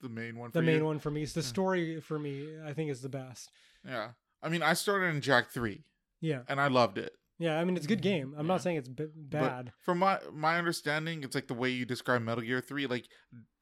[0.03, 0.85] the main one the for main you?
[0.85, 1.23] one for me.
[1.23, 1.47] It's the Yeah.
[1.47, 2.59] story for me.
[2.63, 3.49] I think is the best.
[3.83, 4.11] Yeah.
[4.43, 5.83] I mean, I started in Jak 3
[6.21, 7.13] Yeah, and I loved it.
[7.39, 7.59] yeah.
[7.59, 8.33] I mean, it's a good game.
[8.37, 8.53] I'm Yeah.
[8.53, 9.71] not saying it's b- bad.
[9.79, 12.85] From my my understanding, it's like the way you describe Metal Gear Three.
[12.85, 13.07] Like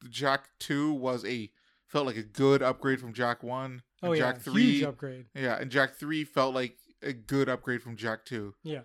[0.09, 1.51] Jak Two was a
[1.87, 3.83] felt like a good upgrade from Jak One.
[4.03, 5.27] oh yeah, Jak Three, huge upgrade.
[5.35, 8.55] yeah, and Jak Three felt like a good upgrade from Jak Two.
[8.63, 8.81] Yeah.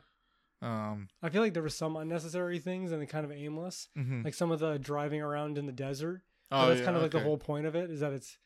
[0.62, 1.08] Um.
[1.22, 4.24] I feel like there were some unnecessary things and kind of aimless, mhm.
[4.24, 6.22] like some of the driving around in the desert.
[6.50, 8.38] Oh, that's yeah, kind of like the whole point of it is that it's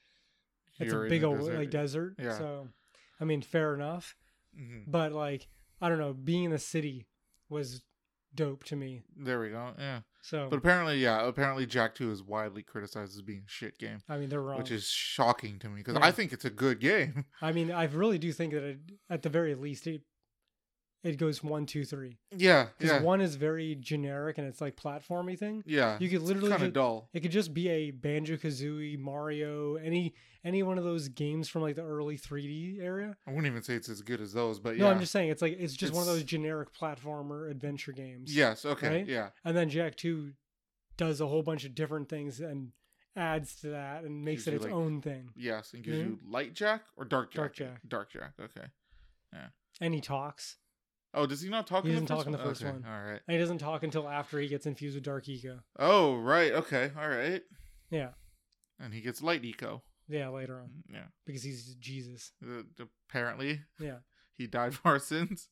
[0.79, 1.59] it's You're a big old desert.
[1.59, 2.15] like desert.
[2.19, 2.39] Yeah.
[2.39, 2.69] So,
[3.21, 4.17] I mean, fair enough.
[4.59, 4.85] Mhm.
[4.87, 5.49] But like,
[5.81, 7.07] I don't know, being in the city
[7.49, 7.83] was
[8.35, 9.03] dope to me.
[9.17, 9.75] There we go.
[9.79, 13.77] Yeah, So, but apparently, yeah, apparently Jak Two is widely criticized as being a shit
[13.79, 14.57] game, I mean, they're wrong.
[14.59, 16.05] which is shocking to me because Yeah.
[16.07, 17.25] I think it's a good game.
[17.43, 18.79] I mean, I really do think that it,
[19.11, 20.03] at the very least, it
[21.03, 22.19] it goes one, two, three.
[22.37, 25.63] Yeah, Because yeah, one is very generic and it's like platformy thing.
[25.67, 25.97] yeah.
[26.01, 27.09] You could literally kind of dull.
[27.15, 31.61] it could just be a Banjo Kazooie, Mario, any any one of those games from
[31.63, 33.15] like the early 3D area.
[33.27, 34.91] I wouldn't even say it's as good as those, but No, yeah.
[34.93, 38.35] I'm just saying it's like it's just one of those generic platformer adventure games.
[38.35, 38.65] Yes.
[38.65, 38.89] Okay.
[38.89, 39.07] Right?
[39.07, 39.31] Yeah.
[39.45, 40.33] And then Jak 2
[40.97, 42.73] does a whole bunch of different things and
[43.17, 45.31] adds to that and makes Gives it its like, own thing.
[45.35, 46.05] Yes, and gives Mhm.
[46.07, 47.43] you light jak or dark jak.
[47.43, 47.89] Dark Jak.
[47.89, 48.33] Dark jak.
[48.41, 48.67] Okay.
[49.33, 49.49] Yeah.
[49.81, 50.57] And he talks.
[51.13, 51.85] Oh, does he not talk?
[51.85, 52.47] He in the doesn't first talk in the one?
[52.49, 52.85] first Okay, one.
[52.87, 53.21] All right.
[53.27, 55.59] And he doesn't talk until after he gets infused with Dark Eco.
[55.79, 56.53] Oh, right.
[56.53, 56.91] Okay.
[56.99, 57.43] All right.
[57.91, 58.11] Yeah.
[58.79, 59.83] And he gets light eco.
[60.09, 60.71] Yeah, later on.
[60.93, 61.07] Yeah.
[61.27, 62.33] Because he's Jesus.
[62.45, 62.63] Uh,
[63.09, 63.99] apparently, Yeah.
[64.37, 65.49] he died for our sins.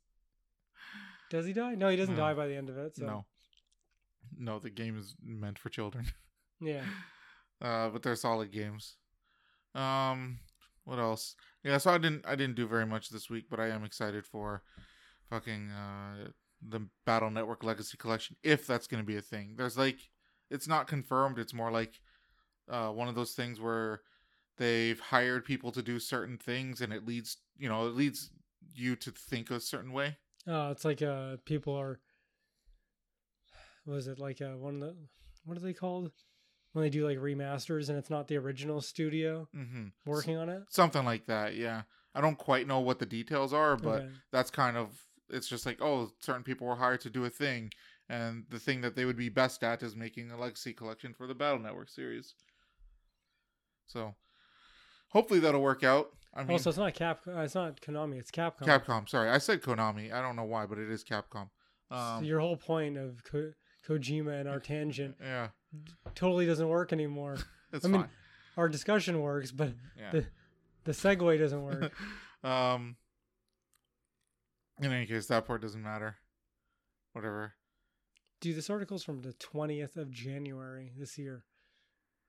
[1.30, 1.74] Does he die?
[1.74, 2.20] No, he doesn't No.
[2.22, 2.96] die by the end of it.
[2.96, 3.06] So.
[3.06, 3.26] No.
[4.38, 6.06] No, the game is meant for children.
[6.60, 6.82] Yeah.
[7.62, 8.96] Uh, but they're solid games.
[9.76, 10.40] Um,
[10.82, 11.36] what else?
[11.62, 14.26] Yeah, so I didn't I didn't do very much this week, but I am excited
[14.26, 14.64] for
[15.28, 16.28] fucking uh
[16.66, 19.54] the Battle Network Legacy Collection if that's going to be a thing.
[19.56, 19.98] There's like
[20.50, 21.38] it's not confirmed.
[21.38, 22.00] It's more like
[22.68, 24.00] uh one of those things where
[24.56, 28.30] they've hired people to do certain things and it leads, you know, it leads
[28.74, 30.16] you to think a certain way.
[30.46, 32.00] Oh, it's like uh people are
[33.86, 34.96] Was it like uh one of the
[35.44, 36.10] what are they called
[36.72, 39.92] when they do like remasters and it's not the original studio Mhm.
[40.04, 41.82] working on it Something like that, yeah.
[42.14, 44.12] I don't quite know what the details are, but Okay.
[44.32, 47.70] that's kind of it's just like oh certain people were hired to do a thing
[48.08, 51.26] and the thing that they would be best at is making a legacy collection for
[51.26, 52.34] the battle network series.
[53.86, 54.14] So
[55.10, 56.10] hopefully that'll work out.
[56.34, 58.62] I mean also it's not cap uh, it's not konami it's capcom.
[58.62, 59.30] Capcom sorry.
[59.30, 60.12] I said konami.
[60.12, 61.48] I don't know why but it is capcom.
[61.90, 63.52] So um your whole point of Ko-
[63.86, 65.48] kojima and our tangent yeah.
[66.14, 67.36] totally doesn't work anymore.
[67.70, 68.10] It's I mean, fine.
[68.56, 70.10] our discussion works but yeah.
[70.10, 70.26] the
[70.84, 71.92] the segue doesn't work.
[72.44, 72.96] Um
[74.80, 76.16] in any case that part doesn't matter
[77.12, 77.54] whatever
[78.40, 81.44] dude this article's from the 20th of january this year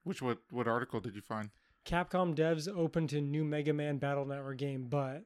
[0.04, 1.50] which what what article did you find
[1.86, 5.24] capcom devs open to new mega man battle network game but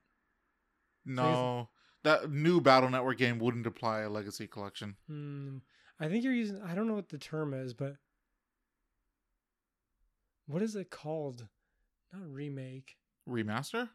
[1.06, 1.68] No,
[2.02, 4.96] that new Battle Network game wouldn't apply a Legacy Collection.
[5.06, 5.58] Hmm.
[6.00, 6.62] I think you're using.
[6.62, 7.96] I don't know what the term is, but
[10.46, 11.46] what is it called?
[12.12, 12.96] Not remake,
[13.28, 13.90] Remaster?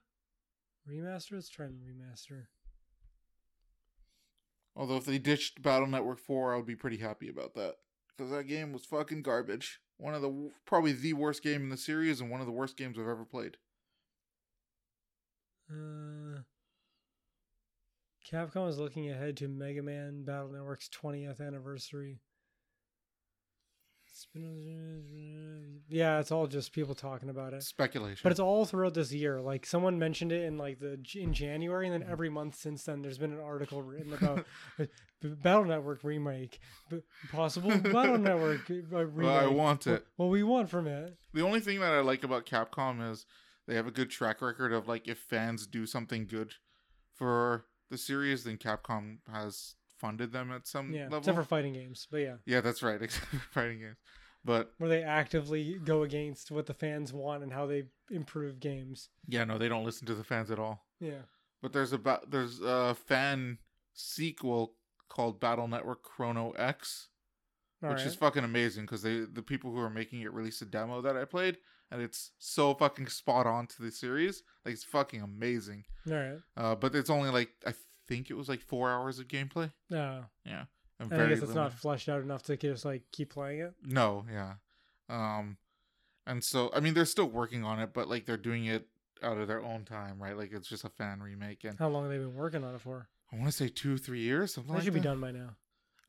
[0.88, 1.32] remaster.
[1.34, 2.46] Let's try and remaster.
[4.80, 7.76] Although if they ditched Battle Network 4, I would be pretty happy about that.
[8.08, 9.82] Because that game was fucking garbage.
[9.98, 12.78] One of the, probably the worst game in the series and one of the worst
[12.78, 13.58] games I've ever played.
[15.70, 16.44] Uh,
[18.32, 22.22] Capcom is looking ahead to Mega Man Battle Network's 20th anniversary.
[25.90, 27.64] Yeah, it's all just people talking about it.
[27.64, 28.20] Speculation.
[28.24, 29.42] But it's all throughout this year.
[29.42, 33.02] Like someone mentioned it in like the in January, and then every month since then,
[33.02, 34.46] there's been an article written about
[34.80, 34.86] uh,
[35.22, 36.60] Battle Network remake,
[37.32, 39.16] possible Battle Network uh, remake.
[39.16, 40.06] well, I want it.
[40.16, 41.18] What we want from it.
[41.34, 43.26] The only thing that I like about Capcom is
[43.68, 46.54] they have a good track record of like if fans do something good
[47.14, 51.18] for the series, then Capcom has funded them at some Yeah, level.
[51.20, 53.02] except for fighting games, but yeah, yeah, that's right.
[53.02, 53.98] Except for fighting games,
[54.46, 59.10] but where they actively go against what the fans want and how they improve games.
[59.28, 60.86] yeah, no, they don't listen to the fans at all.
[61.00, 61.24] Yeah,
[61.62, 63.58] But there's about there's a fan
[63.94, 64.76] sequel
[65.10, 67.10] called Battle Network Chrono X,
[67.84, 68.08] all which right.
[68.08, 71.18] is fucking amazing because they the people who are making it released a demo that
[71.18, 71.58] I played,
[71.92, 74.44] and it's so fucking spot on to the series.
[74.66, 75.84] Like it's fucking amazing.
[76.08, 76.38] all right.
[76.56, 77.74] Uh, but it's only like I
[78.10, 79.72] think it was like four hours of gameplay.
[79.90, 80.66] No, Yeah,
[81.00, 83.74] and and I guess it's not fleshed out enough to just like keep playing it.
[83.86, 84.54] No, yeah.
[85.08, 85.58] Um,
[86.28, 88.88] and so I mean they're still working on it, but like they're doing it
[89.24, 90.36] out of their own time, right?
[90.36, 92.82] Like it's just a fan remake, and How long have they been working on it
[92.82, 93.08] for?
[93.32, 95.56] I want to say two, three years, something That like should be done by now.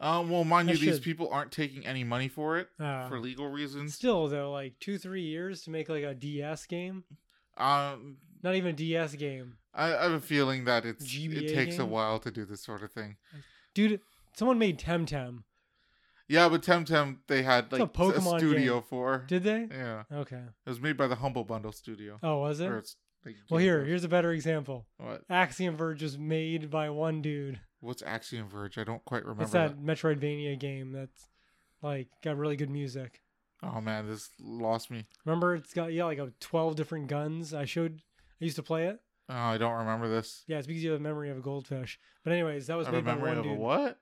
[0.01, 3.21] Um, well, mind That you, these people aren't taking any money for it Uh, for
[3.21, 3.95] legal reasons.
[3.95, 7.05] Still though, like two three years to make like a DS game,
[7.59, 11.55] Um, not even a DS game, I, I have a feeling that it's GBA it
[11.55, 13.17] takes a while to do this sort of thing.
[13.75, 14.01] dude.
[14.37, 15.43] Someone made Temtem.
[16.29, 18.83] Yeah, but Temtem they had It's a like a, Pokemon studio game.
[18.89, 19.25] for.
[19.27, 19.67] Did they?
[19.71, 20.37] yeah, Okay.
[20.37, 22.19] it was made by the Humble Bundle Studio.
[22.23, 22.71] Oh, was it?
[23.27, 24.87] Like, Well, here, here's a better example.
[24.99, 25.23] what?
[25.29, 27.61] Axiom Verge was made by one dude.
[27.81, 28.79] What's Axiom Verge?
[28.79, 29.43] I don't quite remember.
[29.43, 31.29] It's that Metroidvania game that's
[31.83, 33.21] like got really good music.
[33.63, 35.07] Oh man, this lost me.
[35.25, 37.53] Remember, it's got yeah like a twelve different guns.
[37.53, 38.01] I showed.
[38.41, 39.01] I used to play it.
[39.31, 40.43] Oh, I don't remember this.
[40.49, 42.01] Yeah, it's because you have a memory of a goldfish.
[42.25, 43.59] But anyways, that was I have a made by memory one of a dude.
[43.59, 43.99] what?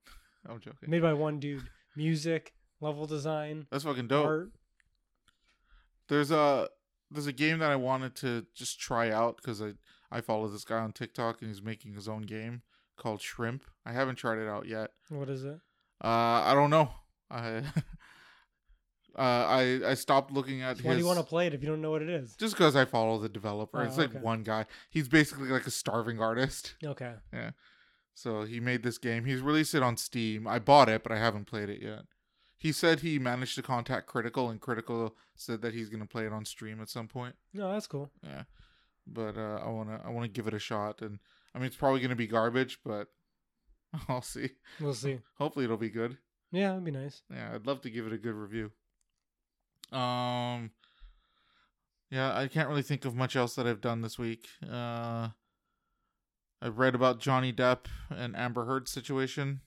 [0.48, 0.90] I'm joking.
[0.90, 1.62] Made by one dude.
[1.96, 4.26] Music, level design, That's fucking dope.
[4.26, 4.50] art.
[6.08, 6.68] There's a
[7.10, 9.74] there's a game that I wanted to just try out because I
[10.10, 12.62] I follow this guy on TikTok and he's making his own game
[12.96, 13.64] called Shrimp.
[13.86, 14.90] I haven't tried it out yet.
[15.10, 15.58] What is it?
[16.02, 16.90] Uh, I don't know.
[17.30, 17.62] I
[19.16, 20.96] uh, I I stopped looking at Why his.
[20.96, 22.34] do you want to play it if you don't know what it is?
[22.36, 23.80] Just because I follow the developer.
[23.80, 24.18] Oh, it's like okay.
[24.18, 24.66] one guy.
[24.90, 26.74] He's basically like a starving artist.
[26.84, 27.14] Okay.
[27.32, 27.50] Yeah.
[28.14, 29.24] So he made this game.
[29.24, 30.46] He's released it on Steam.
[30.46, 32.02] I bought it, but I haven't played it yet.
[32.56, 36.32] He said he managed to contact Critikal, and Critikal said that he's gonna play it
[36.32, 37.34] on stream at some point.
[37.52, 38.10] No, that's cool.
[38.22, 38.44] Yeah,
[39.06, 41.18] but uh, I wanna I wanna give it a shot, and
[41.54, 43.08] I mean it's probably gonna be garbage, but
[44.08, 44.50] I'll see.
[44.80, 45.18] We'll see.
[45.38, 46.18] Hopefully it'll be good.
[46.52, 47.22] Yeah, it'd be nice.
[47.30, 48.70] Yeah, I'd love to give it a good review.
[49.92, 50.70] Um,
[52.10, 54.46] yeah, I can't really think of much else that I've done this week.
[54.68, 55.28] Uh,
[56.60, 59.60] I've read about Johnny Depp and Amber Heard situation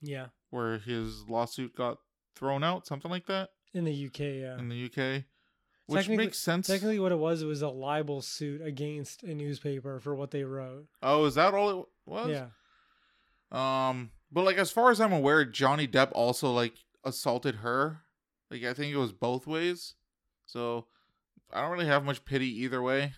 [0.00, 0.26] Yeah.
[0.50, 1.98] where his lawsuit got
[2.36, 4.58] thrown out, something like that, In the UK, yeah.
[4.58, 5.24] in the UK,
[5.86, 6.66] which makes sense.
[6.66, 10.44] Technically, what it was, it was a libel suit against a newspaper for what they
[10.44, 10.86] wrote.
[11.02, 12.28] Oh, is that all it was?
[12.30, 12.46] Yeah.
[13.50, 16.74] Um, but like as far as I'm aware, Johnny Depp also like
[17.04, 18.00] assaulted her.
[18.52, 19.94] Like I think it was both ways.
[20.46, 20.86] So
[21.52, 23.12] I don't really have much pity either way.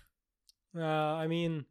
[0.75, 1.65] Uh, I mean,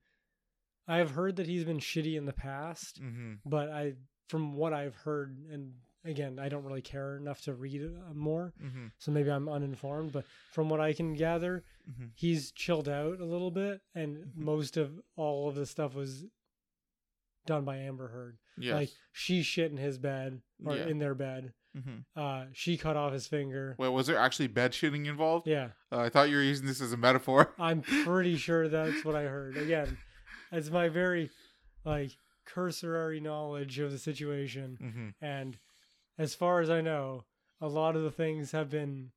[0.87, 3.35] I've heard that he's been shitty in the past, Mm-hmm.
[3.47, 3.95] but I,
[4.29, 5.73] from what I've heard, and
[6.05, 8.87] again, I don't really care enough to read uh, more, Mm-hmm.
[8.99, 10.13] so maybe I'm uninformed.
[10.13, 12.07] But from what I can gather, Mm-hmm.
[12.15, 14.37] he's chilled out a little bit, and Mhm.
[14.37, 16.25] most of all of the stuff was
[17.47, 18.39] done by Amber Heard.
[18.57, 18.75] Yes.
[18.75, 20.87] Like she shit in his bed or Yeah.
[20.87, 21.53] in their bed.
[21.77, 21.99] Mm-hmm.
[22.21, 23.75] Uh, she cut off his finger.
[23.79, 25.47] Wait, was there actually bed shitting involved?
[25.47, 27.53] Yeah, Uh, I thought you were using this as a metaphor.
[27.59, 29.57] I'm pretty sure that's what I heard.
[29.57, 29.99] Again,
[30.53, 31.31] it's my very
[31.85, 32.13] like
[32.47, 35.09] cursory knowledge of the situation, Mm-hmm.
[35.25, 35.59] and
[36.19, 37.25] as far as I know,
[37.61, 39.11] a lot of the things have been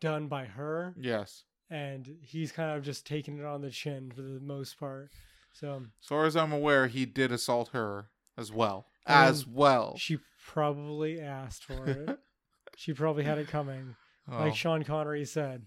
[0.00, 1.44] done by her, Yes.
[1.68, 5.10] and he's kind of just taking it on the chin for the most part.
[5.52, 8.86] So As far as I'm aware, he did assault her as well.
[9.08, 9.96] Um, As well.
[9.96, 12.18] she probably asked for it.
[12.76, 13.96] she probably had it coming,
[14.30, 15.62] Oh, like Sean Connery said.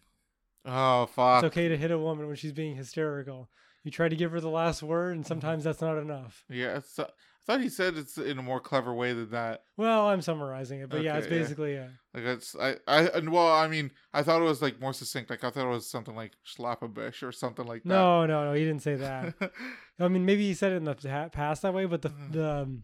[0.66, 1.44] oh fuck.
[1.44, 3.50] It's okay to hit a woman when she's being hysterical.
[3.84, 5.16] You try to give her the last word, Mm-hmm.
[5.18, 6.44] and sometimes that's not enough.
[6.50, 9.64] Yeah, it's, uh, I thought he said it's in a more clever way than that.
[9.76, 11.42] Well, I'm summarizing it, but yeah, it's Okay, yeah.
[11.42, 11.78] basically.
[12.14, 15.32] Like it's I I and well I mean I thought it was like more succinct.
[15.32, 17.90] Like I thought it was something like slap a bish or something like that.
[17.90, 19.34] No, no, no, he didn't say that.
[20.00, 22.32] I mean, maybe he said it in the past that way, but the Mhm.
[22.32, 22.84] the um,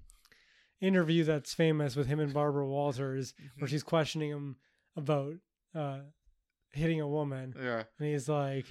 [0.81, 3.61] interview that's famous with him and Barbara Walters, Mm-hmm.
[3.61, 4.55] where she's questioning him
[4.95, 5.33] about
[5.75, 5.99] uh,
[6.71, 7.83] hitting a woman, yeah.
[7.99, 8.65] and he's like,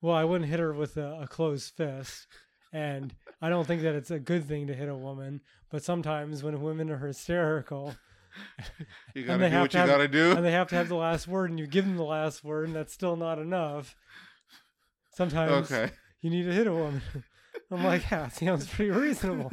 [0.00, 2.26] "Well, I wouldn't hit her with a, a closed fist."
[2.72, 5.40] And I don't think that it's a good thing to hit a woman,
[5.72, 7.96] but sometimes when women are hysterical
[9.14, 10.30] You gotta do what to you have- gotta do.
[10.36, 12.66] and they have to have the last word, and you give them the last word,
[12.68, 13.96] and that's still not enough.
[15.14, 15.90] Sometimes okay.
[16.22, 17.02] you need to hit a woman.
[17.72, 19.50] I'm like, yeah, sounds pretty reasonable.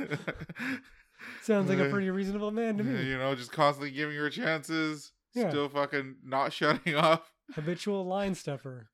[1.47, 3.09] Sounds like a pretty reasonable man to me.
[3.09, 5.13] you know, just constantly giving her chances.
[5.33, 5.49] Yeah.
[5.49, 7.25] Still fucking not shutting up.
[7.53, 8.89] Habitual line stuffer.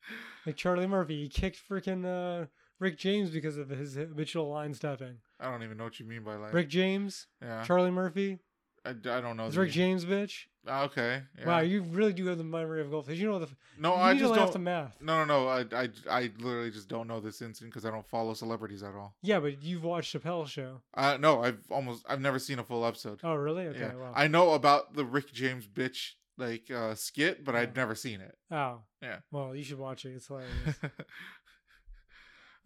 [0.46, 2.46] Like Charlie Murphy, he kicked freaking uh,
[2.80, 5.18] Rick James because of his habitual line stuffing.
[5.40, 6.54] I don't even know what you mean by like.
[6.54, 7.64] Rick James, yeah.
[7.64, 8.38] Charlie Murphy,
[8.86, 9.48] I, I don't know.
[9.48, 9.74] is Rick name.
[9.74, 10.34] James bitch.
[10.66, 11.22] Ah, Okay.
[11.40, 11.46] Yeah.
[11.46, 13.20] Wow, you really do have the memory of a goldfish.
[13.20, 13.50] You know the.
[13.78, 14.52] no, you I just don't.
[14.54, 14.96] the math.
[15.02, 15.48] No, no, no.
[15.50, 18.96] I, I, I literally just don't know this incident because I don't follow celebrities at
[18.96, 19.16] all.
[19.22, 20.82] Yeah, but you've watched Chappelle show.
[20.94, 23.20] Uh, no, I've almost, I've never seen a full episode.
[23.24, 23.68] Oh, really?
[23.68, 23.80] Okay.
[23.80, 24.14] yeah, Well.
[24.16, 28.36] I know about the Rick James bitch like uh skit, but I'd never seen it.
[28.52, 28.80] oh.
[29.02, 29.18] Yeah.
[29.32, 30.14] Well, you should watch it.
[30.16, 30.52] It's hilarious.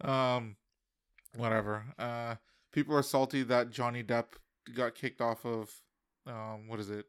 [0.00, 0.56] um,
[1.36, 1.84] whatever.
[1.98, 2.36] Uh,
[2.72, 4.26] people are salty that Johnny Depp
[4.74, 5.70] got kicked off of.
[6.26, 7.06] Um, what is it?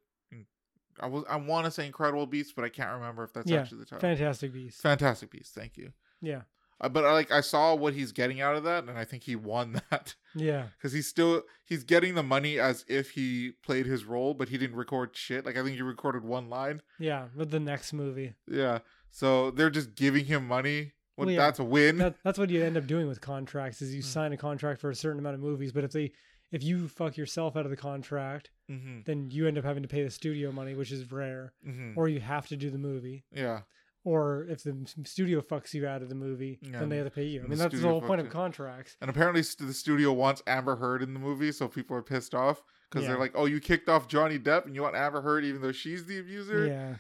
[1.02, 3.62] I was I want to say Incredible Beasts, but I can't remember if that's Yeah,
[3.62, 4.00] actually the title.
[4.02, 4.82] Fantastic Beast.
[4.82, 5.54] Fantastic Beasts.
[5.54, 5.92] Thank you.
[6.22, 6.42] Yeah.
[6.82, 9.24] Uh, but I like I saw what he's getting out of that, and I think
[9.24, 10.68] he won that Yeah.
[10.78, 14.58] because he's still he's getting the money as if he played his role, but he
[14.58, 15.46] didn't record shit.
[15.46, 16.82] Like I think he recorded one line.
[16.98, 17.28] Yeah.
[17.36, 18.34] With the next movie.
[18.48, 18.80] Yeah,
[19.12, 20.94] so they're just giving him money.
[21.18, 21.40] Well, Well, yeah.
[21.42, 21.98] that's a win.
[21.98, 24.06] that, that's what you end up doing with contracts is you Mm.
[24.06, 26.14] sign a contract for a certain amount of movies but if they
[26.52, 29.90] if you fuck yourself out of the contract hmm then you end up having to
[29.90, 31.54] pay the studio money which is rare.
[31.64, 33.26] Hmm or you have to do the movie.
[33.32, 33.62] Yeah,
[34.04, 37.12] or if the studio fucks you out of the movie Yeah, then they have to
[37.12, 37.40] pay you.
[37.40, 38.96] I mean the that's the whole point of contracts.
[39.02, 42.34] And apparently st- the studio wants Amber Heard in the movie, so people are pissed
[42.36, 43.10] off because Yeah.
[43.12, 45.72] they're like, "Oh, you kicked off Johnny Depp, and you want Amber Heard even though
[45.74, 46.96] she's the abuser." yeah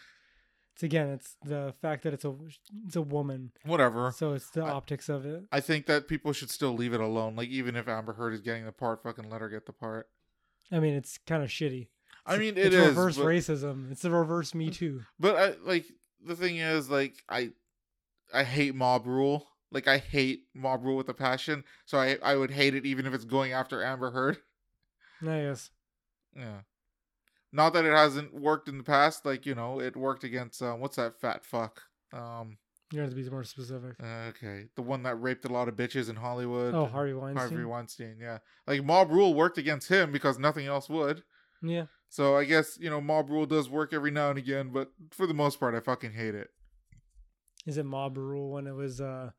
[0.80, 2.34] it's again it's the fact that it's a
[2.88, 4.14] it's a woman Whatever.
[4.16, 7.02] so it's the I- optics of it I think that people should still leave it
[7.02, 7.36] alone.
[7.36, 10.08] Like even if Amber Heard is getting the part, fucking let her get the part.
[10.72, 11.88] i mean it's kind of shitty
[12.26, 15.54] I mean, it's it is, reverse but, racism it's the reverse me too but I
[15.64, 15.86] like
[16.26, 17.52] the thing is like I
[18.34, 19.48] I hate mob rule.
[19.72, 21.64] Like I hate mob rule with a passion.
[21.86, 24.38] So I I would hate it even if it's going after Amber Heard.
[25.22, 25.72] Nice.
[26.36, 26.62] Yeah.
[27.52, 29.26] Not that it hasn't worked in the past.
[29.26, 31.82] Like you know, it worked against uh, what's that fat fuck?
[32.14, 32.58] Um.
[32.92, 33.98] You have to be more specific.
[34.04, 36.74] Okay, the one that raped a lot of bitches in Hollywood.
[36.74, 37.50] Oh, Harvey Weinstein.
[37.50, 38.18] Harvey Weinstein.
[38.20, 41.22] Yeah, like Mob Rule worked against him because nothing else would.
[41.62, 41.86] Yeah.
[42.10, 45.28] So I guess you know Mob Rule does work every now and again, but for
[45.28, 46.50] the most part, I fucking hate it.
[47.68, 49.32] Is it Mob Rule when it was uh,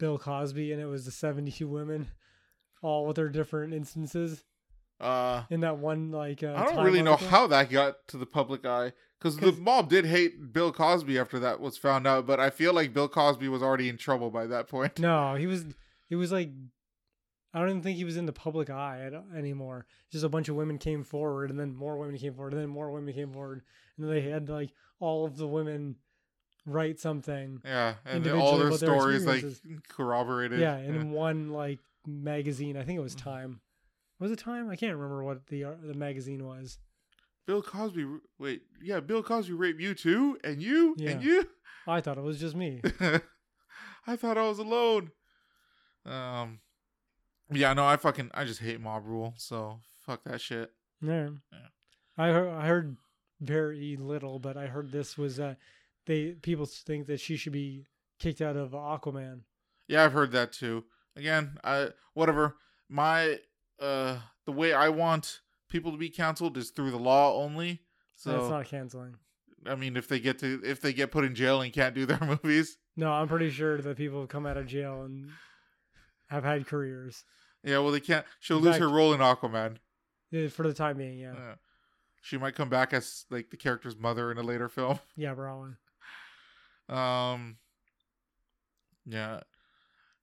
[0.00, 2.08] Bill Cosby and it was the seventy-two women,
[2.82, 4.42] all with their different instances
[5.00, 6.42] Uh, in that one like?
[6.42, 9.88] Uh, I don't really know how that got to the public eye because the mob
[9.88, 13.48] did hate Bill Cosby after that was found out, but I feel like Bill Cosby
[13.48, 14.98] was already in trouble by that point.
[14.98, 15.66] No, he was.
[16.10, 16.50] It was like.
[17.54, 19.86] I don't even think he was in the public eye anymore.
[20.12, 22.68] Just a bunch of women came forward, and then more women came forward, and then
[22.68, 23.62] more women came forward,
[23.96, 24.70] and they had like
[25.00, 25.96] all of the women
[26.66, 27.60] write something.
[27.64, 29.44] Yeah, and all their stories like
[29.88, 30.60] corroborated.
[30.60, 32.76] Yeah, in one like magazine.
[32.76, 33.60] I think it was Time.
[34.20, 34.68] Was it Time?
[34.68, 36.78] I can't remember what the uh, the magazine was.
[37.46, 38.04] Bill Cosby.
[38.38, 41.48] Wait, yeah, Bill Cosby raped you too, and you, and you.
[41.86, 42.82] I thought it was just me.
[44.06, 45.12] I thought I was alone.
[46.04, 46.60] Um,
[47.50, 49.34] yeah, no, I fucking, I just hate mob rule.
[49.36, 50.70] So fuck that shit.
[51.00, 51.30] Yeah.
[51.52, 51.58] Yeah.
[52.16, 52.96] I heard, I heard
[53.40, 55.54] very little, but I heard this was uh
[56.06, 57.86] they people think that she should be
[58.18, 59.40] kicked out of Aquaman.
[59.86, 60.84] Yeah, I've heard that too.
[61.16, 62.56] Again, I whatever.
[62.88, 63.38] My
[63.80, 67.82] uh, the way I want people to be canceled is through the law only.
[68.16, 69.16] So that's not canceling.
[69.66, 72.06] I mean, if they get to if they get put in jail and can't do
[72.06, 75.30] their movies, No, I'm pretty sure that people have come out of jail and
[76.28, 77.24] have had careers
[77.64, 78.24] yeah, well, they can't.
[78.40, 79.76] She'll In lose her role in Aquaman.
[80.50, 81.18] For the time being.
[81.18, 81.54] Yeah, Yeah.
[82.20, 84.98] She might come back as like the character's mother in a later film.
[85.16, 85.72] yeah, probably.
[86.88, 87.56] Um.
[89.06, 89.40] Yeah.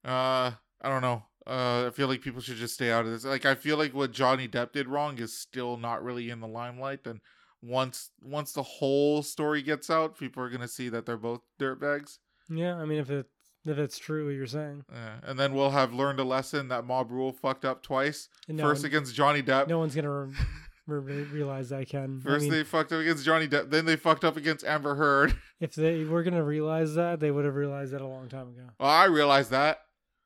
[0.03, 0.51] Uh,
[0.81, 1.23] I don't know.
[1.47, 3.23] Uh, I feel like people should just stay out of this.
[3.23, 6.47] Like, I feel like what Johnny Depp did wrong is still not really in the
[6.47, 7.05] limelight.
[7.05, 7.19] And
[7.61, 12.17] once once the whole story gets out, people are gonna see that they're both dirtbags.
[12.49, 13.27] Yeah, I mean, if it
[13.65, 15.15] if it's true what you're saying, Yeah.
[15.23, 18.27] And then we'll have learned a lesson that Mob Rule fucked up twice.
[18.47, 19.67] No, First one- against Johnny Depp.
[19.67, 20.11] no one's gonna
[20.87, 21.87] re- re- realize that.
[21.89, 23.71] Ken, I First mean, they fucked up against Johnny Depp.
[23.71, 25.35] Then they fucked up against Amber Heard.
[25.59, 28.67] if they were gonna realize that, they would have realized that a long time ago.
[28.79, 29.79] Well, I realized that.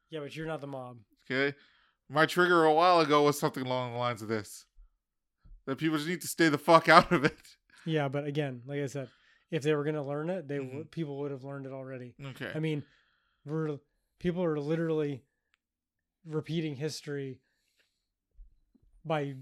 [0.09, 0.97] Yeah, but you're not the mob.
[1.31, 1.55] Okay.
[2.09, 4.65] My trigger a while ago was something along the lines of this.
[5.65, 7.37] That people just need to stay the fuck out of it.
[7.85, 9.09] Yeah, but again, like I said,
[9.51, 10.75] if they were gonna learn it, they Mhm.
[10.75, 12.15] would people would have learned it already.
[12.23, 12.51] Okay.
[12.53, 12.83] I mean,
[13.45, 13.77] we're
[14.19, 15.23] people are literally
[16.25, 17.39] repeating history
[19.05, 19.35] by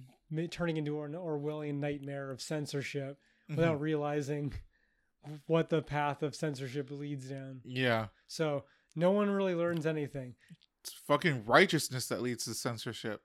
[0.51, 3.19] turning into an Orwellian nightmare of censorship
[3.49, 4.53] without realizing
[5.47, 7.61] what the path of censorship leads down.
[7.64, 8.07] Yeah.
[8.27, 8.65] So
[8.95, 10.35] no one really learns anything.
[10.88, 13.22] It's fucking righteousness that leads to censorship.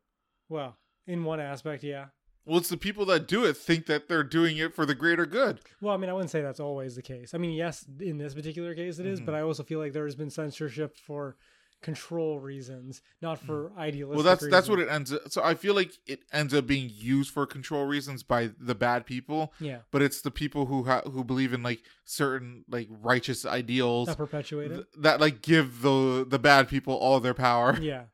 [0.49, 0.77] Well,
[1.07, 2.07] in one aspect, yeah.
[2.45, 5.27] Well, it's the people that do it think that they're doing it for the greater
[5.27, 5.61] good.
[5.81, 7.35] Well, I mean, I wouldn't say that's always the case.
[7.35, 9.27] I mean, yes, in this particular case it is, Mhm.
[9.27, 11.37] but I also feel like there has been censorship for
[11.83, 14.17] control reasons, not for idealistic.
[14.17, 15.13] Well, that's that's what it ends.
[15.13, 18.75] Up, so I feel like it ends up being used for control reasons by the
[18.75, 22.89] bad people, Yeah, but it's the people who ha- who believe in like certain like
[22.91, 24.75] righteous ideals that perpetuate it.
[24.75, 27.77] th- that like give the the bad people all their power.
[27.81, 28.05] yeah,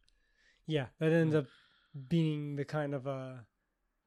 [0.66, 1.46] yeah, that ends up
[2.08, 3.32] being the kind of uh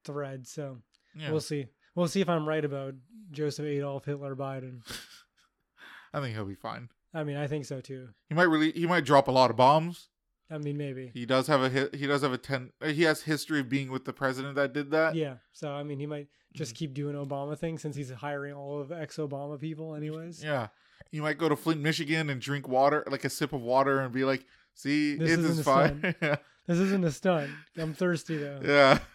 [0.06, 0.48] thread.
[0.48, 0.80] So
[1.16, 1.32] Yeah.
[1.32, 1.68] we'll see.
[1.96, 2.96] We'll see if I'm right about
[3.32, 4.80] Joseph Adolf Hitler Biden.
[6.14, 6.90] I think he'll be fine.
[7.14, 8.10] I mean, I think so too.
[8.30, 10.10] He might really he might drop a lot of bombs.
[10.52, 11.12] I mean, maybe.
[11.14, 12.72] He does have a he does have a ten.
[12.82, 15.16] uh, He has history of being with the president that did that.
[15.16, 15.36] Yeah.
[15.52, 18.92] So I mean, he might just keep doing Obama things since he's hiring all of
[18.92, 20.44] ex-Obama people, anyways.
[20.44, 20.68] Yeah.
[21.12, 24.12] He might go to Flint, Michigan, and drink water, like a sip of water, and
[24.14, 26.38] be like, "See, This it is fine." yeah.
[26.68, 27.52] This isn't a stunt.
[27.78, 28.60] I'm thirsty though.
[28.64, 29.00] yeah.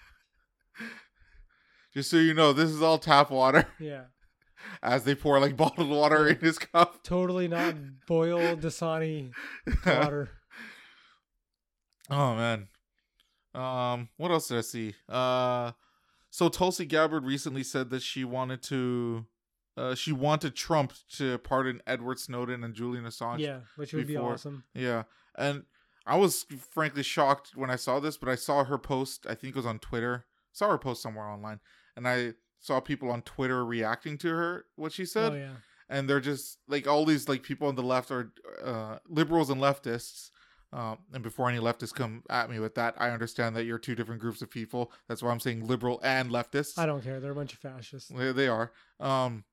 [1.94, 3.66] Just so you know, this is all tap water.
[3.80, 4.04] Yeah.
[4.82, 7.02] As they pour like bottled water in his cup.
[7.02, 7.74] Totally not
[8.06, 9.32] boiled Dasani
[9.86, 10.30] water.
[12.10, 12.68] Oh man.
[13.54, 14.94] Um, what else did I see?
[15.08, 15.72] Uh,
[16.30, 19.26] so Tulsi Gabbard recently said that she wanted to,
[19.76, 23.40] uh, she wanted Trump to pardon Edward Snowden and Julian Assange.
[23.40, 24.64] Yeah, which would be before- awesome.
[24.74, 25.04] Yeah,
[25.36, 25.64] and
[26.06, 29.26] I was frankly shocked when I saw this, but I saw her post.
[29.28, 30.26] I think it was on Twitter.
[30.52, 31.60] Saw her post somewhere online,
[31.96, 35.52] and I saw people on Twitter reacting to her what she said, Oh yeah.
[35.88, 38.32] and they're just like all these like people on the left are
[38.64, 40.30] uh, liberals and leftists.
[40.70, 43.94] Um, and before any leftists come at me with that, I understand that you're two
[43.94, 44.92] different groups of people.
[45.08, 46.78] That's why I'm saying liberal and leftists.
[46.78, 47.20] I don't care.
[47.20, 48.10] They're a bunch of fascists.
[48.14, 48.72] They, they are.
[49.00, 49.44] Um.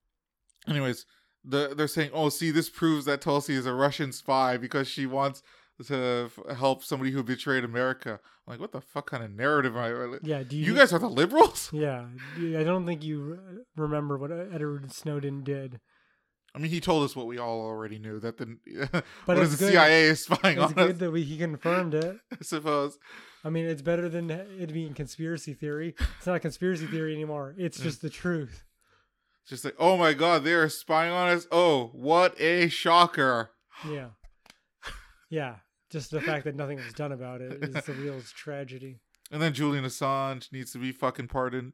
[0.67, 1.05] Anyways,
[1.43, 5.05] the they're saying, "Oh, see, this proves that Tulsi is a Russian spy because she
[5.05, 5.41] wants
[5.87, 8.19] to help somebody who betrayed America.
[8.47, 10.17] I'm like, what the fuck kind of narrative am I?
[10.23, 10.43] Yeah.
[10.43, 11.69] Do you, You guys are the liberals?
[11.73, 12.05] Yeah.
[12.37, 15.79] I don't think you uh, remember what Edward Snowden did.
[16.53, 18.55] I mean, he told us what we all already knew that the
[18.93, 19.71] But what the good.
[19.73, 20.97] CIA is spying It's on good us.
[20.99, 22.15] that we, he confirmed it.
[22.31, 22.97] I suppose.
[23.43, 25.95] I mean, it's better than it being conspiracy theory.
[26.17, 27.53] It's not a conspiracy theory anymore.
[27.57, 28.63] It's just the truth.
[29.43, 31.45] It's just like, oh my god, they are spying on us.
[31.51, 33.51] Oh, what a shocker!
[33.87, 34.07] Yeah.
[35.29, 35.55] Yeah.
[35.95, 38.97] Just the fact that nothing was done about it is the real tragedy.
[39.31, 41.71] And then Julian Assange needs to be fucking pardoned.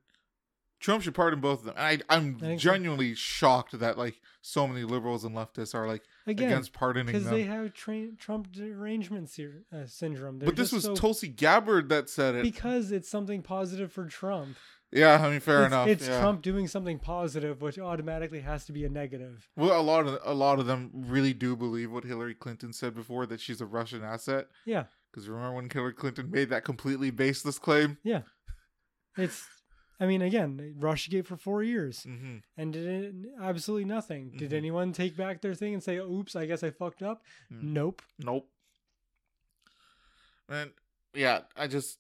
[0.80, 1.74] Trump should pardon both of them.
[1.76, 2.72] I, I'm think so.
[2.72, 7.28] genuinely shocked that like so many liberals and leftists are like Again, against pardoning because
[7.32, 10.38] they have tra- Trump derangement ser- uh, syndrome.
[10.38, 12.44] They're but this was so- Tulsi Gabbard that said it.
[12.44, 14.56] because it's something positive for Trump.
[14.92, 15.88] Yeah, I mean, fair it's, enough.
[15.88, 16.20] It's yeah.
[16.20, 19.48] Trump doing something positive, which automatically has to be a negative.
[19.56, 22.94] Well, a lot of a lot of them really do believe what Hillary Clinton said
[22.96, 24.48] before that she's a Russian asset.
[24.66, 27.98] Yeah, Because remember when Hillary Clinton made that completely baseless claim?
[28.04, 28.22] Yeah,
[29.18, 29.48] it's.
[30.00, 34.32] I mean, again, Russia gave for four years hmm and did it, absolutely nothing.
[34.36, 34.58] Did Mhm.
[34.58, 37.22] anyone take back their thing and say, "Oops, I guess I fucked up"?
[37.54, 37.62] Mm.
[37.64, 38.02] Nope.
[38.18, 38.50] Nope.
[40.50, 40.72] And
[41.14, 42.00] yeah, I just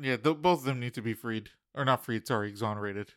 [0.00, 2.26] yeah, th- both of them need to be freed or not freed.
[2.26, 3.12] Sorry, exonerated.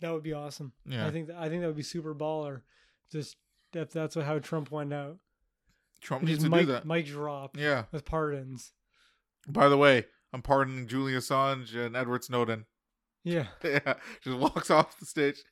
[0.00, 0.72] That would be awesome.
[0.86, 2.62] Yeah, I think that, I think that would be super baller.
[3.10, 3.36] Just
[3.72, 5.18] if that's what, how Trump went out.
[6.00, 6.84] Trump needs to do that.
[6.86, 7.84] mic drop Yeah.
[7.90, 8.72] with pardons.
[9.48, 12.66] By the way, I'm pardoning Julian Assange and Edward Snowden.
[13.24, 13.46] Yeah.
[13.64, 15.42] yeah, just walks off the stage,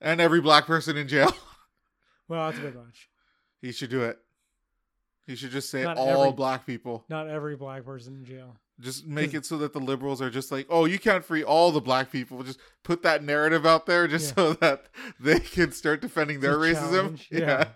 [0.00, 1.32] and every black person in jail.
[2.28, 3.08] Well, that's a bit much.
[3.60, 4.16] He should do it.
[5.26, 7.04] He should just say Not all every- black people.
[7.08, 8.54] Not every black person in jail.
[8.80, 11.70] Just make it so that the liberals are just like, oh, you can't free all
[11.70, 12.42] the black people.
[12.42, 14.34] Just put that narrative out there just Yeah.
[14.34, 14.86] so that
[15.20, 16.90] they can start defending their racism.
[16.90, 17.68] challenge, yeah.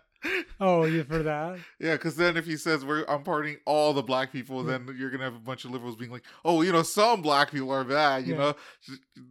[0.58, 1.58] Oh, you for that?
[1.78, 5.10] Yeah, because then if he says we're I'm pardoning all the black people, then you're
[5.10, 7.84] gonna have a bunch of liberals being like, oh, you know, some black people are
[7.84, 8.26] bad.
[8.26, 8.38] You Yeah.
[8.38, 8.54] know,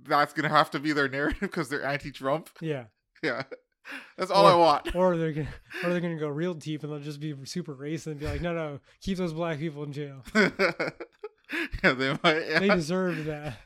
[0.08, 2.50] that's gonna have to be their narrative because they're anti-Trump.
[2.62, 2.86] Yeah.
[3.24, 3.44] Yeah,
[4.18, 4.96] that's all Or- I want.
[4.96, 5.48] Or they're gonna,
[5.84, 8.42] or they're gonna go real deep and they'll just be super racist and be like,
[8.42, 10.22] no, no, keep those black people in jail.
[11.84, 12.48] yeah, they might.
[12.48, 13.58] Yeah, They deserved that.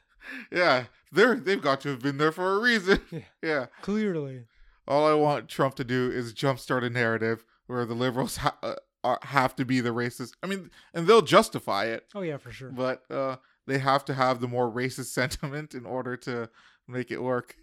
[0.51, 3.01] yeah, they're they've got to have been there for a reason.
[3.11, 3.19] Yeah.
[3.43, 3.65] yeah.
[3.81, 4.45] Clearly.
[4.88, 8.76] All I want Trump to do is jumpstart a narrative where the liberals ha- uh,
[9.03, 10.31] are, have to be the racist.
[10.41, 12.69] I mean, and they'll justify it, Oh yeah, for sure.
[12.72, 13.35] but uh,
[13.65, 16.49] they have to have the more racist sentiment in order to
[16.88, 17.55] make it work.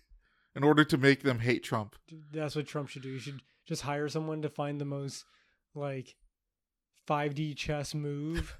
[0.56, 1.96] In order to make them hate Trump.
[2.32, 3.08] That's what Trump should do.
[3.08, 5.24] You should just hire someone to find the most
[5.74, 6.14] like
[7.08, 8.56] 5D chess move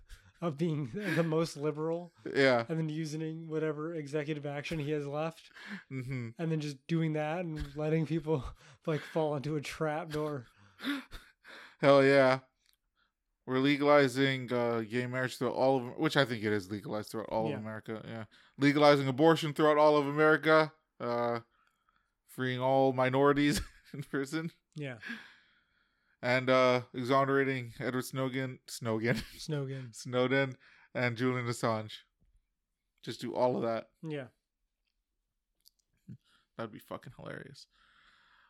[0.47, 2.65] of being the most liberal Yeah.
[2.69, 5.51] and then using whatever executive action he has left
[5.89, 8.45] hmm and then just doing that and letting people
[8.87, 10.47] like fall into a trap door.
[11.81, 12.41] Hell yeah.
[13.47, 17.29] We're legalizing uh, gay marriage throughout all of which I think it is legalized throughout
[17.29, 17.57] all Yeah.
[17.57, 18.03] of America.
[18.07, 18.25] Yeah.
[18.59, 20.73] Legalizing abortion throughout all of America.
[20.99, 21.41] Uh,
[22.29, 23.61] freeing all minorities
[23.93, 24.51] in prison.
[24.77, 24.97] Yeah.
[26.25, 29.91] And uh, exonerating Edward Snowden, Snowden, Snowden.
[29.93, 30.57] Snowden,
[30.95, 31.93] and Julian Assange.
[33.03, 33.89] Just do all of that.
[34.03, 34.29] Yeah.
[36.57, 37.67] That'd be fucking hilarious.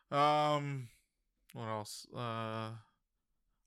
[0.09, 0.87] Um,
[1.51, 2.07] what else?
[2.15, 2.69] Uh,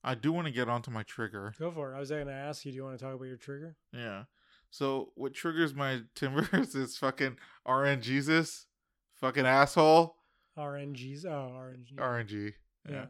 [0.02, 1.52] I do want to get onto my trigger.
[1.58, 1.96] Go for it.
[1.96, 3.76] I was going to ask you, do you want to talk about your trigger?
[3.92, 4.22] Yeah.
[4.70, 7.36] So what triggers my timbers is fucking
[7.68, 8.64] RN Jesus,
[9.16, 10.16] fucking asshole,
[10.56, 11.26] RNGs.
[11.26, 11.94] Oh, RNG.
[11.96, 12.52] RNG.
[12.88, 12.92] yeah.
[12.94, 13.04] Yeah.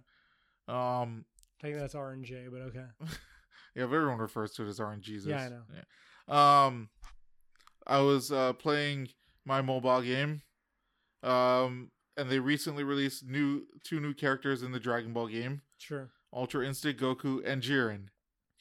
[0.68, 1.24] Um.
[1.60, 2.84] I think that's RNJ, but okay.
[3.74, 5.28] Yeah, but everyone refers to it as RN Jesus.
[5.28, 5.62] Yeah, I know.
[5.74, 6.66] Yeah.
[6.66, 6.88] Um,
[7.86, 9.08] I was uh playing
[9.44, 10.42] my mobile game,
[11.22, 16.10] um, and they recently released new two new characters in the Dragon Ball game: Sure.
[16.32, 18.08] Ultra Instinct Goku and Jiren.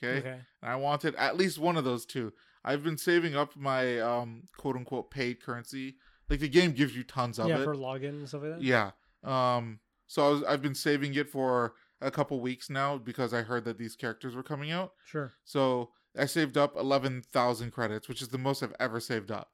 [0.04, 0.20] Okay.
[0.20, 0.40] Okay.
[0.62, 2.32] and I wanted at least one of those two.
[2.64, 5.96] I've been saving up my um quote unquote paid currency.
[6.30, 7.64] Like the game gives you tons of Yeah, it.
[7.64, 8.62] for login and stuff like that.
[8.62, 8.92] yeah.
[9.24, 13.42] Um so I was I've been saving it for a couple weeks now because I
[13.42, 14.94] heard that these characters were coming out.
[15.06, 15.34] Sure.
[15.44, 19.52] So I saved up 11,000 credits, which is the most I've ever saved up.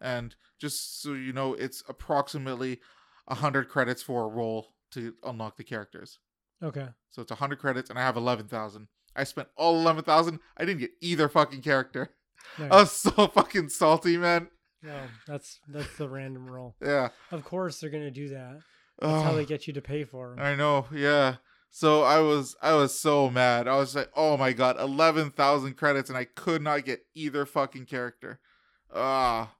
[0.00, 2.80] And just so you know, it's approximately
[3.26, 6.18] 100 credits for a roll to unlock the characters.
[6.62, 6.88] Okay.
[7.10, 8.88] So it's 100 credits and I have 11,000.
[9.16, 10.40] I spent all 11,000.
[10.56, 12.14] I didn't get either fucking character.
[12.58, 12.72] Nice.
[12.72, 14.48] I was so fucking salty, man.
[14.82, 16.74] No, that's that's the random roll.
[16.82, 17.08] Yeah.
[17.30, 18.58] Of course they're gonna do that.
[18.98, 20.44] That's how they get you to pay for them.
[20.44, 20.86] I know.
[20.92, 21.36] Yeah.
[21.76, 23.66] So I was I was so mad.
[23.66, 27.86] I was like, "Oh my god, 11,000 credits and I could not get either fucking
[27.86, 28.38] character."
[28.94, 29.56] Ah.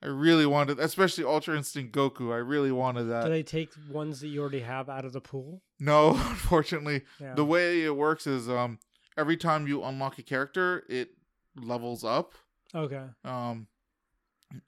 [0.00, 2.32] I really wanted, especially Ultra Instinct Goku.
[2.32, 3.24] I really wanted that.
[3.24, 5.60] Do they take ones that you already have out of the pool?
[5.80, 7.34] no, unfortunately, Yeah.
[7.34, 8.78] the way it works is um
[9.16, 11.08] every time you unlock a character, it
[11.56, 12.34] levels up.
[12.72, 13.02] Okay.
[13.24, 13.66] Um,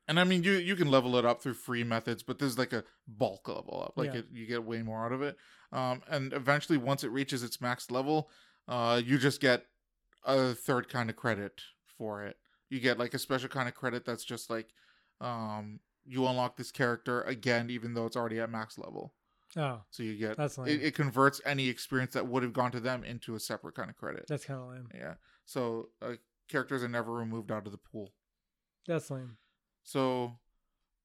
[0.09, 2.73] and I mean, you you can level it up through free methods, but there's like
[2.73, 3.93] a bulk level up.
[3.97, 4.21] Like Yeah.
[4.21, 5.37] it, you get way more out of it.
[5.73, 8.29] Um, and eventually, once it reaches its max level,
[8.69, 9.65] uh, you just get
[10.25, 11.61] a third kind of credit
[11.97, 12.37] for it.
[12.69, 14.69] You get like a special kind of credit that's just like,
[15.21, 19.15] um, you unlock this character again, even though it's already at max level.
[19.57, 20.69] Oh, So you get that's lame.
[20.69, 23.91] it, it converts any experience that would have gone to them into a separate kind
[23.91, 24.27] of credit.
[24.29, 24.89] that's kind of lame.
[24.95, 25.15] Yeah.
[25.45, 26.13] So uh,
[26.49, 28.13] characters are never removed out of the pool.
[28.87, 29.37] That's lame.
[29.83, 30.39] So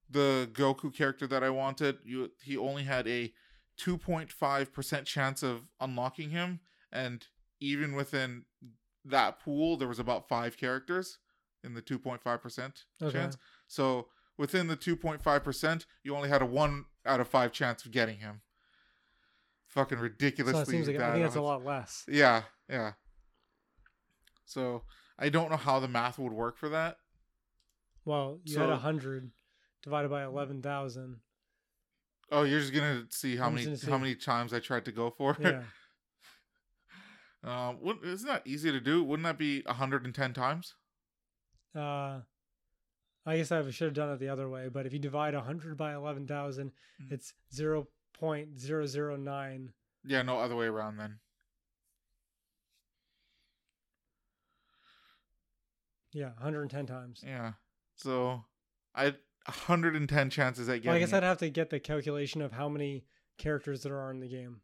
[0.10, 3.34] the Goku character that I wanted, you he only had a
[3.78, 6.60] 2.5% chance of unlocking him
[6.92, 7.28] and
[7.60, 8.46] even within
[9.04, 11.20] that pool there was about 5 characters
[11.64, 13.12] in the 2.5% Okay.
[13.12, 13.38] chance.
[13.68, 14.08] So
[14.38, 18.42] within the 2.5%, you only had a 1 out of 5 chance of getting him.
[19.68, 22.06] Fucking So ridiculously that seems like I think that's a lot less.
[22.08, 22.94] Yeah, yeah.
[24.46, 24.84] So
[25.18, 26.98] I don't know how the math would work for that.
[28.06, 29.32] Well, you So- had a hundred
[29.82, 31.22] divided by eleven thousand.
[32.32, 35.10] Oh, you're just gonna see how I'm many how many times I tried to go
[35.12, 35.42] for it.
[35.42, 35.62] Yeah.
[37.44, 39.04] Um, what, isn't that easy to do?
[39.04, 40.74] Wouldn't that be 110 times?
[41.76, 42.22] uh,
[43.28, 44.68] I guess I should have done it the other way.
[44.68, 46.72] But if you divide hundred by eleven thousand,
[47.02, 47.12] Mm.
[47.12, 49.74] it's zero point zero zero nine.
[50.06, 51.20] Yeah, no other way around then.
[56.14, 57.22] Yeah, one hundred and ten times.
[57.26, 57.54] Yeah.
[57.96, 58.46] So
[58.96, 59.16] I
[59.46, 60.88] 110 chances at getting.
[60.90, 61.14] Well, I guess.
[61.14, 63.06] I'd have to get the calculation of how many
[63.38, 64.62] characters there are in the game.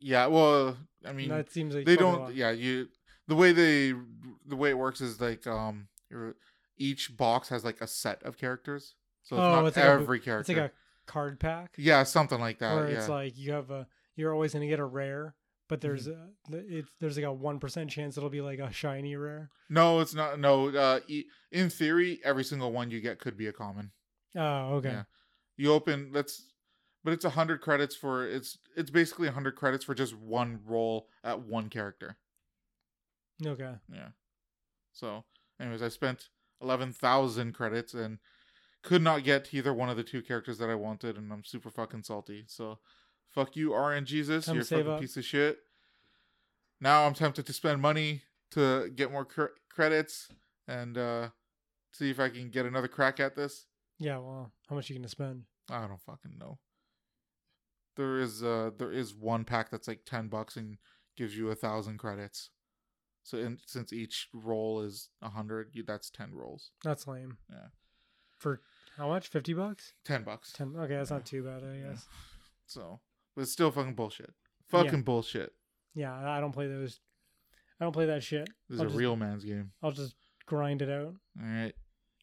[0.00, 0.26] Yeah.
[0.26, 2.34] Well, I mean, that seems like they don't.
[2.34, 2.88] Yeah, you.
[3.26, 3.92] The way they
[4.46, 5.88] the way it works is like um,
[6.76, 8.94] each box has like a set of characters.
[9.22, 10.70] So it's Oh, not it's like a- every It's like a
[11.06, 11.74] card pack.
[11.76, 12.74] yeah, something like that.
[12.74, 12.98] where yeah.
[12.98, 13.86] it's like you have a
[14.16, 15.34] you're always going to get a rare
[15.68, 16.54] but there's Mm-hmm.
[16.54, 20.14] a it's there's like a 1% chance it'll be like a shiny rare No, it's
[20.14, 20.40] not.
[20.40, 21.00] No, uh,
[21.52, 23.90] in theory, every single one you get could be a common.
[24.36, 25.02] Oh okay Yeah.
[25.56, 26.52] You open that's,
[27.02, 30.60] but it's a hundred credits for it's it's basically a hundred credits for just one
[30.66, 32.16] roll at one character.
[33.44, 34.08] okay Yeah.
[34.92, 35.24] So,
[35.60, 36.28] anyways, I spent
[36.60, 38.18] eleven thousand credits and
[38.82, 41.70] could not get either one of the two characters that I wanted, and I'm super
[41.70, 42.44] fucking salty.
[42.46, 42.78] So,
[43.30, 44.46] fuck you, RNGesus.
[44.46, 45.00] Come You're a fucking up.
[45.00, 45.58] piece of shit.
[46.80, 48.22] Now I'm tempted to spend money
[48.52, 50.28] to get more cr- credits
[50.66, 51.28] and uh
[51.92, 53.66] see if I can get another crack at this.
[53.98, 56.58] Yeah well how much you gonna spend I don't fucking know.
[57.96, 60.78] There is uh there is one pack that's like ten bucks and
[61.16, 62.50] gives you a thousand credits.
[63.24, 66.70] So in, since each roll is a hundred, that's ten rolls.
[66.84, 67.66] that's lame Yeah.
[68.38, 68.62] for
[68.96, 70.52] how much 50 bucks Ten bucks.
[70.54, 71.16] 10 okay that's Yeah.
[71.18, 71.88] not too bad i Yeah.
[71.90, 72.06] guess
[72.66, 73.00] So,
[73.34, 74.32] but it's still fucking bullshit.
[74.72, 74.82] Yeah.
[74.82, 75.52] Fucking bullshit.
[75.94, 77.00] yeah i don't play those
[77.80, 79.72] i don't play that shit This is a just- real man's game.
[79.82, 80.14] i'll just
[80.46, 81.74] grind it out All right.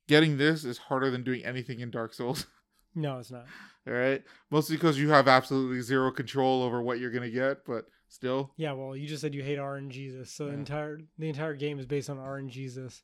[0.08, 2.46] Getting this is harder than doing anything in Dark Souls.
[2.96, 3.46] no it's not
[3.88, 4.24] All right.
[4.52, 8.52] Mostly because you have absolutely zero control over what you're gonna get, but still.
[8.56, 10.58] yeah well you just said you hate rngesus so the Yeah.
[10.60, 13.02] entire the entire game is based on rngesus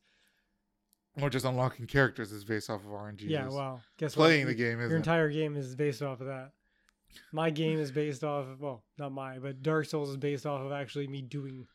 [1.22, 3.24] Or just unlocking characters is based off of RNG.
[3.24, 4.98] yeah well guess playing what the game Your isn't.
[4.98, 6.52] entire game is based off of that.
[7.34, 10.62] My game is based off of well, not my, but Dark Souls is based off
[10.62, 11.68] of actually me doing.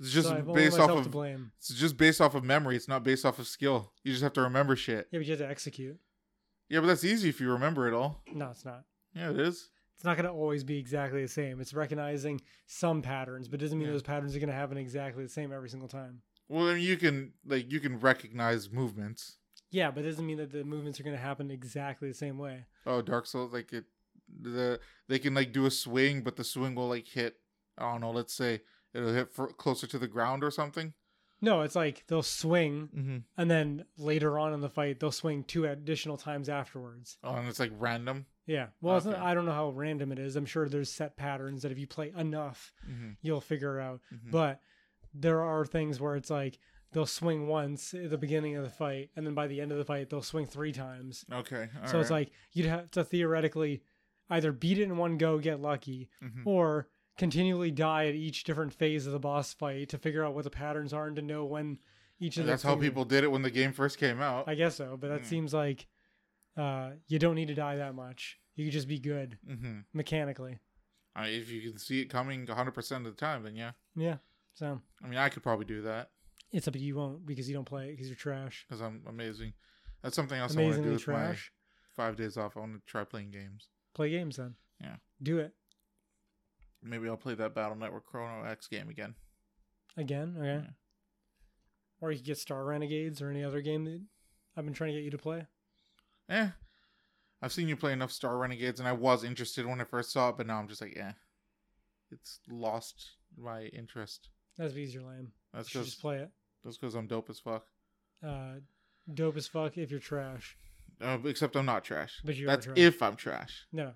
[0.00, 1.52] It's just so I have only based off of to blame.
[1.58, 2.76] It's just based off of memory.
[2.76, 3.92] It's not based off of skill.
[4.02, 5.08] You just have to remember shit.
[5.10, 5.98] Yeah, but you have to execute.
[6.68, 8.22] Yeah, but that's easy if you remember it all.
[8.32, 8.84] No, it's not.
[9.14, 9.70] Yeah, it is.
[9.94, 11.60] It's not going to always be exactly the same.
[11.60, 13.92] It's recognizing some patterns, but doesn't mean Yeah.
[13.92, 16.22] those patterns are going to happen exactly the same every single time.
[16.48, 19.38] Well, I mean, you can like you can recognize movements.
[19.70, 22.38] Yeah, but it doesn't mean that the movements are going to happen exactly the same
[22.38, 22.64] way.
[22.86, 23.84] Oh, Dark Souls, like it,
[24.40, 27.36] the they can like do a swing, but the swing will like hit.
[27.78, 28.10] I don't know.
[28.10, 28.60] Let's say
[28.94, 30.94] it'll hit for, closer to the ground or something.
[31.40, 33.16] No, it's like they'll swing, Mm-hmm.
[33.36, 37.18] and then later on in the fight, they'll swing two additional times afterwards.
[37.22, 38.26] Oh, and it's like random.
[38.46, 38.68] Yeah.
[38.80, 40.36] Well, it's not, I don't know how random it is.
[40.36, 43.10] I'm sure there's set patterns that if you play enough, Mm-hmm.
[43.20, 44.00] you'll figure out.
[44.14, 44.30] Mhm.
[44.30, 44.60] But
[45.12, 46.58] there are things where it's like
[46.92, 49.78] they'll swing once at the beginning of the fight, and then by the end of
[49.78, 51.24] the fight, they'll swing three times.
[51.32, 51.68] Okay.
[51.86, 53.82] so it's like you'd have to theoretically
[54.30, 56.46] either beat it in one go, get lucky, Mhm.
[56.46, 60.44] or continually die at each different phase of the boss fight to figure out what
[60.44, 61.78] the patterns are and to know when
[62.18, 64.48] each of the that's how people did it when the game first came out.
[64.48, 65.26] I guess so, but that Mm.
[65.26, 65.86] seems like
[66.56, 68.38] uh, you don't need to die that much.
[68.54, 69.80] You could just be good mm-hmm.
[69.92, 70.58] mechanically.
[71.16, 73.72] I if you can see it coming 100 percent of the time, then yeah.
[73.96, 74.16] Yeah.
[74.54, 76.10] So I mean, I could probably do that
[76.54, 76.96] it's up to you.
[76.96, 78.64] Won't because you don't play it because you're trash.
[78.68, 79.52] because I'm amazing.
[80.02, 81.52] That's something else I want to do with trash.
[81.96, 82.56] my five days off.
[82.56, 83.68] I want to try playing games.
[83.94, 84.54] Play games then.
[84.80, 84.96] Yeah.
[85.22, 85.52] Do it.
[86.84, 89.14] Maybe I'll play that Battle Network Chrono X game again.
[89.96, 90.46] Again, okay.
[90.46, 90.70] Yeah.
[92.00, 94.02] Or you could get Star Renegades or any other game that
[94.56, 95.46] I've been trying to get you to play.
[96.28, 96.48] Eh.
[97.40, 100.30] I've seen you play enough Star Renegades, and I was interested when I first saw
[100.30, 101.12] it, but now I'm just like, eh.
[102.10, 104.28] It's lost my interest.
[104.58, 105.32] That's because you're lame.
[105.52, 106.30] That's you just play it.
[106.64, 107.64] that's because I'm dope as fuck.
[108.24, 108.54] Uh,
[109.12, 110.56] dope as fuck if you're trash.
[111.00, 112.20] Uh, except I'm not trash.
[112.24, 112.78] But you That's trash.
[112.78, 113.66] if I'm trash.
[113.72, 113.92] No,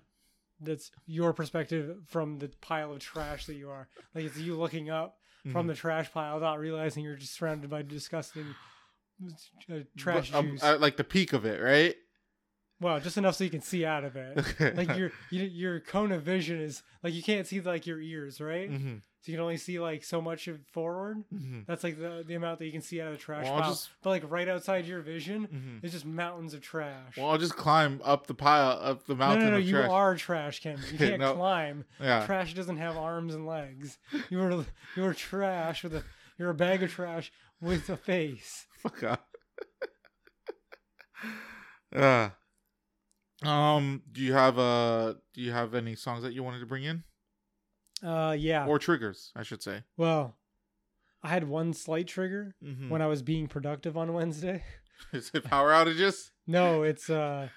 [0.61, 3.87] that's your perspective from the pile of trash that you are.
[4.13, 5.17] Like it's you looking up
[5.51, 5.69] from Mhm.
[5.69, 8.55] the trash pile, not realizing you're just surrounded by disgusting
[9.71, 11.95] uh, trash But, um, like the peak of it, right?
[12.81, 14.37] well, just enough so you can see out of it.
[14.77, 18.39] Like your your your cone of vision is like you can't see like your ears,
[18.39, 18.69] right?
[18.69, 21.23] hmm So you can only see like so much of forward.
[21.29, 23.59] hmm That's like the the amount that you can see out of the trash Well,
[23.59, 23.69] pile.
[23.71, 27.17] just- But like right outside your vision, hmm it's just mountains of trash.
[27.17, 29.73] Well, I'll just climb up the pile, up the no, mountain no, no, of you
[29.75, 29.89] trash.
[29.91, 30.79] are trash, Ken.
[30.91, 31.33] You can't No.
[31.35, 31.83] climb.
[31.99, 32.25] yeah.
[32.25, 33.97] Trash doesn't have arms and legs.
[34.29, 34.51] You are
[34.95, 36.03] you are trash with a
[36.37, 38.67] you're a bag of trash with a face.
[38.77, 39.27] Fuck up.
[41.95, 42.29] uh,
[43.43, 46.83] um, do you have uh do you have any songs that you wanted to bring
[46.83, 47.03] in
[48.03, 48.65] Uh yeah.
[48.65, 49.31] or triggers?
[49.35, 49.83] I should say.
[49.97, 50.35] well,
[51.21, 52.89] I had one slight trigger Mm-hmm.
[52.89, 54.63] when I was being productive on Wednesday.
[55.13, 56.31] Is it power outages?
[56.47, 57.49] No, it's uh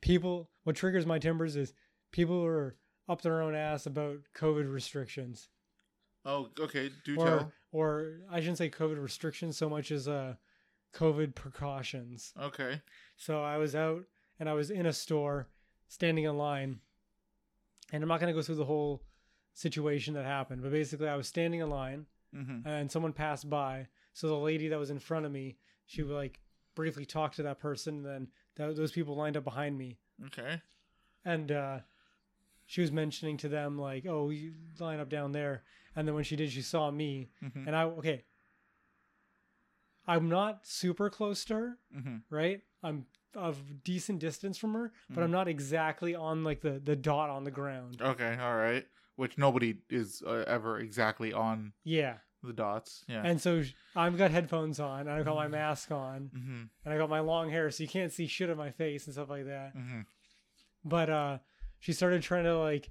[0.00, 1.72] people what triggers my timbers is
[2.12, 2.76] people are
[3.08, 5.48] up their own ass about COVID restrictions.
[6.24, 6.90] Oh, okay.
[7.04, 7.52] Do or tell.
[7.72, 10.34] or I shouldn't say COVID restrictions so much as uh
[10.94, 12.32] COVID precautions.
[12.40, 12.80] Okay.
[13.16, 14.04] So I was out
[14.40, 15.48] and I was in a store
[15.88, 16.80] standing in line.
[17.92, 19.02] And I'm not going to go through the whole
[19.54, 22.06] situation that happened, but basically I was standing in line
[22.36, 22.66] Mm-hmm.
[22.66, 23.86] and someone passed by.
[24.12, 25.56] So the lady that was in front of me,
[25.86, 26.40] she would like
[26.74, 27.98] briefly talk to that person.
[27.98, 29.98] And then th- those people lined up behind me.
[30.26, 30.60] Okay.
[31.24, 31.78] And uh,
[32.66, 35.62] she was mentioning to them, like, oh, you line up down there.
[35.94, 37.30] And then when she did, she saw me.
[37.40, 37.68] Mm-hmm.
[37.68, 38.24] And I, okay,
[40.06, 41.78] I'm not super close to her.
[41.96, 42.16] Mm-hmm.
[42.34, 42.62] right?
[42.82, 43.06] I'm
[43.36, 45.24] of decent distance from her, but Mhm.
[45.24, 48.00] I'm not exactly on like the the dot on the ground.
[48.00, 48.36] Okay.
[48.40, 48.86] All right.
[49.16, 52.14] Which nobody is uh, ever exactly on Yeah.
[52.42, 53.04] the dots.
[53.08, 53.22] Yeah.
[53.24, 53.62] And so
[53.94, 56.62] I've got headphones on, and I've got my mask on, mm-hmm.
[56.84, 59.14] and I got my long hair, so you can't see shit on my face and
[59.14, 59.76] stuff like that.
[59.76, 60.00] Mm-hmm.
[60.84, 61.38] But uh,
[61.78, 62.90] she started trying to like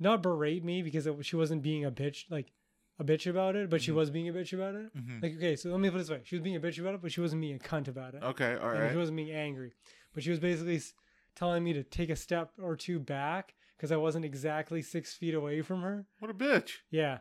[0.00, 2.52] not berate me because it, she wasn't being a bitch, like
[2.98, 3.94] a bitch about it, but she Mhm.
[3.96, 4.94] was being a bitch about it.
[4.96, 5.20] Mm-hmm.
[5.22, 6.94] Like, okay, so let me put it this way: she was being a bitch about
[6.94, 8.22] it, but she wasn't being a cunt about it.
[8.22, 8.56] Okay.
[8.56, 8.90] All and right.
[8.90, 9.72] she wasn't being angry,
[10.14, 10.80] but she was basically
[11.34, 15.34] telling me to take a step or two back because I wasn't exactly six feet
[15.34, 16.06] away from her.
[16.20, 16.72] What a bitch.
[16.90, 17.18] Yeah,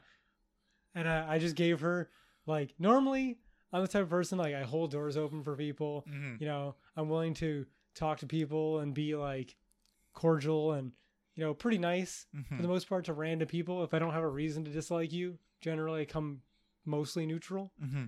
[0.94, 2.10] and I, I just gave her
[2.46, 3.38] like normally
[3.74, 6.06] I'm the type of person like I hold doors open for people.
[6.10, 6.36] Mm-hmm.
[6.40, 7.66] You know, I'm willing to
[7.96, 9.56] talk to people and be like
[10.14, 10.92] cordial and
[11.36, 12.56] you know pretty nice Mm-hmm.
[12.56, 13.84] for the most part to random people.
[13.84, 16.42] If I don't have a reason to dislike you, generally I come
[16.86, 18.06] mostly neutral Mm-hmm.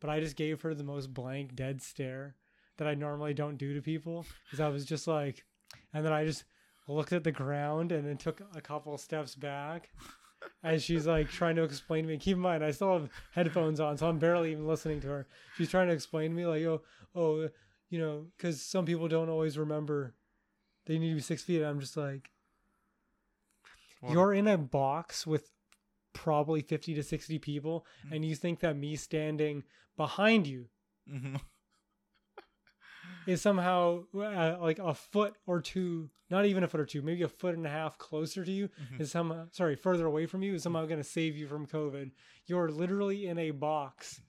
[0.00, 2.34] but I just gave her the most blank, dead stare
[2.78, 5.44] that I normally don't do to people because I was just like,
[5.92, 6.44] and then I just
[6.86, 9.90] looked at the ground and then took a couple steps back
[10.62, 12.18] as she's like trying to explain to me.
[12.18, 15.26] Keep in mind, I still have headphones on, so I'm barely even listening to her.
[15.56, 16.82] She's trying to explain to me, like, oh,
[17.14, 17.48] oh,
[17.90, 20.14] you know, because some people don't always remember
[20.86, 21.58] they need to be six feet.
[21.62, 22.30] And I'm just like,
[24.12, 25.50] you're in a box with
[26.12, 28.16] probably 50 to 60 people Mm.
[28.16, 29.64] and you think that me standing
[29.96, 30.66] behind you
[31.12, 31.36] Mm-hmm.
[33.26, 37.22] Is somehow uh, like a foot or two not even a foot or two maybe
[37.22, 39.00] a foot and a half closer to you Mhm.
[39.00, 42.10] is somehow sorry further away from you is somehow going to save you from covid
[42.46, 44.20] you're literally in a box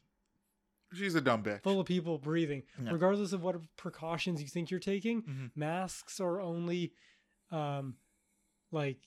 [0.94, 1.62] She's a dumb bitch.
[1.64, 2.92] full of people breathing Yeah.
[2.92, 5.52] regardless of what precautions you think you're taking Mhm.
[5.56, 6.94] masks are only
[7.52, 7.98] um
[8.72, 9.00] like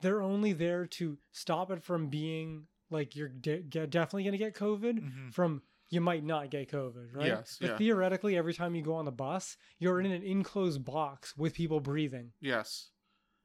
[0.00, 4.54] they're only there to stop it from being like you're de- definitely going to get
[4.54, 5.32] covid Mhm.
[5.32, 5.62] from
[5.92, 7.76] you might not get covid right Yes, but yeah.
[7.76, 11.78] theoretically every time you go on the bus you're in an enclosed box with people
[11.80, 12.88] breathing Yes.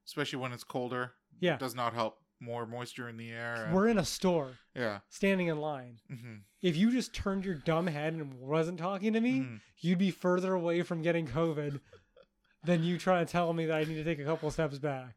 [0.08, 1.12] Especially when it's colder.
[1.40, 3.66] yeah It does not help more moisture in the air.
[3.66, 5.00] and- we're in a store yeah.
[5.10, 6.36] standing in line Mm-hmm.
[6.62, 9.60] if you just turned your dumb head and wasn't talking to me Mhm.
[9.80, 11.80] you'd be further away from getting COVID
[12.64, 15.16] than you trying to tell me that I need to take a couple steps back.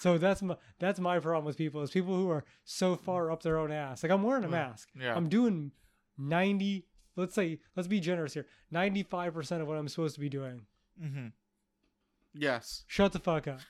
[0.00, 3.42] So that's my that's my problem with people is people who are so far up
[3.42, 4.02] their own ass.
[4.02, 4.52] Like I'm wearing a Mm.
[4.52, 4.88] mask.
[4.94, 5.14] Yeah.
[5.16, 5.72] I'm doing
[6.18, 6.86] ninety.
[7.16, 8.46] Let's say let's be generous here.
[8.70, 10.62] Ninety five percent of what I'm supposed to be doing.
[11.02, 11.26] Mm-hmm.
[12.34, 12.84] Yes.
[12.86, 13.60] Shut the fuck up.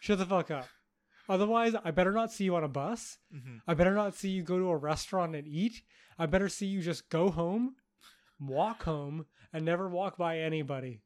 [0.00, 0.68] Shut the fuck up.
[1.28, 3.18] Otherwise, I better not see you on a bus.
[3.34, 3.56] Mm-hmm.
[3.66, 5.82] I better not see you go to a restaurant and eat.
[6.18, 7.76] I better see you just go home,
[8.38, 11.00] walk home, and never walk by anybody.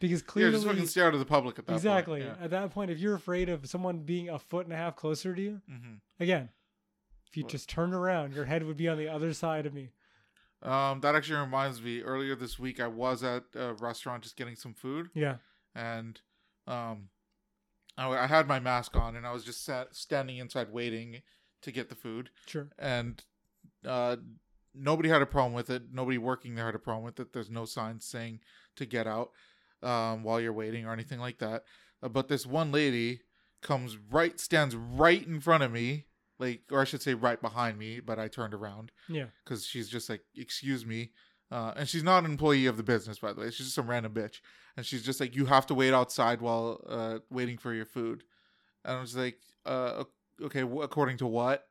[0.00, 2.38] because Yeah, clearly just fucking stare out of the public at that exactly point.
[2.40, 5.34] at that point if you're afraid of someone being a foot and a half closer
[5.34, 5.76] to you Yeah.
[5.76, 6.48] hmm again
[7.32, 9.88] if you just turned around your head would be on the other side of me
[10.62, 12.02] Um, that actually reminds me.
[12.02, 15.36] Earlier this week, I was at a restaurant just getting some food, yeah
[15.74, 16.20] and
[16.68, 17.08] um,
[17.96, 21.22] I, I had my mask on, and I was just sat, standing inside waiting
[21.62, 23.24] to get the food, sure and
[23.84, 24.16] uh,
[24.74, 25.82] nobody had a problem with it.
[25.92, 27.32] Nobody working there had a problem with it.
[27.32, 28.40] There's no signs saying
[28.76, 29.30] to get out
[29.82, 31.64] um, while you're waiting or anything like that.
[32.02, 33.22] Uh, but this one lady
[33.62, 36.06] comes right, stands right in front of me,
[36.42, 38.00] like, or I should say, right behind me.
[38.00, 41.12] But I turned around yeah because she's just like, "Excuse me,"
[41.50, 43.46] uh, and she's not an employee of the business, by the way.
[43.50, 44.40] She's just some random bitch,
[44.76, 48.24] and she's just like, "You have to wait outside while uh, waiting for your food,"
[48.84, 50.04] and I was like, uh,
[50.40, 51.68] "Okay, according to what?"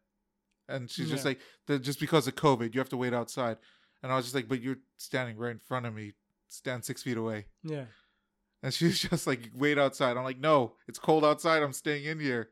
[0.68, 3.57] And she's just like, "That just because of COVID, you have to wait outside,"
[4.02, 6.14] and I was just like, "But you're standing right in front of me.
[6.48, 7.85] Stand six feet away." yeah
[8.64, 11.61] And she's just like, "Wait outside." I'm like, "No, it's cold outside.
[11.64, 12.49] I'm staying in here."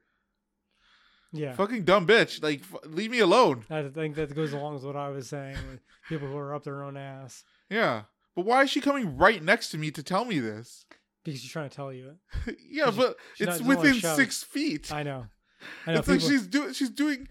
[1.31, 2.41] Yeah Fucking dumb bitch.
[2.41, 3.65] Like, f- leave me alone.
[3.69, 6.63] I think that goes along with what I was saying with people who are up
[6.63, 8.03] their own ass Yeah.
[8.35, 10.85] But why is she coming right next to me to tell me this?
[11.23, 12.15] because she's trying to tell you
[12.47, 12.57] it.
[12.69, 14.91] yeah, but not- it's within six feet.
[14.91, 15.25] I know.
[15.85, 15.99] I know.
[15.99, 17.27] it's like she's doing she's doing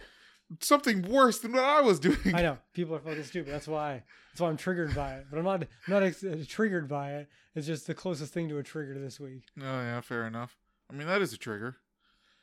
[0.61, 2.35] something worse than what I was doing.
[2.35, 3.53] I know people are fucking stupid.
[3.53, 4.03] That's why.
[4.33, 5.27] That's why I'm triggered by it.
[5.31, 5.62] But I'm not.
[5.62, 7.29] I'm not ex- uh, triggered by it.
[7.55, 9.45] It's just the closest thing to a trigger this week.
[9.59, 10.57] Oh yeah, fair enough.
[10.91, 11.77] I mean that is a trigger.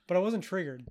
[0.07, 0.85] But I wasn't triggered.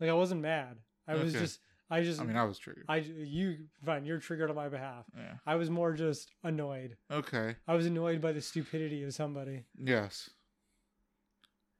[0.00, 0.78] Like I wasn't mad.
[1.06, 1.44] I was Okay.
[1.44, 1.60] just.
[1.92, 2.20] I just.
[2.20, 2.84] I mean I was triggered.
[2.88, 4.04] I you fine.
[4.04, 5.04] You're triggered on my behalf.
[5.16, 5.34] yeah.
[5.46, 6.96] I was more just annoyed.
[7.10, 7.56] Okay.
[7.66, 9.64] I was annoyed by the stupidity of somebody.
[9.76, 10.30] Yes.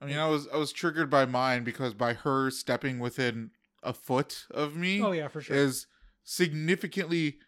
[0.01, 3.51] I mean I was I was triggered by mine because by her stepping within
[3.83, 5.57] a foot of me Oh yeah, for sure.
[5.57, 5.87] is
[6.25, 7.39] significantly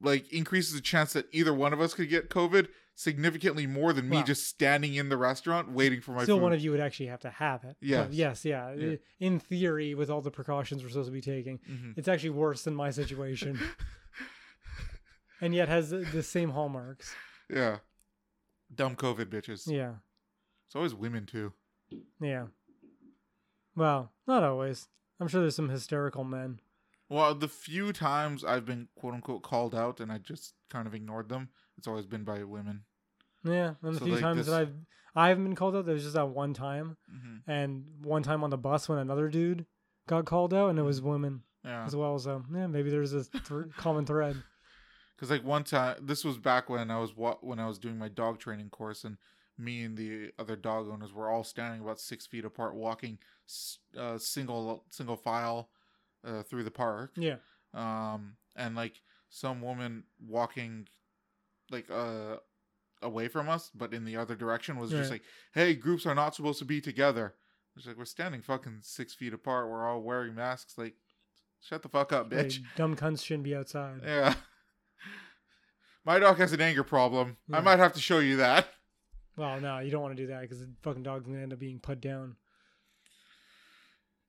[0.00, 4.08] like increases the chance that either one of us could get COVID significantly more than
[4.08, 6.42] me Well- just standing in the restaurant waiting for my Still, food.
[6.44, 7.76] one of you would actually have to have it.
[7.80, 8.12] But Yes.
[8.12, 8.44] yes.
[8.44, 8.72] Yeah.
[8.74, 8.96] Yeah.
[9.18, 11.98] In theory, with all the precautions we're supposed to be taking, Mhm.
[11.98, 13.58] it's actually worse than my situation,
[15.40, 17.14] and yet has the, the same hallmarks.
[17.50, 17.78] Yeah.
[18.74, 19.66] Dumb COVID bitches.
[19.70, 19.94] Yeah.
[20.66, 21.52] It's always women too.
[22.20, 22.46] Yeah.
[23.76, 24.88] Well, not always.
[25.20, 26.60] I'm sure there's some hysterical men.
[27.08, 30.94] Well, the few times I've been quote unquote called out and I just kind of
[30.94, 32.84] ignored them, it's always been by women.
[33.44, 34.74] Yeah, and the So, few like, times this- that I've
[35.16, 38.42] I haven't been called out, there was just that one time, hmm and one time
[38.42, 39.66] on the bus when another dude
[40.08, 41.84] got called out, and it was women Yeah.
[41.84, 42.18] as well.
[42.18, 44.42] So yeah, maybe there's a th- common thread.
[45.14, 47.98] Because like one time, this was back when I was wa- when I was doing
[47.98, 49.18] my dog training course, and
[49.56, 53.18] me and the other dog owners were all standing about six feet apart, walking
[53.96, 55.70] uh, single single file
[56.24, 57.12] uh, through the park.
[57.16, 57.36] Yeah,
[57.72, 60.88] Um, and like some woman walking
[61.70, 62.36] like uh
[63.02, 65.22] away from us, but in the other direction was just like,
[65.52, 67.34] "Hey, groups are not supposed to be together."
[67.76, 69.68] It's like we're standing fucking six feet apart.
[69.68, 70.78] We're all wearing masks.
[70.78, 70.94] Like,
[71.60, 72.60] shut the fuck up, Like, bitch.
[72.76, 74.00] dumb cunts shouldn't be outside.
[74.04, 74.34] Yeah.
[76.04, 77.36] My dog has an anger problem.
[77.52, 78.68] I might have to show you that.
[79.36, 81.58] Well, no, you don't want to do that because the fucking dog's gonna end up
[81.58, 82.36] being put down.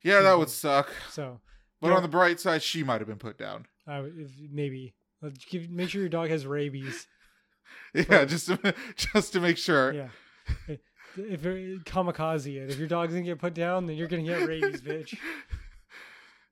[0.02, 0.92] Yeah, that would suck.
[1.12, 1.40] So
[1.82, 1.96] But Yeah.
[1.98, 3.68] on the bright side, she might have been put down.
[3.86, 4.96] I if, maybe
[5.50, 7.08] give, make sure your dog has rabies.
[7.94, 9.94] Yeah, just to, just to make sure.
[9.94, 10.08] Yeah.
[11.18, 14.48] If you're kamikaze it, if your dog's gonna get put down, then you're gonna get
[14.48, 15.18] rabies, bitch.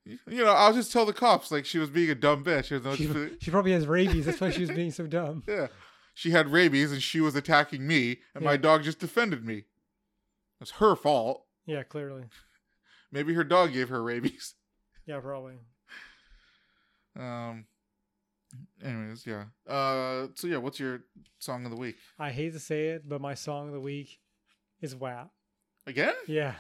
[0.05, 2.71] You know, I'll just tell the cops like she was being a dumb bitch.
[2.83, 3.09] No- She,
[3.39, 4.25] she probably has rabies.
[4.25, 5.43] That's why she was being so dumb.
[5.47, 5.67] yeah,
[6.13, 9.63] she had rabies and she was attacking me, and my dog just defended me.
[10.59, 11.45] It's her fault.
[11.65, 12.23] Yeah, clearly.
[13.13, 14.55] Maybe her dog gave her rabies.
[15.05, 15.53] Yeah, probably.
[17.17, 17.65] Um.
[18.83, 19.45] Anyways, yeah.
[19.67, 20.27] Uh.
[20.35, 21.01] So yeah, what's your
[21.39, 24.19] song of the week I hate to say it, but my song of the week
[24.81, 25.29] is WAP.
[25.87, 26.13] again?
[26.27, 26.55] Yeah.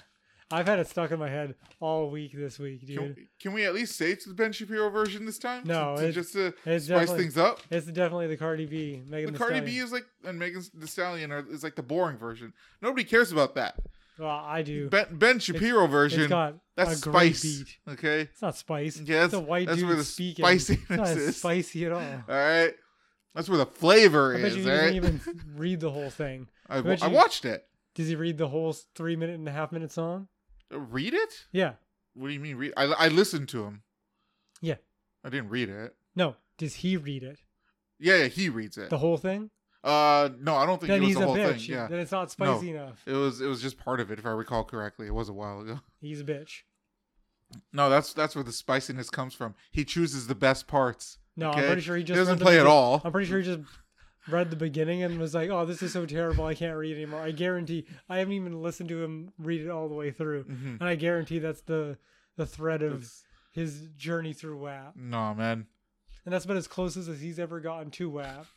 [0.51, 2.97] I've had it stuck in my head all week this week, dude.
[3.15, 5.63] Can, can we at least say it's the Ben Shapiro version this time?
[5.65, 7.61] No, To- to just to spice things up.
[7.71, 9.01] It's definitely the Cardi B.
[9.07, 9.65] Megan The Thee Cardi Stallion.
[9.65, 12.53] B is like and Megan Thee Stallion are, is like the boring version.
[12.83, 13.79] Nobody cares about that.
[14.19, 14.89] Well, I do.
[14.89, 16.29] Ben, ben Shapiro It's version.
[16.29, 17.41] got That's spice.
[17.41, 17.77] beat.
[17.93, 18.21] Okay.
[18.21, 18.99] It's not spice.
[18.99, 20.45] Yeah, it's a white that's dude where the speaking.
[20.45, 21.37] spiciness It's not is.
[21.37, 22.01] spicy at all.
[22.01, 22.73] All right.
[23.35, 24.55] That's where the flavor I is.
[24.55, 25.21] you didn't even
[25.55, 26.47] read the whole thing.
[26.69, 27.65] I, I you- watched it.
[27.95, 30.27] Does he read the whole three minute and a half minute song?
[30.73, 31.45] Uh, Read it?
[31.51, 31.73] Yeah.
[32.15, 32.73] What do you mean read?
[32.77, 33.81] I I listened to him.
[34.61, 34.75] Yeah.
[35.23, 35.95] I didn't read it.
[36.15, 36.35] No.
[36.57, 37.39] Does he read it?
[37.99, 38.89] Yeah, yeah, he reads it.
[38.89, 39.49] The whole thing?
[39.83, 41.65] Uh, no, I don't think Then it was he's the a bitch.
[41.67, 41.75] thing.
[41.75, 43.01] Yeah, Then it's not spicy enough.
[43.05, 45.07] it was it was just part of it, if I recall correctly.
[45.07, 45.79] It was a while ago.
[46.01, 46.61] He's a bitch.
[47.71, 49.55] No, that's that's where the spiciness comes from.
[49.71, 51.17] He chooses the best parts.
[51.35, 51.59] No, Okay?
[51.61, 53.01] I'm pretty sure he just doesn't play at all.
[53.03, 53.59] I'm pretty sure he just
[54.29, 56.45] read the beginning and was like, "Oh, this is so terrible.
[56.45, 59.89] I can't read anymore." I guarantee I haven't even listened to him read it all
[59.89, 60.79] the way through, Mhm.
[60.79, 61.97] and I guarantee that's the
[62.37, 63.07] the thread of
[63.51, 65.67] his journey through WAP, No, man.
[66.25, 68.47] and that's about as close as he's ever gotten to WAP.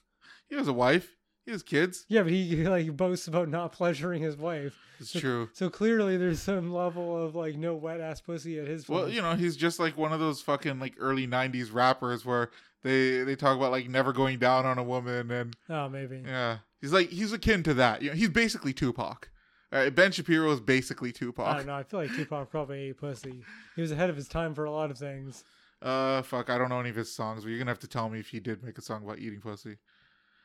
[0.48, 1.16] He has a wife.
[1.44, 2.04] He has kids.
[2.08, 4.76] Yeah, but he like boasts about not pleasuring his wife.
[4.98, 5.48] It's true.
[5.52, 8.88] So clearly, there's some level of like no wet ass pussy at his.
[8.88, 9.14] Well, place.
[9.14, 12.50] you know, he's just like one of those fucking like early '90s rappers where
[12.82, 16.22] they they talk about like never going down on a woman and oh, maybe.
[16.26, 18.02] yeah, he's like he's akin to that.
[18.02, 19.30] You know, he's basically Tupac.
[19.70, 21.56] Ben Shapiro is basically I Tupac.
[21.58, 21.74] don't know.
[21.74, 23.42] I feel like Tupac probably ate pussy.
[23.76, 25.44] He was ahead of his time for a lot of things.
[25.82, 28.08] Uh, fuck, I don't know any of his songs, but you're gonna have to tell
[28.08, 29.76] me if he did make a song about eating pussy.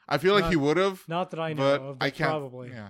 [0.07, 2.29] I feel like he would have, Not that I know but of, but I can't.
[2.29, 2.69] probably.
[2.69, 2.89] Yeah.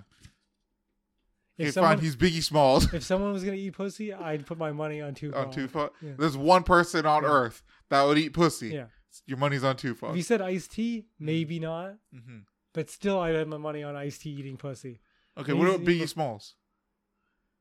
[1.58, 2.04] If Okay, someone, fine.
[2.04, 5.46] He's Biggie Smalls if someone was gonna eat pussy, I'd put my money on Tupac.
[5.48, 5.92] on Tupac.
[6.00, 6.12] Yeah.
[6.18, 7.28] There's one person on Yeah.
[7.30, 8.70] Earth that would eat pussy.
[8.70, 8.86] Yeah.
[9.26, 10.16] Your money's on If Tupac.
[10.16, 12.38] you said Ice-T, maybe not, hmm
[12.74, 14.98] but still, I'd have my money on Ice-T eating pussy.
[15.36, 16.54] Okay, what about Biggie Smalls?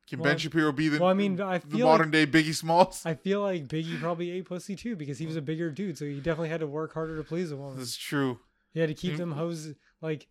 [0.07, 2.56] Can Well, Ben Shapiro be the, well, I mean, I the feel modern day Biggie
[2.56, 3.02] Smalls?
[3.06, 6.06] I feel like Biggie probably ate pussy too because he was a bigger dude, so
[6.06, 7.78] he definitely had to work harder to please a woman.
[7.78, 8.40] That's true.
[8.73, 9.18] He had to keep Mm.
[9.18, 10.27] them hoes like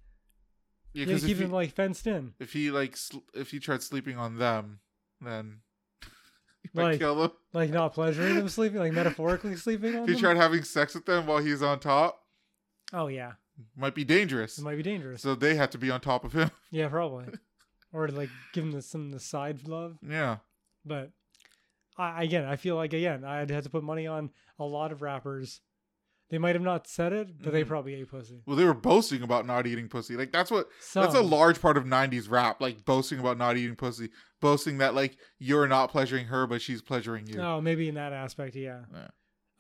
[0.92, 2.34] Yeah, because to keep he- them like fenced in.
[2.38, 4.80] if he like sl- if he tried sleeping on them,
[5.20, 5.60] then
[6.74, 7.32] might Like, kill them.
[7.52, 10.20] Like not pleasuring them sleeping, like metaphorically sleeping on If he them.
[10.22, 12.24] tried having sex with them while he's on top,
[12.92, 13.32] oh yeah,
[13.76, 14.58] might be dangerous.
[14.58, 15.22] it might be dangerous.
[15.22, 16.50] So they have to be on top of him.
[16.70, 17.26] yeah, probably.
[17.92, 19.98] or like give him the, some the side love.
[20.02, 20.38] yeah.
[20.84, 21.10] But
[21.98, 25.02] I again, I feel like again, I'd have to put money on a lot of
[25.02, 25.60] rappers.
[26.30, 27.68] They might have not said it, but they Mhm.
[27.68, 28.42] probably ate pussy.
[28.46, 30.16] Well, they were boasting about not eating pussy.
[30.16, 32.60] Like that's what that's a large part of '90s rap.
[32.60, 36.82] Like boasting about not eating pussy, boasting that like you're not pleasuring her, but she's
[36.82, 37.40] pleasuring you.
[37.40, 38.84] Oh, maybe in that aspect, yeah.
[38.94, 39.08] Yeah.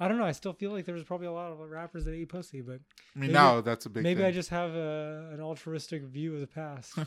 [0.02, 0.24] I don't know.
[0.24, 2.74] I still feel like there was probably a lot of rappers that ate pussy, but
[3.14, 4.02] I mean, maybe- now that's a big.
[4.02, 4.28] maybe thing.
[4.28, 6.94] I just have a, an altruistic view of the past.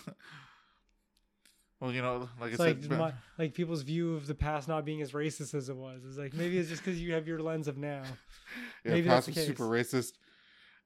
[1.83, 4.69] Well, you know, like It's I like said, my, like people's view of the past
[4.69, 6.05] not being as racist as it was.
[6.07, 8.03] It's like maybe it's just because you have your lens of now.
[8.85, 10.13] yeah, maybe that's past the was super racist.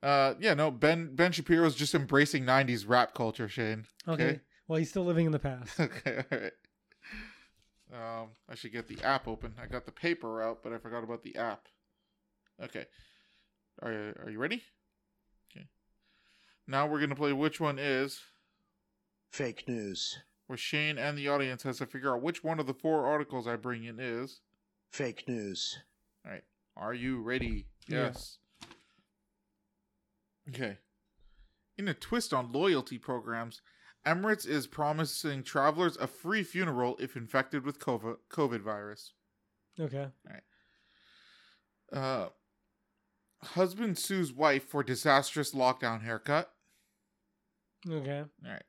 [0.01, 3.85] Uh, yeah, no, Ben Ben Shapiro's just embracing '90s rap culture, Shane.
[4.07, 4.23] Okay.
[4.23, 4.39] Okay.
[4.67, 5.79] Well, he's still living in the past.
[5.79, 6.51] Okay, all right.
[7.93, 9.53] Um, I should get the app open.
[9.61, 11.67] I got the paper out, but I forgot about the app.
[12.63, 12.85] Okay.
[13.83, 14.63] Are you, are you ready?
[15.51, 15.67] Okay.
[16.65, 18.19] Now we're gonna play which one is
[19.31, 20.17] Fake news.
[20.47, 23.47] Where Shane and the audience has to figure out which one of the four articles
[23.47, 24.41] I bring in is.
[24.91, 25.77] Fake news.
[26.25, 26.43] All right.
[26.75, 27.67] Are you ready?
[27.87, 28.07] Yeah.
[28.07, 28.39] Yes.
[30.49, 30.77] Okay.
[31.77, 33.61] In a twist on loyalty programs,
[34.05, 39.13] Emirates is promising travelers a free funeral if infected with COVID, COVID virus.
[39.79, 40.07] Okay.
[40.07, 40.43] All right.
[41.91, 42.29] Uh,
[43.43, 46.51] husband sues wife for disastrous lockdown haircut.
[47.87, 48.23] Okay.
[48.45, 48.63] All right.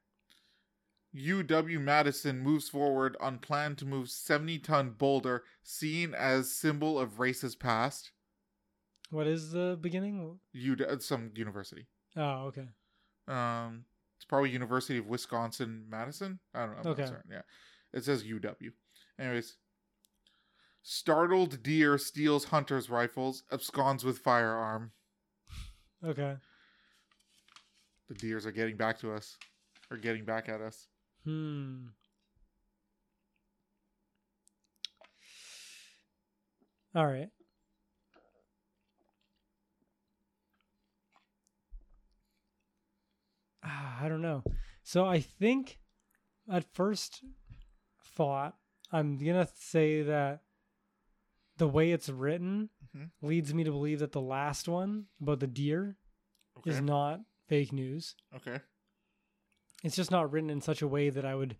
[1.19, 7.15] UW Madison moves forward on plan to move 70 ton boulder seen as symbol of
[7.19, 8.13] racist past.
[9.11, 10.39] What is the beginning?
[10.55, 11.87] UW, some university.
[12.17, 12.69] Oh, okay.
[13.27, 13.85] Um,
[14.17, 16.39] it's probably University of Wisconsin Madison.
[16.55, 16.77] I don't know.
[16.79, 17.07] I'm not Okay.
[17.07, 17.31] certain.
[17.31, 17.43] Yeah,
[17.93, 18.73] it says UW.
[19.19, 19.57] Anyways,
[20.83, 24.93] startled deer steals hunter's rifles, absconds with firearm.
[26.05, 26.37] Okay.
[28.09, 29.37] The deers are getting back to us,
[29.91, 30.87] or getting back at us.
[31.29, 31.89] Hmm.
[36.95, 37.29] All right.
[43.63, 44.43] Ah, I don't know.
[44.83, 45.81] So I think
[46.51, 47.23] at first
[48.03, 48.57] thought,
[48.91, 50.41] I'm going to say that
[51.59, 53.11] the way it's written Mhm.
[53.21, 55.99] leads me to believe that the last one about the deer
[56.57, 56.71] Okay.
[56.71, 58.15] is not fake news.
[58.35, 58.61] okay.
[59.85, 61.57] It's just not written in such a way that I would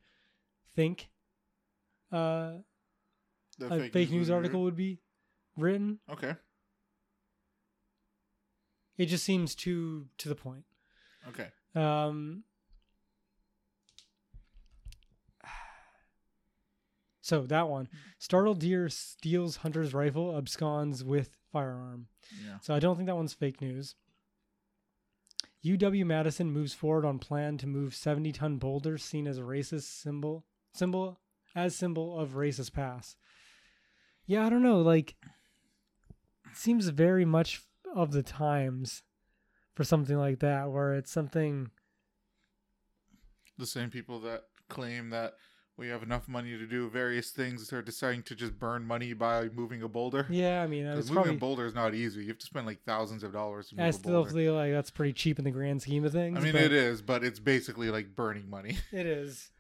[0.75, 1.09] think
[2.13, 2.55] uh,
[3.61, 4.99] a fake, news would be article would be
[5.57, 5.99] written.
[6.09, 6.29] written.
[6.29, 6.37] Okay.
[8.97, 10.65] It just seems too to the point.
[11.29, 11.49] Okay.
[11.75, 12.43] Um,
[17.21, 17.89] so that one,
[18.19, 22.09] startled deer steals hunter's rifle, absconds with firearm.
[22.45, 22.59] Yeah.
[22.61, 23.95] So I don't think that one's fake news.
[25.65, 30.01] UW Madison moves forward on plan to move 70 ton boulder seen as a racist
[30.01, 31.21] symbol symbol
[31.55, 33.17] as symbol of racist past.
[34.27, 35.17] Yeah, I don't know, like
[36.51, 37.63] it seems very much
[37.95, 39.03] of the times
[39.75, 41.71] for something like that where it's something
[43.57, 45.35] The same people that claim that
[45.79, 47.69] we have enough money to do various things.
[47.69, 50.27] They're deciding to just burn money by moving a boulder.
[50.29, 52.23] Yeah, I mean, it's moving probably a boulder is not easy.
[52.23, 54.91] You have to spend like thousands of dollars to move I still feel like that's
[54.91, 56.37] pretty cheap in the grand scheme of things.
[56.37, 58.77] I mean, it is, but it's basically like burning money.
[58.93, 59.51] It is,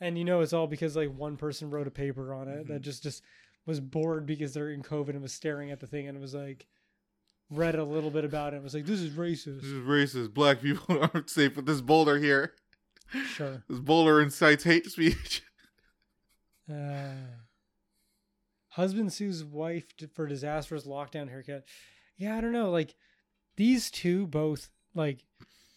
[0.00, 2.80] and you know, it's all because like one person wrote a paper on it that
[2.82, 2.84] Mhm.
[2.84, 3.22] just just
[3.64, 6.66] was bored because they're in COVID and was staring at the thing and was like
[7.48, 9.60] read a little bit about it and was like, "This is racist.
[9.60, 10.34] this is racist.
[10.34, 12.54] Black people aren't safe with this boulder here.
[13.26, 13.62] Sure.
[13.68, 15.42] This boulder incites hate speech.
[16.70, 17.10] Uh,
[18.68, 21.64] husband sues wife for disastrous lockdown haircut.
[22.16, 22.70] Yeah, I don't know.
[22.70, 22.94] Like
[23.56, 25.24] these two both like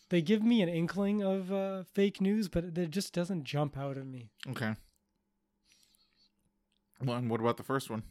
[0.10, 3.98] they give me an inkling of uh, fake news, but it just doesn't jump out
[3.98, 4.30] at me.
[4.48, 4.76] Okay.
[7.04, 8.04] Well, and what about the first one?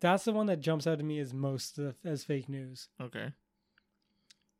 [0.00, 2.88] That's the one that jumps out to me as most uh, as fake news.
[3.00, 3.32] Okay.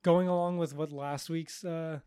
[0.03, 2.01] Going along with what last week's uh,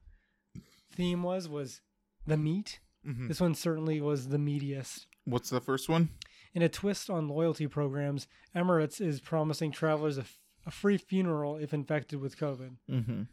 [0.94, 1.82] theme was was
[2.28, 2.80] the meat.
[3.04, 5.06] hmm This one certainly was the meatiest.
[5.26, 6.10] What's the first one?
[6.54, 11.58] In a twist on loyalty programs, Emirates is promising travelers a, f- a free funeral
[11.58, 12.78] if infected with COVID.
[12.90, 13.24] Mm-hmm.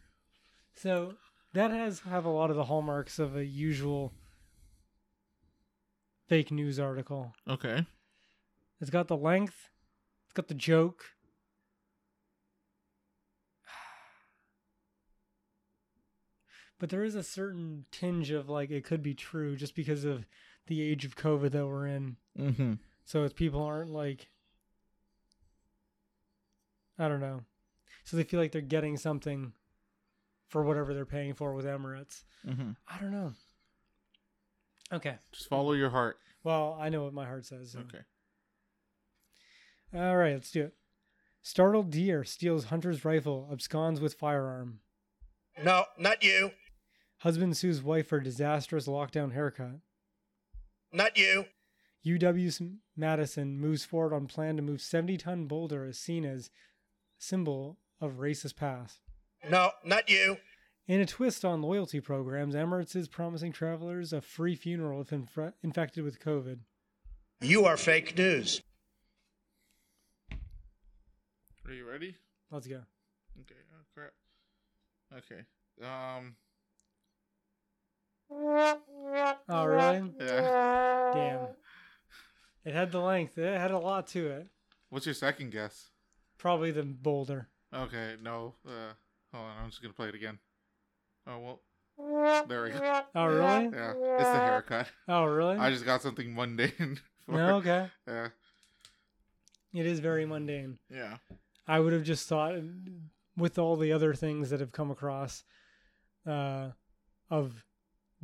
[0.75, 1.13] So
[1.53, 4.13] that has have a lot of the hallmarks of a usual
[6.27, 7.33] fake news article.
[7.49, 7.85] Okay.
[8.81, 9.69] It's got the length,
[10.25, 11.05] it's got the joke.
[16.79, 20.25] But there is a certain tinge of like it could be true just because of
[20.67, 22.17] the age of COVID that we're in.
[22.37, 22.73] Mm-hmm.
[23.05, 24.27] So if people aren't like
[26.97, 27.41] I don't know.
[28.03, 29.53] So they feel like they're getting something
[30.47, 32.23] for whatever they're paying for with Emirates.
[32.47, 32.71] Mm-hmm.
[32.87, 33.33] I don't know.
[34.93, 35.15] Okay.
[35.31, 36.17] Just follow your heart.
[36.43, 37.71] Well, I know what my heart says.
[37.71, 37.79] so.
[37.79, 38.03] Okay.
[39.93, 40.73] All right, let's do it.
[41.41, 44.79] Startled deer steals hunter's rifle, absconds with firearm.
[45.63, 46.51] No, not you.
[47.25, 49.79] Husband sues wife for disastrous lockdown haircut.
[50.93, 51.45] Not you.
[52.05, 56.51] UW Madison moves forward on plan to move 70 ton boulder as seen as
[57.17, 58.99] symbol of racist past.
[59.49, 60.37] No, not you.
[60.87, 65.53] In a twist on loyalty programs, Emirates is promising travelers a free funeral if inf-
[65.63, 66.59] infected with COVID.
[67.41, 68.61] You are fake news.
[71.65, 72.17] Are you ready?
[72.51, 72.81] Let's go.
[73.39, 73.61] Okay.
[73.73, 74.13] Oh crap.
[75.17, 75.41] Okay.
[75.83, 76.35] Um.
[79.49, 80.11] Oh, really?
[80.19, 81.11] Yeah.
[81.13, 81.47] Damn.
[82.65, 83.37] It had the length.
[83.37, 84.47] It had a lot to it.
[84.89, 85.89] What's your second guess?
[86.37, 87.47] Probably the boulder.
[87.73, 88.15] Okay.
[88.21, 88.55] No.
[88.67, 88.93] Uh.
[89.33, 89.63] Hold on.
[89.63, 90.39] I'm just gonna play it again.
[91.27, 91.61] Oh well.
[92.47, 93.01] There we go.
[93.15, 93.69] Oh, really?
[93.73, 93.93] Yeah.
[93.95, 94.87] It's the haircut.
[95.07, 95.57] Oh, really?
[95.57, 96.99] I just got something mundane.
[97.25, 97.89] For, no, okay.
[98.07, 98.27] Yeah.
[99.73, 100.77] It is very mundane.
[100.89, 101.17] Yeah.
[101.67, 102.55] I would have just thought,
[103.37, 105.43] with all the other things that have come across,
[106.27, 106.69] uh,
[107.29, 107.63] of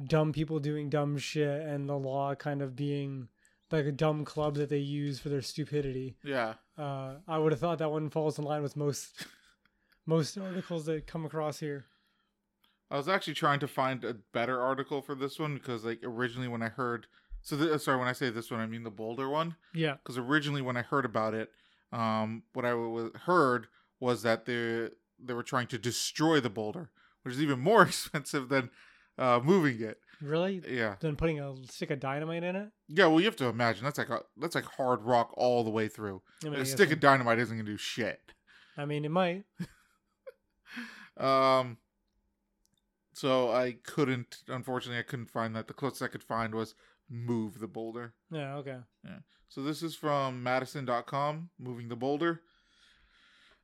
[0.07, 3.27] dumb people doing dumb shit and the law kind of being
[3.71, 6.17] like a dumb club that they use for their stupidity.
[6.23, 6.55] Yeah.
[6.77, 9.25] Uh, I would have thought that one falls in line with most
[10.05, 11.85] most articles that come across here.
[12.89, 16.49] I was actually trying to find a better article for this one because, like, originally
[16.49, 17.07] when I heard,
[17.41, 19.55] so th- sorry, when I say this one, I mean the Boulder one.
[19.73, 19.93] Yeah.
[19.93, 21.51] Because originally when I heard about it,
[21.93, 23.67] um, what I w- heard
[23.99, 24.89] was that they
[25.23, 26.89] they were trying to destroy the boulder,
[27.21, 28.71] which is even more expensive than
[29.21, 29.97] uh, moving it.
[30.21, 30.61] Really?
[30.69, 32.69] Yeah, Then putting a stick of dynamite in it?
[32.87, 33.07] yeah.
[33.07, 35.87] Well, you have to imagine that's like a, that's like hard rock all the way
[35.87, 36.21] through.
[36.45, 38.19] I mean, I stick of dynamite isn't gonna do shit.
[38.77, 39.45] I mean, it might.
[41.17, 41.77] Um.
[43.13, 45.67] So I couldn't, unfortunately, I couldn't find that.
[45.67, 46.73] The closest I could find was
[47.09, 48.13] move the boulder.
[48.31, 48.77] Yeah, okay.
[49.03, 49.17] Yeah.
[49.49, 52.41] So this is from Madison.com, moving the boulder.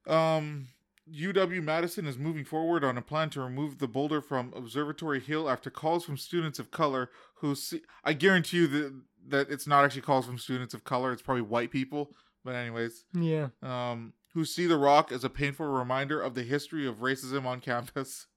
[0.05, 0.67] Um,
[1.13, 5.49] UW Madison is moving forward on a plan to remove the boulder from Observatory Hill
[5.49, 7.81] after calls from students of color who see.
[8.03, 11.11] I guarantee you that that it's not actually calls from students of color.
[11.11, 12.11] It's probably white people.
[12.45, 13.49] But anyways, Yeah.
[13.61, 17.59] um, who see the rock as a painful reminder of the history of racism on
[17.59, 18.27] campus.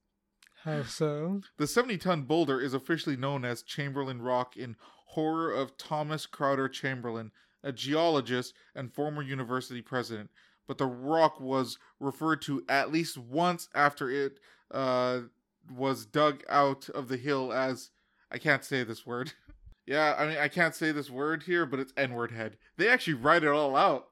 [0.64, 1.42] How so?
[1.58, 4.76] The 70 ton boulder is officially known as Chamberlin Rock in
[5.06, 7.30] horror of Thomas Chrowder Chamberlin,
[7.62, 10.30] a geologist and former university president.
[10.70, 14.38] But the rock was referred to at least once after it
[14.70, 15.22] uh,
[15.68, 17.90] was dug out of the hill as
[18.30, 19.32] I can't say this word.
[19.88, 22.56] yeah, I mean, I can't say this word here, but it's N word head.
[22.76, 24.10] They actually write it all out.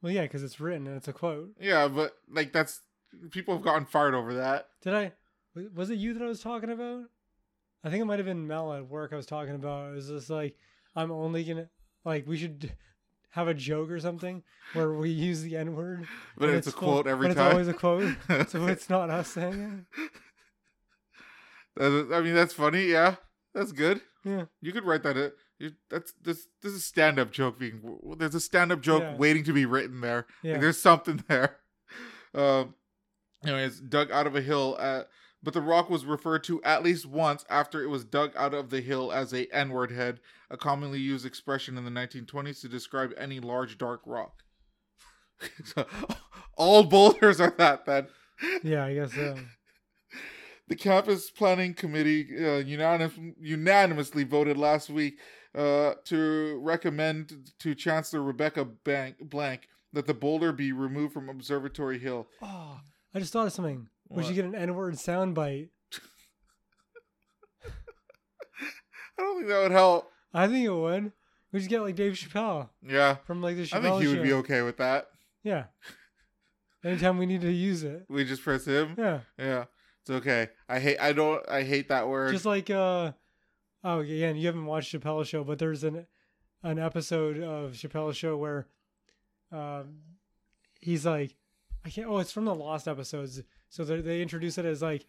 [0.00, 1.50] Well, yeah, because it's written and it's a quote.
[1.60, 2.80] Yeah, but like that's
[3.32, 4.68] people have gotten fired over that.
[4.82, 5.12] Did I?
[5.74, 7.06] Was it you that I was talking about?
[7.82, 9.90] I think it might have been Mel at work I was talking about.
[9.90, 10.56] It was just like,
[10.94, 11.68] I'm only gonna,
[12.04, 12.72] like, we should
[13.30, 14.42] have a joke or something
[14.72, 16.06] where we use the N word.
[16.36, 17.46] But and it's, a full- quote every but time.
[17.46, 18.48] It's always a quote.
[18.48, 19.86] so it's not us saying
[21.78, 21.82] it.
[22.12, 22.86] I mean, that's funny.
[22.86, 23.16] Yeah,
[23.54, 24.00] that's good.
[24.24, 24.44] Yeah.
[24.60, 25.32] You could write that.
[25.58, 26.46] you- That's this.
[26.62, 27.80] This is stand up joke being.
[28.18, 29.16] There's a stand up joke Yeah.
[29.16, 30.26] waiting to be written there.
[30.42, 30.58] Like, Yeah.
[30.58, 31.56] there's something there.
[32.34, 32.74] Um.
[33.44, 34.76] Anyways, dug out of a hill.
[34.80, 35.08] At,
[35.42, 38.70] but the rock was referred to at least once after it was dug out of
[38.70, 40.20] the hill as a N-word head,
[40.50, 44.42] a commonly used expression in the 1920s to describe any large dark rock.
[45.64, 45.86] so,
[46.56, 48.08] all boulders are that then.
[48.62, 49.36] Yeah, I guess so.
[50.68, 55.18] The campus planning committee uh, unanim- unanimously voted last week
[55.54, 61.98] uh, to recommend to Chancellor Rebecca Bank- Blank that the boulder be removed from Observatory
[61.98, 62.28] Hill.
[62.42, 62.80] Oh,
[63.14, 63.88] I just thought of something.
[64.08, 64.26] We What?
[64.26, 65.68] should get an N-word soundbite.
[69.18, 70.10] I don't think that would help.
[70.32, 71.12] I think it would.
[71.52, 74.16] We just get like Dave Chappelle Yeah, from like the Chappelle I think he would
[74.18, 74.22] show.
[74.22, 75.08] be okay with that.
[75.42, 75.64] Yeah.
[76.84, 78.04] Anytime we need to use it.
[78.08, 78.94] We just press him.
[78.98, 79.20] Yeah.
[79.38, 79.64] Yeah,
[80.02, 80.48] it's okay.
[80.68, 80.98] I hate.
[81.00, 81.42] I don't.
[81.48, 82.32] I hate that word.
[82.32, 83.12] Just like uh
[83.82, 86.06] oh again, you haven't watched Chappelle's show, but there's an
[86.62, 88.68] an episode of Chappelle's show where
[89.50, 90.00] um
[90.80, 91.34] he's like
[91.84, 93.42] I can't oh it's from the lost episodes.
[93.68, 95.06] So they they introduce it as like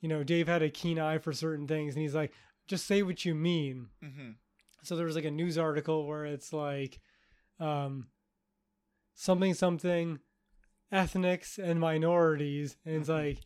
[0.00, 2.32] you know, Dave had a keen eye for certain things and he's like,
[2.66, 3.88] just say what you mean.
[4.02, 4.36] Mhm.
[4.82, 7.00] so there was like a news article where it's like
[7.58, 8.08] um
[9.14, 10.18] something something
[10.92, 13.24] ethnics and minorities and it's Mhm.
[13.24, 13.38] like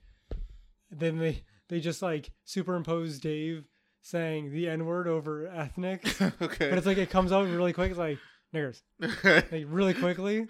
[0.90, 3.66] then they they just like superimpose dave
[4.00, 6.68] saying the n-word over ethnics okay.
[6.68, 8.18] but it's like it comes out really quick it's like
[8.54, 8.82] niggers
[9.52, 10.46] like really quickly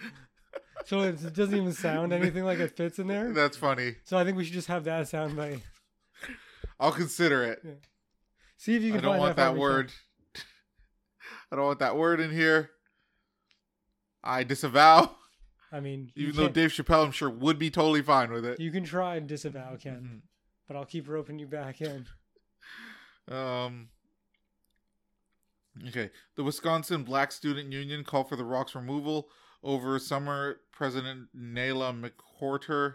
[0.86, 3.96] so it doesn't even sound anything like it fits in there That's funny.
[4.04, 5.60] so i think we should just have that sound by
[6.80, 7.62] I'll consider it.
[8.56, 9.92] see if you can I don't want that, that word.
[11.52, 12.70] I don't want that word in here.
[14.24, 15.14] I disavow.
[15.70, 18.58] i mean Even though Dave Chappelle, I'm sure, would be totally fine with it.
[18.60, 20.22] you can try and disavow ken
[20.66, 22.06] but i'll keep roping you back in
[23.30, 23.88] Um.
[25.88, 29.28] Okay, the Wisconsin Black Student Union called for the rock's removal
[29.64, 30.60] over summer.
[30.70, 32.94] President Nalah McWhorter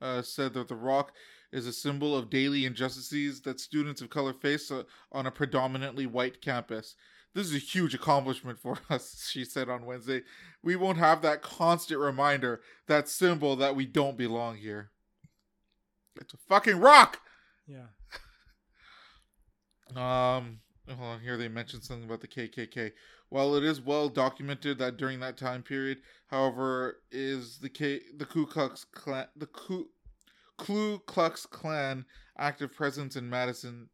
[0.00, 1.12] uh, said that the rock
[1.52, 4.82] is a symbol of daily injustices that students of color face uh,
[5.12, 6.96] on a predominantly white campus.
[7.34, 10.22] This is a huge accomplishment for us, she said on Wednesday.
[10.62, 14.90] We won't have that constant reminder, that symbol that we don't belong here.
[16.20, 17.20] It's a fucking rock!
[17.66, 17.86] yeah
[19.94, 21.20] Um, hold on.
[21.20, 22.90] Here they mentioned something about the KKK.
[23.28, 25.98] While it is well documented that during that time period,
[26.28, 29.88] however, is the K the Ku Klux Klan the Ku
[30.58, 32.04] Ku Klux Klan
[32.38, 33.88] active presence in Madison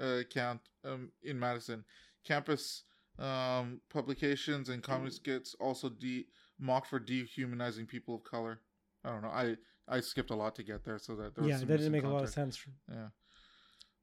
[0.00, 1.84] uh, count um, in Madison
[2.24, 2.82] campus
[3.18, 6.26] um, publications and comic skits also de-
[6.58, 8.60] mocked for dehumanizing people of color.
[9.04, 9.28] I don't know.
[9.28, 9.56] I
[9.88, 12.04] I skipped a lot to get there, so that there was yeah that didn't make
[12.04, 12.64] a lot of context.
[12.64, 13.08] sense Yeah.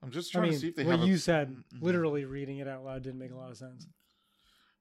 [0.01, 1.81] I'm just I trying mean, to see if they what you a, said, Mhm.
[1.81, 3.85] literally reading it out loud, didn't make a lot of sense.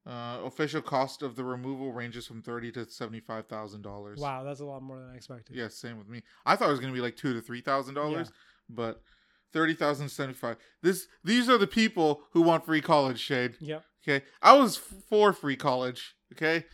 [0.08, 4.18] Uh, official cost of the removal ranges from thirty to seventy-five thousand dollars.
[4.18, 5.54] Wow, that's a lot more than I expected.
[5.54, 6.22] Yeah, same with me.
[6.46, 8.32] I thought it was gonna be like two to three thousand dollars,
[8.70, 9.02] but
[9.52, 10.56] thirty thousand to.
[10.82, 13.20] This these are the people who want free college.
[13.20, 13.56] Shade.
[13.60, 13.84] Yep.
[14.02, 16.14] Okay, I was for free college.
[16.32, 16.64] Okay,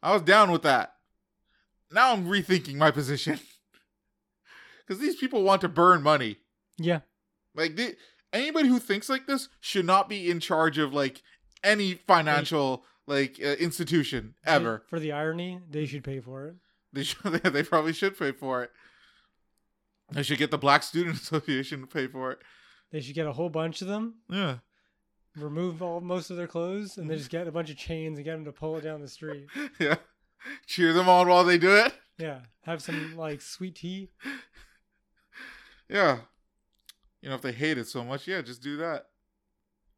[0.00, 0.92] I was down with that.
[1.90, 3.40] Now I'm rethinking my position
[4.86, 6.36] because these people want to burn money.
[6.78, 7.00] Yeah.
[7.56, 7.94] Like they,
[8.32, 11.22] anybody who thinks like this should not be in charge of like
[11.64, 14.82] any financial like uh, institution They- ever.
[14.88, 16.54] for the irony, they should pay for it.
[16.92, 18.70] They should, they probably should pay for it.
[20.12, 22.38] They should get the Black Student Association to pay for it.
[22.92, 24.58] They should get a whole bunch of them, Yeah,
[25.36, 28.24] remove all most of their clothes, and then just get a bunch of chains and
[28.24, 29.46] get them to pull it down the street.
[29.80, 29.96] yeah.
[30.66, 31.92] Cheer them on while they do it.
[32.18, 32.40] Yeah.
[32.62, 34.10] Have some like sweet tea.
[35.88, 36.18] Yeah.
[37.20, 39.06] You know, if they hate it so much, yeah, just do that.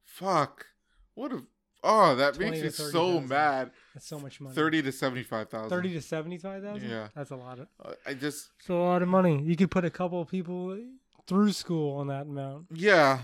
[0.04, 0.66] Fuck.
[1.14, 1.42] What a.
[1.88, 3.28] Oh, that makes me so 30,000.
[3.28, 3.70] mad.
[3.94, 4.54] That's so much money.
[4.54, 5.70] Thirty to seventy-five thousand.
[5.70, 6.90] Thirty to seventy-five thousand.
[6.90, 7.08] Yeah.
[7.14, 7.68] That's a lot of.
[7.82, 8.50] Uh, I just.
[8.60, 9.42] It's a lot of money.
[9.42, 10.76] You could put a couple of people
[11.26, 12.66] through school on that amount.
[12.74, 13.20] Yeah.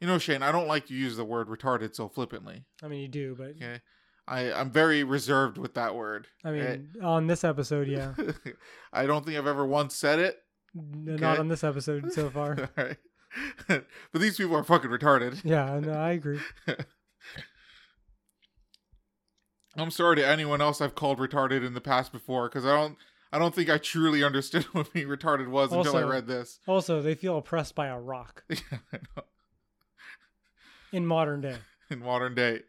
[0.00, 2.64] You know, Shane, I don't like to use the word retarded so flippantly.
[2.82, 3.80] I mean, you do, but Okay.
[4.26, 6.26] I, I'm very reserved with that word.
[6.44, 7.04] I mean, okay?
[7.04, 8.14] on this episode, yeah,
[8.92, 10.36] I don't think I've ever once said it.
[10.76, 12.68] N- not on this episode so far.
[12.78, 12.96] All right.
[13.68, 15.40] but these people are fucking retarded.
[15.44, 16.40] Yeah, no, I agree.
[19.76, 22.96] I'm sorry to anyone else I've called retarded in the past before because I don't
[23.32, 26.58] I don't think I truly understood what being retarded was until I read this.
[26.66, 28.58] Also, they feel oppressed by a rock Yeah,
[28.92, 29.22] I know.
[30.92, 31.56] in modern day
[31.90, 32.60] In modern day.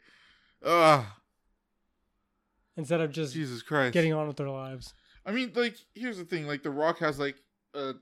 [0.64, 1.06] Ugh.
[2.76, 3.94] instead of just Jesus Christ.
[3.94, 4.94] getting on with their lives.
[5.26, 6.45] I mean, like, here's the thing.
[6.48, 7.36] Like, The Rock has, like,
[7.73, 7.94] a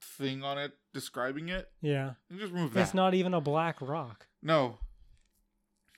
[0.00, 1.68] thing on it describing it.
[1.82, 2.80] Yeah, And just remove that.
[2.82, 4.26] it's not even a black rock.
[4.42, 4.78] No.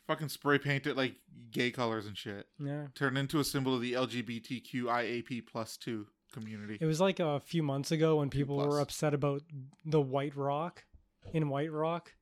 [0.07, 1.17] Fucking spray paint it like
[1.51, 2.47] gay colors and shit.
[2.59, 2.87] Yeah.
[2.95, 6.79] Turn into a symbol of the LGBTQIAP plus two community.
[6.81, 8.69] It was like a few months ago when people plus.
[8.69, 9.43] were upset about
[9.85, 10.85] the White Rock
[11.33, 12.13] in White Rock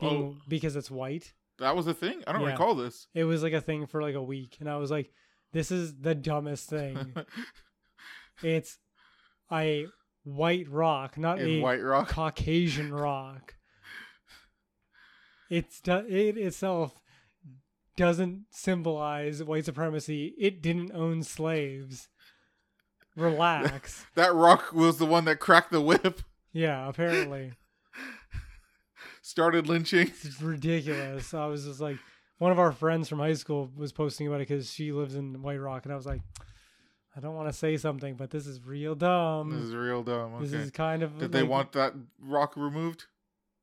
[0.00, 0.42] being oh.
[0.48, 1.32] because it's white.
[1.58, 2.22] That was a thing.
[2.26, 2.52] I don't Yeah.
[2.52, 3.08] recall this.
[3.14, 5.12] It was like a thing for like a week, and I was like,
[5.52, 7.14] "This is the dumbest thing."
[8.42, 8.78] it's
[9.50, 9.86] a
[10.24, 12.08] white rock, not In a White Rock.
[12.08, 13.54] Caucasian rock.
[15.50, 17.01] It's it itself
[17.96, 20.34] doesn't symbolize white supremacy.
[20.38, 22.08] It didn't own slaves.
[23.16, 24.06] Relax.
[24.14, 27.52] That rock was the one that cracked the whip, yeah, apparently.
[29.22, 30.12] started lynching.
[30.22, 31.32] It's ridiculous.
[31.34, 31.98] I was just like,
[32.38, 35.42] one of our friends from high school was posting about it because she lives in
[35.42, 36.22] White Rock, and I was like,
[37.16, 39.50] I don't want to say something, but this is real dumb.
[39.50, 40.40] This is real dumb.
[40.40, 41.18] This is kind of.
[41.18, 43.06] Did they want that rock removed?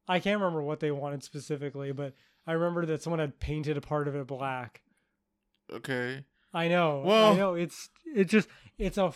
[0.07, 2.13] I can't remember what they wanted specifically, but
[2.47, 4.81] I remember that someone had painted a part of it black.
[5.71, 6.23] Okay.
[6.53, 7.03] I know.
[7.05, 7.53] Well- I know.
[7.55, 8.47] It's it's just
[8.77, 9.13] it's a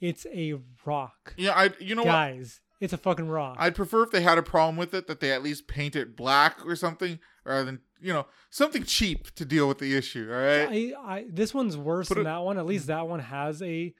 [0.00, 0.54] it's a
[0.84, 1.70] rock, Yeah, I.
[1.78, 2.10] You know what?
[2.12, 2.60] guys.
[2.80, 3.56] It's a fucking rock.
[3.60, 6.16] I'd prefer if they had a problem with it that they at least paint it
[6.16, 10.28] black or something, rather than you know something cheap to deal with the issue.
[10.32, 10.92] All right.
[10.98, 12.58] I, I this one's worse Put than it- that one.
[12.58, 13.94] At least that one has a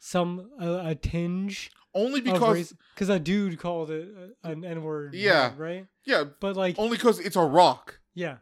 [0.00, 2.40] some a, a tinge Only because
[2.70, 4.08] because because a dude called it
[4.44, 5.14] an N word.
[5.14, 5.52] Yeah.
[5.56, 5.86] Right.
[6.04, 7.98] yeah, But like only because it's a rock.
[8.14, 8.36] yeah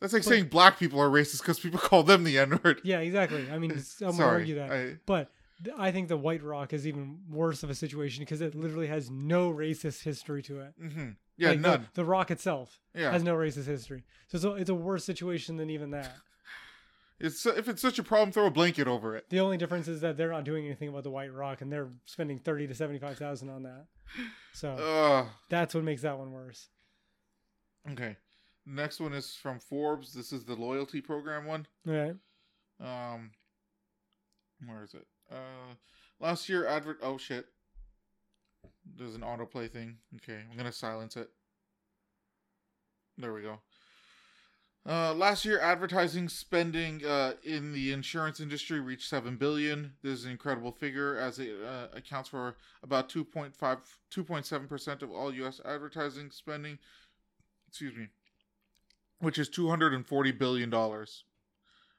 [0.00, 2.80] That's like But- saying black people are racist because people call them the N word.
[2.84, 3.50] yeah exactly.
[3.50, 4.12] I mean Sorry.
[4.22, 4.70] argue that.
[4.70, 5.30] I- But
[5.78, 9.10] I think the White Rock is even worse of a situation because it literally has
[9.10, 10.72] no racist history to it.
[10.82, 11.16] mhm.
[11.36, 11.88] Yeah, Like, the- none.
[11.94, 15.56] The, Rock itself Yeah, has no racist history, so it's a, it's a worse situation
[15.56, 16.12] than even that.
[17.24, 19.30] It's if it's such a problem, throw a blanket over it.
[19.30, 21.88] The only difference is that they're not doing anything about the White Rock, and they're
[22.04, 23.86] spending thirty to seventy five thousand on that.
[24.52, 25.26] So Ugh.
[25.48, 26.68] that's what makes that one worse.
[27.90, 28.16] Okay.
[28.66, 30.12] Next one is from Forbes.
[30.12, 31.66] This is the loyalty program one.
[31.84, 32.14] Right.
[32.80, 33.30] Um,
[34.66, 35.06] where is it?
[35.30, 35.74] Uh,
[36.20, 36.98] last year advert.
[37.02, 37.46] Oh shit.
[38.96, 39.96] There's an autoplay thing.
[40.16, 41.30] Okay, I'm gonna silence it.
[43.16, 43.60] There we go.
[44.86, 49.94] Uh, last year, advertising spending uh, in the insurance industry reached seven billion.
[50.02, 55.10] This is an incredible figure, as it uh, accounts for about 2.5, 2.7 percent of
[55.10, 55.58] all U.S.
[55.64, 56.78] advertising spending.
[57.68, 58.08] Excuse me,
[59.20, 61.24] which is 240 billion dollars.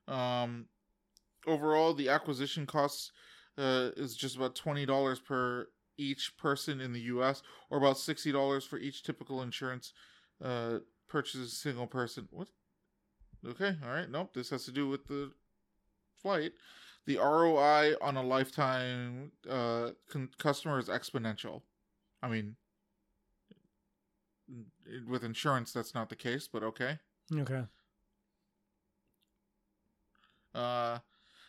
[0.07, 0.65] Um,
[1.47, 3.11] overall, the acquisition costs
[3.57, 7.41] uh, is just about twenty dollars per each person in the U.S.,
[7.71, 9.91] or about sixty dollars for each typical insurance
[10.43, 12.27] uh, purchase a single person.
[12.29, 12.49] What?
[13.47, 14.09] Okay, all right.
[14.09, 15.31] Nope, this has to do with the
[16.15, 16.53] flight.
[17.05, 21.61] The ROI on a lifetime uh, con- customer is exponential.
[22.23, 22.55] I mean,
[25.07, 26.97] with insurance, that's not the case, but okay.
[27.31, 27.63] Okay.
[30.55, 30.99] Uh,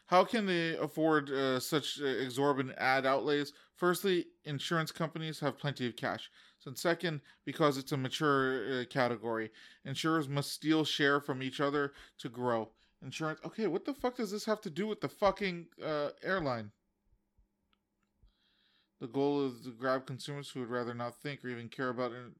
[0.06, 3.52] how can they afford uh, such uh, exorbitant ad outlays?
[3.74, 6.30] Firstly, insurance companies have plenty of cash.
[6.66, 9.50] And second, because it's a mature uh, category,
[9.84, 12.70] insurers must steal share from each other to grow.
[13.02, 13.40] Insurance.
[13.44, 16.72] Okay, what the fuck does this have to do with the fucking uh, airline?
[19.00, 22.12] The goal is to grab consumers who would rather not think or even care about
[22.12, 22.34] in-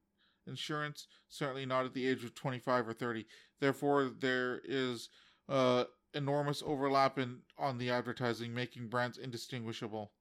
[0.47, 3.25] insurance, certainly not at the age of 25 or 30.
[3.59, 5.09] Therefore, there is
[5.47, 10.11] uh, enormous overlap in on the advertising, making brands indistinguishable.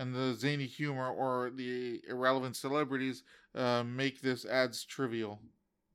[0.00, 3.22] And the zany humor or the irrelevant celebrities
[3.54, 5.40] uh, make this ads trivial.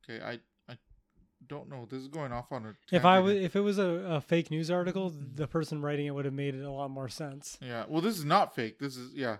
[0.07, 0.40] Okay, I
[0.72, 0.77] I
[1.48, 1.88] don't know.
[1.90, 2.95] This is going off on a.
[2.95, 3.32] If I here.
[3.32, 6.53] if it was a, a fake news article, the person writing it would have made
[6.53, 7.57] it a lot more sense.
[7.64, 7.86] yeah.
[7.88, 8.77] Well, this is not fake.
[8.77, 9.38] This is yeah.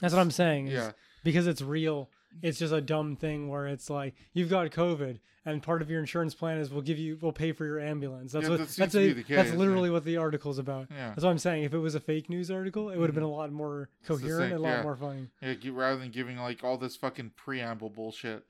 [0.00, 0.68] That's what I'm saying.
[0.68, 0.92] Yeah.
[1.22, 2.08] Because it's real.
[2.42, 6.00] It's just a dumb thing where it's like you've got COVID, and part of your
[6.00, 8.32] insurance plan is we'll give you, we'll pay for your ambulance.
[8.32, 8.58] That's Yeah, what.
[8.60, 10.88] that that's a, the that's case, literally what the article's about.
[10.90, 11.08] Yeah.
[11.10, 11.64] That's what I'm saying.
[11.64, 14.52] If it was a fake news article, it would have been a lot more coherent,
[14.52, 15.28] and a lot more funny.
[15.40, 18.44] Yeah, rather than giving like all this fucking preamble bullshit.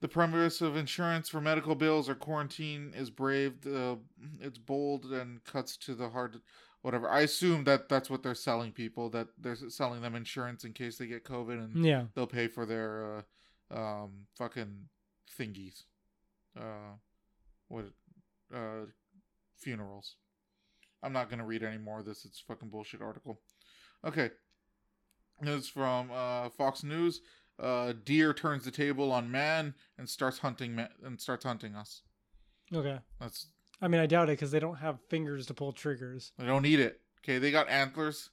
[0.00, 3.66] The premise of insurance for medical bills or quarantine is brave.
[3.66, 3.96] Uh,
[4.40, 6.36] it's bold and cuts to the heart.
[6.82, 7.10] Whatever.
[7.10, 9.10] I assume that that's what they're selling people.
[9.10, 12.06] That they're selling them insurance in case they get COVID, and Yeah.
[12.14, 13.24] they'll pay for their
[13.70, 14.88] uh, um, fucking
[15.38, 15.84] thingies.
[16.58, 16.94] Uh,
[17.68, 17.86] what?
[18.54, 18.86] Uh,
[19.58, 20.16] funerals.
[21.02, 22.24] I'm not gonna read any more of this.
[22.24, 23.40] It's a fucking bullshit article.
[24.04, 24.30] Okay.
[25.42, 27.20] This is from uh, Fox News.
[27.58, 32.02] Uh, deer turns the table on man and starts hunting ma- and starts hunting us.
[32.74, 32.98] Okay.
[33.20, 33.48] That's
[33.82, 36.32] I mean, I doubt it because they don't have fingers to pull triggers.
[36.38, 37.00] they don't need it.
[37.22, 38.30] Okay, they got antlers.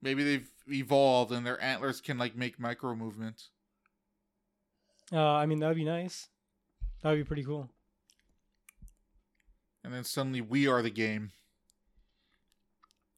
[0.00, 3.50] Maybe they've evolved and their antlers can like make micro movements.
[5.12, 6.28] Uh, I mean, that would be nice.
[7.02, 7.70] That would be pretty cool.
[9.84, 11.32] And then suddenly we are the game.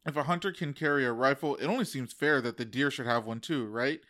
[0.07, 3.07] If a hunter can carry a rifle, it only seems fair that the deer should
[3.07, 4.01] have one too, right?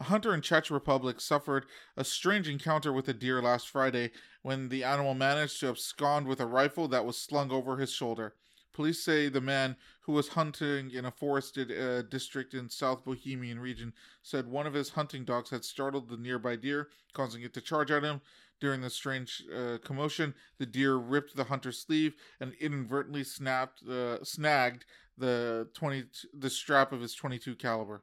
[0.00, 4.70] A hunter in Czech Republic suffered a strange encounter with a deer last Friday when
[4.70, 8.34] the animal managed to abscond with a rifle that was slung over his shoulder.
[8.72, 13.60] Police say the man, who was hunting in a forested uh, district in South Bohemian
[13.60, 17.60] region, said one of his hunting dogs had startled the nearby deer, causing it to
[17.60, 18.22] charge at him.
[18.58, 24.24] During the strange uh, commotion, the deer ripped the hunter's sleeve and inadvertently snapped, uh,
[24.24, 24.86] snagged
[25.18, 28.02] the twenty the strap of his twenty two caliber.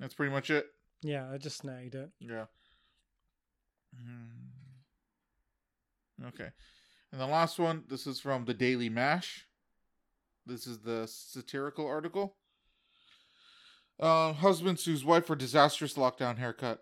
[0.00, 0.66] That's pretty much it.
[1.02, 2.10] Yeah, I just snagged it.
[2.20, 2.46] Yeah.
[3.94, 4.46] Mm.
[6.28, 6.48] Okay.
[7.12, 9.46] And the last one, this is from the Daily Mash.
[10.44, 12.36] This is the satirical article.
[13.98, 16.80] Uh, husband sues wife for disastrous lockdown haircut.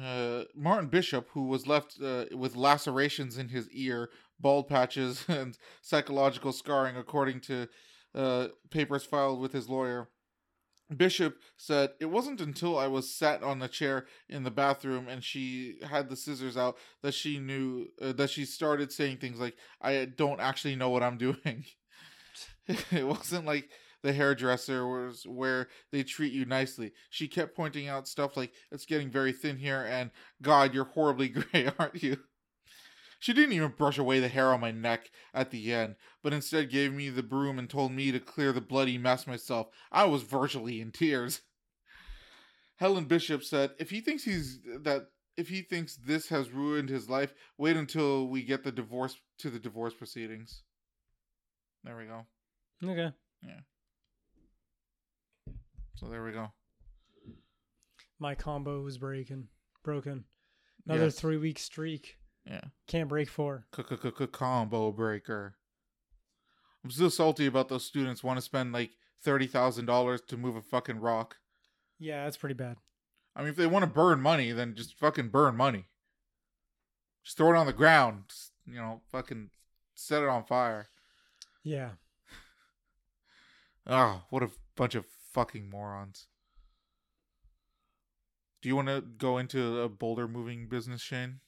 [0.00, 4.10] Uh, Martin Bishop, who was left uh, with lacerations in his ear,
[4.40, 7.68] bald patches, and psychological scarring, according to
[8.14, 10.08] uh, papers filed with his lawyer.
[10.94, 15.24] Bishop said, It wasn't until I was sat on a chair in the bathroom and
[15.24, 19.56] she had the scissors out that she knew, uh, that she started saying things like,
[19.80, 21.64] I don't actually know what I'm doing.
[22.66, 23.70] it wasn't like
[24.02, 26.92] the hairdresser was where they treat you nicely.
[27.08, 30.10] She kept pointing out stuff like, It's getting very thin here, and
[30.42, 32.18] God, you're horribly gray, aren't you?
[33.24, 36.68] She didn't even brush away the hair on my neck at the end, but instead
[36.68, 39.68] gave me the broom and told me to clear the bloody mess myself.
[39.90, 41.40] I was virtually in tears.
[42.76, 47.08] Helen Bishop said, "If he thinks he's that if he thinks this has ruined his
[47.08, 50.62] life, wait until we get the divorce to the divorce proceedings."
[51.82, 52.26] There we go.
[52.84, 53.16] Okay.
[53.40, 53.60] Yeah.
[55.96, 56.52] So there we go.
[58.18, 59.48] My combo was breaking.
[59.82, 60.26] Broken.
[60.84, 61.18] Another Yes.
[61.18, 62.18] three week streak.
[62.46, 62.60] Yeah.
[62.86, 63.66] Can't break four.
[64.32, 65.56] combo breaker.
[66.84, 68.90] I'm still salty about those students want to spend like
[69.22, 71.36] thirty thousand dollars to move a fucking rock.
[71.98, 72.76] Yeah, that's pretty bad.
[73.34, 75.86] I mean, if they want to burn money, then just fucking burn money.
[77.24, 78.24] Just throw it on the ground.
[78.28, 79.50] Just, you know, fucking
[79.94, 80.88] set it on fire.
[81.62, 81.90] Yeah.
[83.86, 86.26] Oh, what a bunch of fucking morons.
[88.62, 91.40] Do you want to go into a boulder moving business, Shane?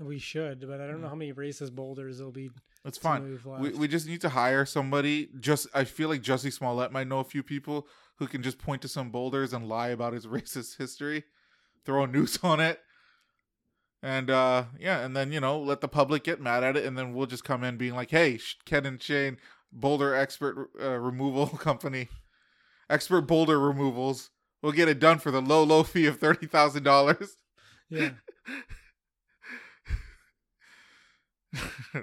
[0.00, 2.50] We should, but I don't know how many racist boulders there'll be.
[2.82, 3.38] That's fine.
[3.60, 5.28] We, we just need to hire somebody.
[5.38, 8.82] Just I feel like Jussie Smollett might know a few people who can just point
[8.82, 11.24] to some boulders and lie about his racist history,
[11.84, 12.80] throw a noose on it,
[14.02, 16.98] and uh yeah, and then you know let the public get mad at it, and
[16.98, 19.38] then we'll just come in being like, hey, Ken and Shane,
[19.72, 22.08] boulder expert uh, removal company,
[22.90, 24.30] expert boulder removals.
[24.60, 27.36] We'll get it done for the low, low fee of thirty thousand dollars.
[27.88, 28.10] Yeah.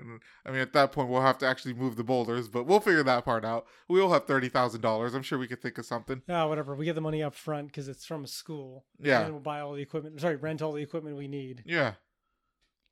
[0.45, 3.03] I mean, at that point, we'll have to actually move the boulders, but we'll figure
[3.03, 3.65] that part out.
[3.87, 5.13] We'll have thirty thousand dollars.
[5.13, 6.21] I'm sure we could think of something.
[6.27, 6.75] Yeah, whatever.
[6.75, 8.85] We get the money up front because it's from a school.
[8.99, 9.21] Yeah.
[9.21, 10.19] And we'll buy all the equipment.
[10.21, 11.63] Sorry, rent all the equipment we need.
[11.65, 11.93] Yeah,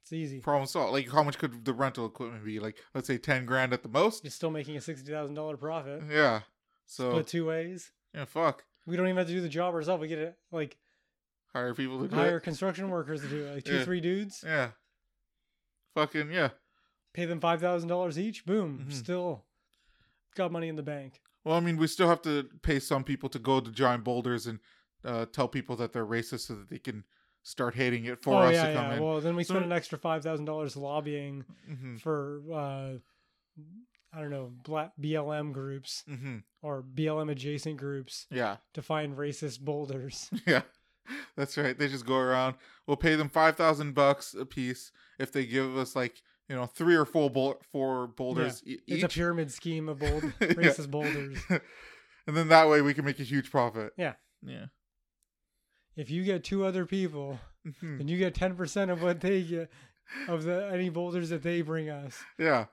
[0.03, 0.39] It's easy.
[0.39, 0.93] problem solved.
[0.93, 2.59] Like, how much could the rental equipment be?
[2.59, 4.23] Like, let's say ten grand at the most.
[4.23, 6.03] You're still making a sixty thousand dollar profit.
[6.11, 6.41] Yeah.
[6.85, 7.91] So Split two ways.
[8.13, 8.63] yeah, fuck.
[8.87, 10.01] We don't even have to do the job ourselves.
[10.01, 10.77] We get it like
[11.53, 12.41] Hire people to do hire it.
[12.41, 13.55] construction workers to do it.
[13.55, 13.83] Like two, Yeah.
[13.83, 14.43] three dudes.
[14.45, 14.69] Yeah.
[15.95, 16.49] Fucking yeah.
[17.13, 18.45] Pay them five thousand dollars each.
[18.45, 18.85] Boom.
[18.87, 18.93] Mhm.
[18.93, 19.43] Still
[20.35, 21.21] got money in the bank.
[21.43, 24.45] Well, I mean, we still have to pay some people to go to giant boulders
[24.45, 24.59] and
[25.05, 27.03] uh, tell people that they're racist so that they can
[27.41, 28.97] start hating it for oh us yeah, to come yeah.
[28.97, 29.03] in.
[29.03, 32.89] Well, then we So- spend an extra five thousand dollars lobbying hmm for uh,
[34.13, 38.57] I don't know black BLM groups hmm or BLM adjacent groups Yeah.
[38.73, 40.29] to find racist boulders.
[40.45, 40.63] Yeah,
[41.35, 41.77] that's right.
[41.77, 42.55] They just go around.
[42.87, 46.65] We'll pay them five thousand bucks a piece if they give us like you know
[46.65, 49.15] three or four bol- four boulders e- It's a each.
[49.15, 50.47] pyramid scheme of bold Yeah.
[50.47, 51.37] racist boulders.
[52.27, 53.93] and then that way we can make a huge profit.
[53.97, 54.13] Yeah.
[54.45, 54.65] Yeah.
[55.95, 57.97] If you get two other people, Mhm.
[57.97, 59.69] then you get ten percent of what they get
[60.27, 62.17] of the any boulders that they bring us.
[62.37, 62.65] Yeah.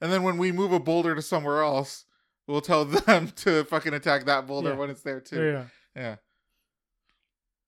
[0.00, 2.04] And then when we move a boulder to somewhere else,
[2.46, 4.76] we'll tell them to fucking attack that boulder Yeah.
[4.76, 5.42] when it's there too.
[5.42, 5.64] Yeah,
[5.96, 6.16] Yeah.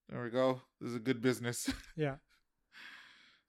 [0.09, 0.61] There we go.
[0.79, 1.69] This is a good business.
[1.97, 2.15] yeah.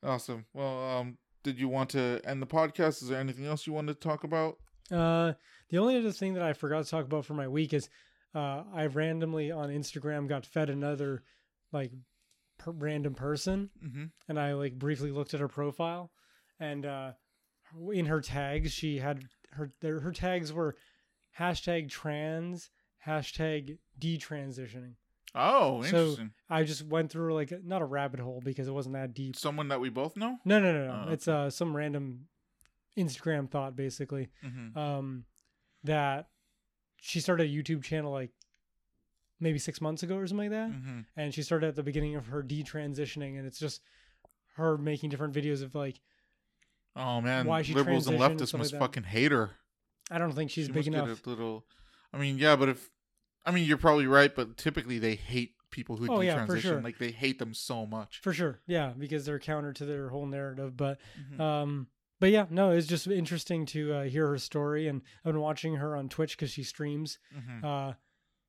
[0.04, 0.46] awesome.
[0.52, 3.02] Well, um, did you want to end the podcast?
[3.02, 4.56] Is there anything else you wanted to talk about?
[4.90, 5.34] Uh,
[5.70, 7.88] the only other thing that I forgot to talk about for my week is
[8.34, 11.22] uh, I randomly on Instagram got fed another
[11.72, 11.92] like
[12.58, 14.04] per- random person, Mm-hmm.
[14.28, 16.10] and I like briefly looked at her profile,
[16.58, 17.12] and uh,
[17.92, 20.76] in her tags she had her their, her tags were
[21.38, 22.70] hashtag trans
[23.06, 24.94] hashtag detransitioning.
[25.34, 26.32] Oh, So- interesting.
[26.50, 29.36] I just went through like not a rabbit hole because it wasn't that deep.
[29.36, 30.38] Someone that we both know?
[30.44, 31.04] No, no, no, no.
[31.08, 32.28] Oh, It's uh some random
[32.96, 34.76] Instagram thought basically Mhm.
[34.76, 35.24] um,
[35.84, 36.28] that
[36.96, 38.30] she started a YouTube channel like
[39.40, 41.06] maybe six months ago or something like that, Mhm.
[41.16, 43.82] and she started at the beginning of her detransitioning, and it's just
[44.54, 46.00] her making different videos of like
[46.96, 49.50] Oh man, Why she liberals and transitioned and leftists must like fucking hate her.
[50.10, 51.24] I don't think she's She big enough.
[51.24, 51.64] A little.
[52.12, 52.90] I mean, yeah, but if
[53.48, 56.24] I mean, you're probably right, but typically they hate people who Oh, detransition.
[56.26, 56.80] yeah, for sure.
[56.82, 58.20] Like they hate them so much.
[58.22, 60.76] For sure, yeah, because they're counter to their whole narrative.
[60.76, 60.98] But
[61.32, 61.40] Mhm.
[61.40, 61.88] um,
[62.20, 65.76] but yeah, no, it's just interesting to uh, hear her story, and I've been watching
[65.76, 67.18] her on Twitch because she streams.
[67.36, 67.64] Mhm.
[67.64, 67.94] Uh,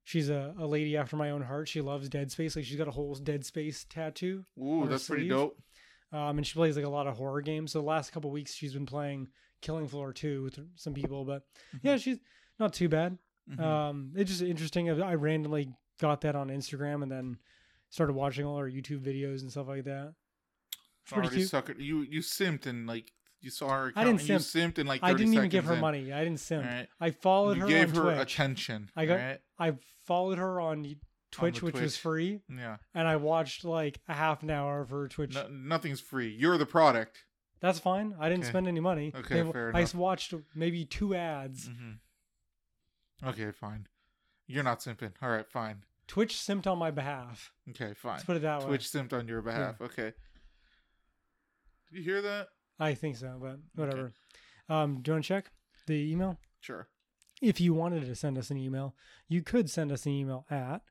[0.04, 1.68] she's a, a lady after my own heart.
[1.68, 2.56] She loves Dead Space.
[2.56, 4.46] Like she's got a whole Dead Space tattoo.
[4.62, 5.58] Ooh, that's pretty dope.
[6.12, 7.72] Um, and she plays like a lot of horror games.
[7.74, 9.28] So the last couple weeks she's been playing
[9.62, 11.44] Killing Floor 2 with some people, but
[11.84, 12.18] yeah, she's
[12.60, 13.18] not too bad.
[13.50, 13.60] Mhm.
[13.60, 14.90] Um, it's just interesting.
[14.90, 17.38] I I randomly got that on Instagram and then
[17.90, 20.14] started watching all her YouTube videos and stuff like that.
[21.04, 21.50] It's pretty Already cute.
[21.50, 21.74] sucker.
[21.78, 23.12] You you simped and like
[23.42, 23.94] you saw her.
[23.96, 24.66] I didn't account and simp.
[24.66, 25.02] You simped in like.
[25.04, 25.80] I didn't even give her in.
[25.82, 26.12] money.
[26.14, 26.66] I didn't simp.
[26.66, 26.90] Alright.
[27.00, 28.34] I followed You her gave on her Twitch.
[28.34, 28.90] attention.
[28.96, 29.42] I got- alright?
[29.58, 29.74] I
[30.06, 30.86] followed her on
[31.32, 32.78] Twitch, which was free, Yeah.
[32.94, 35.36] and I watched like a half an hour of her Twitch.
[35.36, 36.30] No, nothing's free.
[36.36, 37.24] You're the product.
[37.62, 38.16] That's fine.
[38.20, 38.50] I didn't Okay.
[38.52, 39.12] spend any money.
[39.16, 39.94] Okay, They- fair I enough.
[39.96, 41.68] watched maybe two ads.
[41.68, 41.92] hmm
[43.26, 43.88] Okay, fine.
[44.48, 45.12] You're not simping.
[45.22, 45.84] All right, fine.
[46.08, 47.52] Twitch simped on my behalf.
[47.70, 48.14] Okay, fine.
[48.14, 48.68] Let's put it that way.
[48.68, 49.80] Twitch simped on your behalf.
[49.80, 50.14] Okay.
[51.92, 52.48] Did you hear that?
[52.80, 54.14] I think so, but whatever.
[54.70, 55.52] Um, do you want to check
[55.86, 56.40] the email?
[56.62, 56.88] Sure.
[57.42, 58.96] If you wanted to send us an email,
[59.28, 60.82] you could send us an email at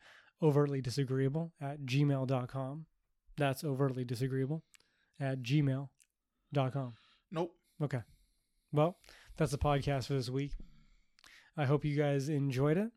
[0.42, 2.86] overtly disagreeable at gmail.com.
[3.36, 4.62] That's overtly disagreeable
[5.20, 6.94] at gmail.com.
[7.30, 7.54] Nope.
[7.82, 8.02] Okay.
[8.72, 8.98] Well,
[9.36, 10.52] that's the podcast for this week.
[11.58, 12.90] I hope you guys enjoyed it.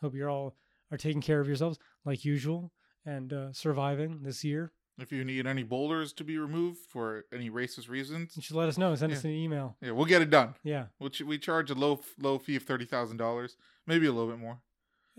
[0.00, 0.54] Hope you're all
[0.90, 2.70] are taking care of yourselves like usual
[3.06, 4.70] and uh, surviving this year.
[4.98, 8.68] If you need any boulders to be removed for any racist reasons, You should let
[8.68, 8.94] us know.
[8.94, 9.76] Send us an email.
[9.80, 10.54] yeah, we'll get it done.
[10.62, 10.86] Yeah.
[11.00, 13.56] We'll ch- we charge a low low fee of thirty thousand dollars,
[13.86, 14.58] maybe a little bit more.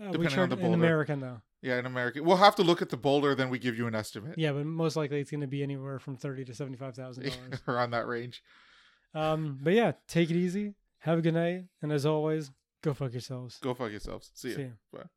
[0.00, 0.74] Uh, we Depending on the in.
[0.74, 1.40] American though.
[1.60, 3.94] Yeah, in America, we'll have to look at the boulder, then we give you an
[3.94, 4.34] estimate.
[4.36, 7.62] Yeah, but most likely it's going to be anywhere from thirty to seventy-five thousand dollars.
[7.68, 8.42] around that range.
[9.14, 10.74] um, but yeah, take it easy.
[11.00, 12.50] Have a good night, and as always,
[12.84, 13.58] go fuck yourselves.
[13.60, 14.30] Go fuck yourselves.
[14.34, 14.56] See ya.
[14.56, 14.68] See ya.
[14.92, 15.08] Bye.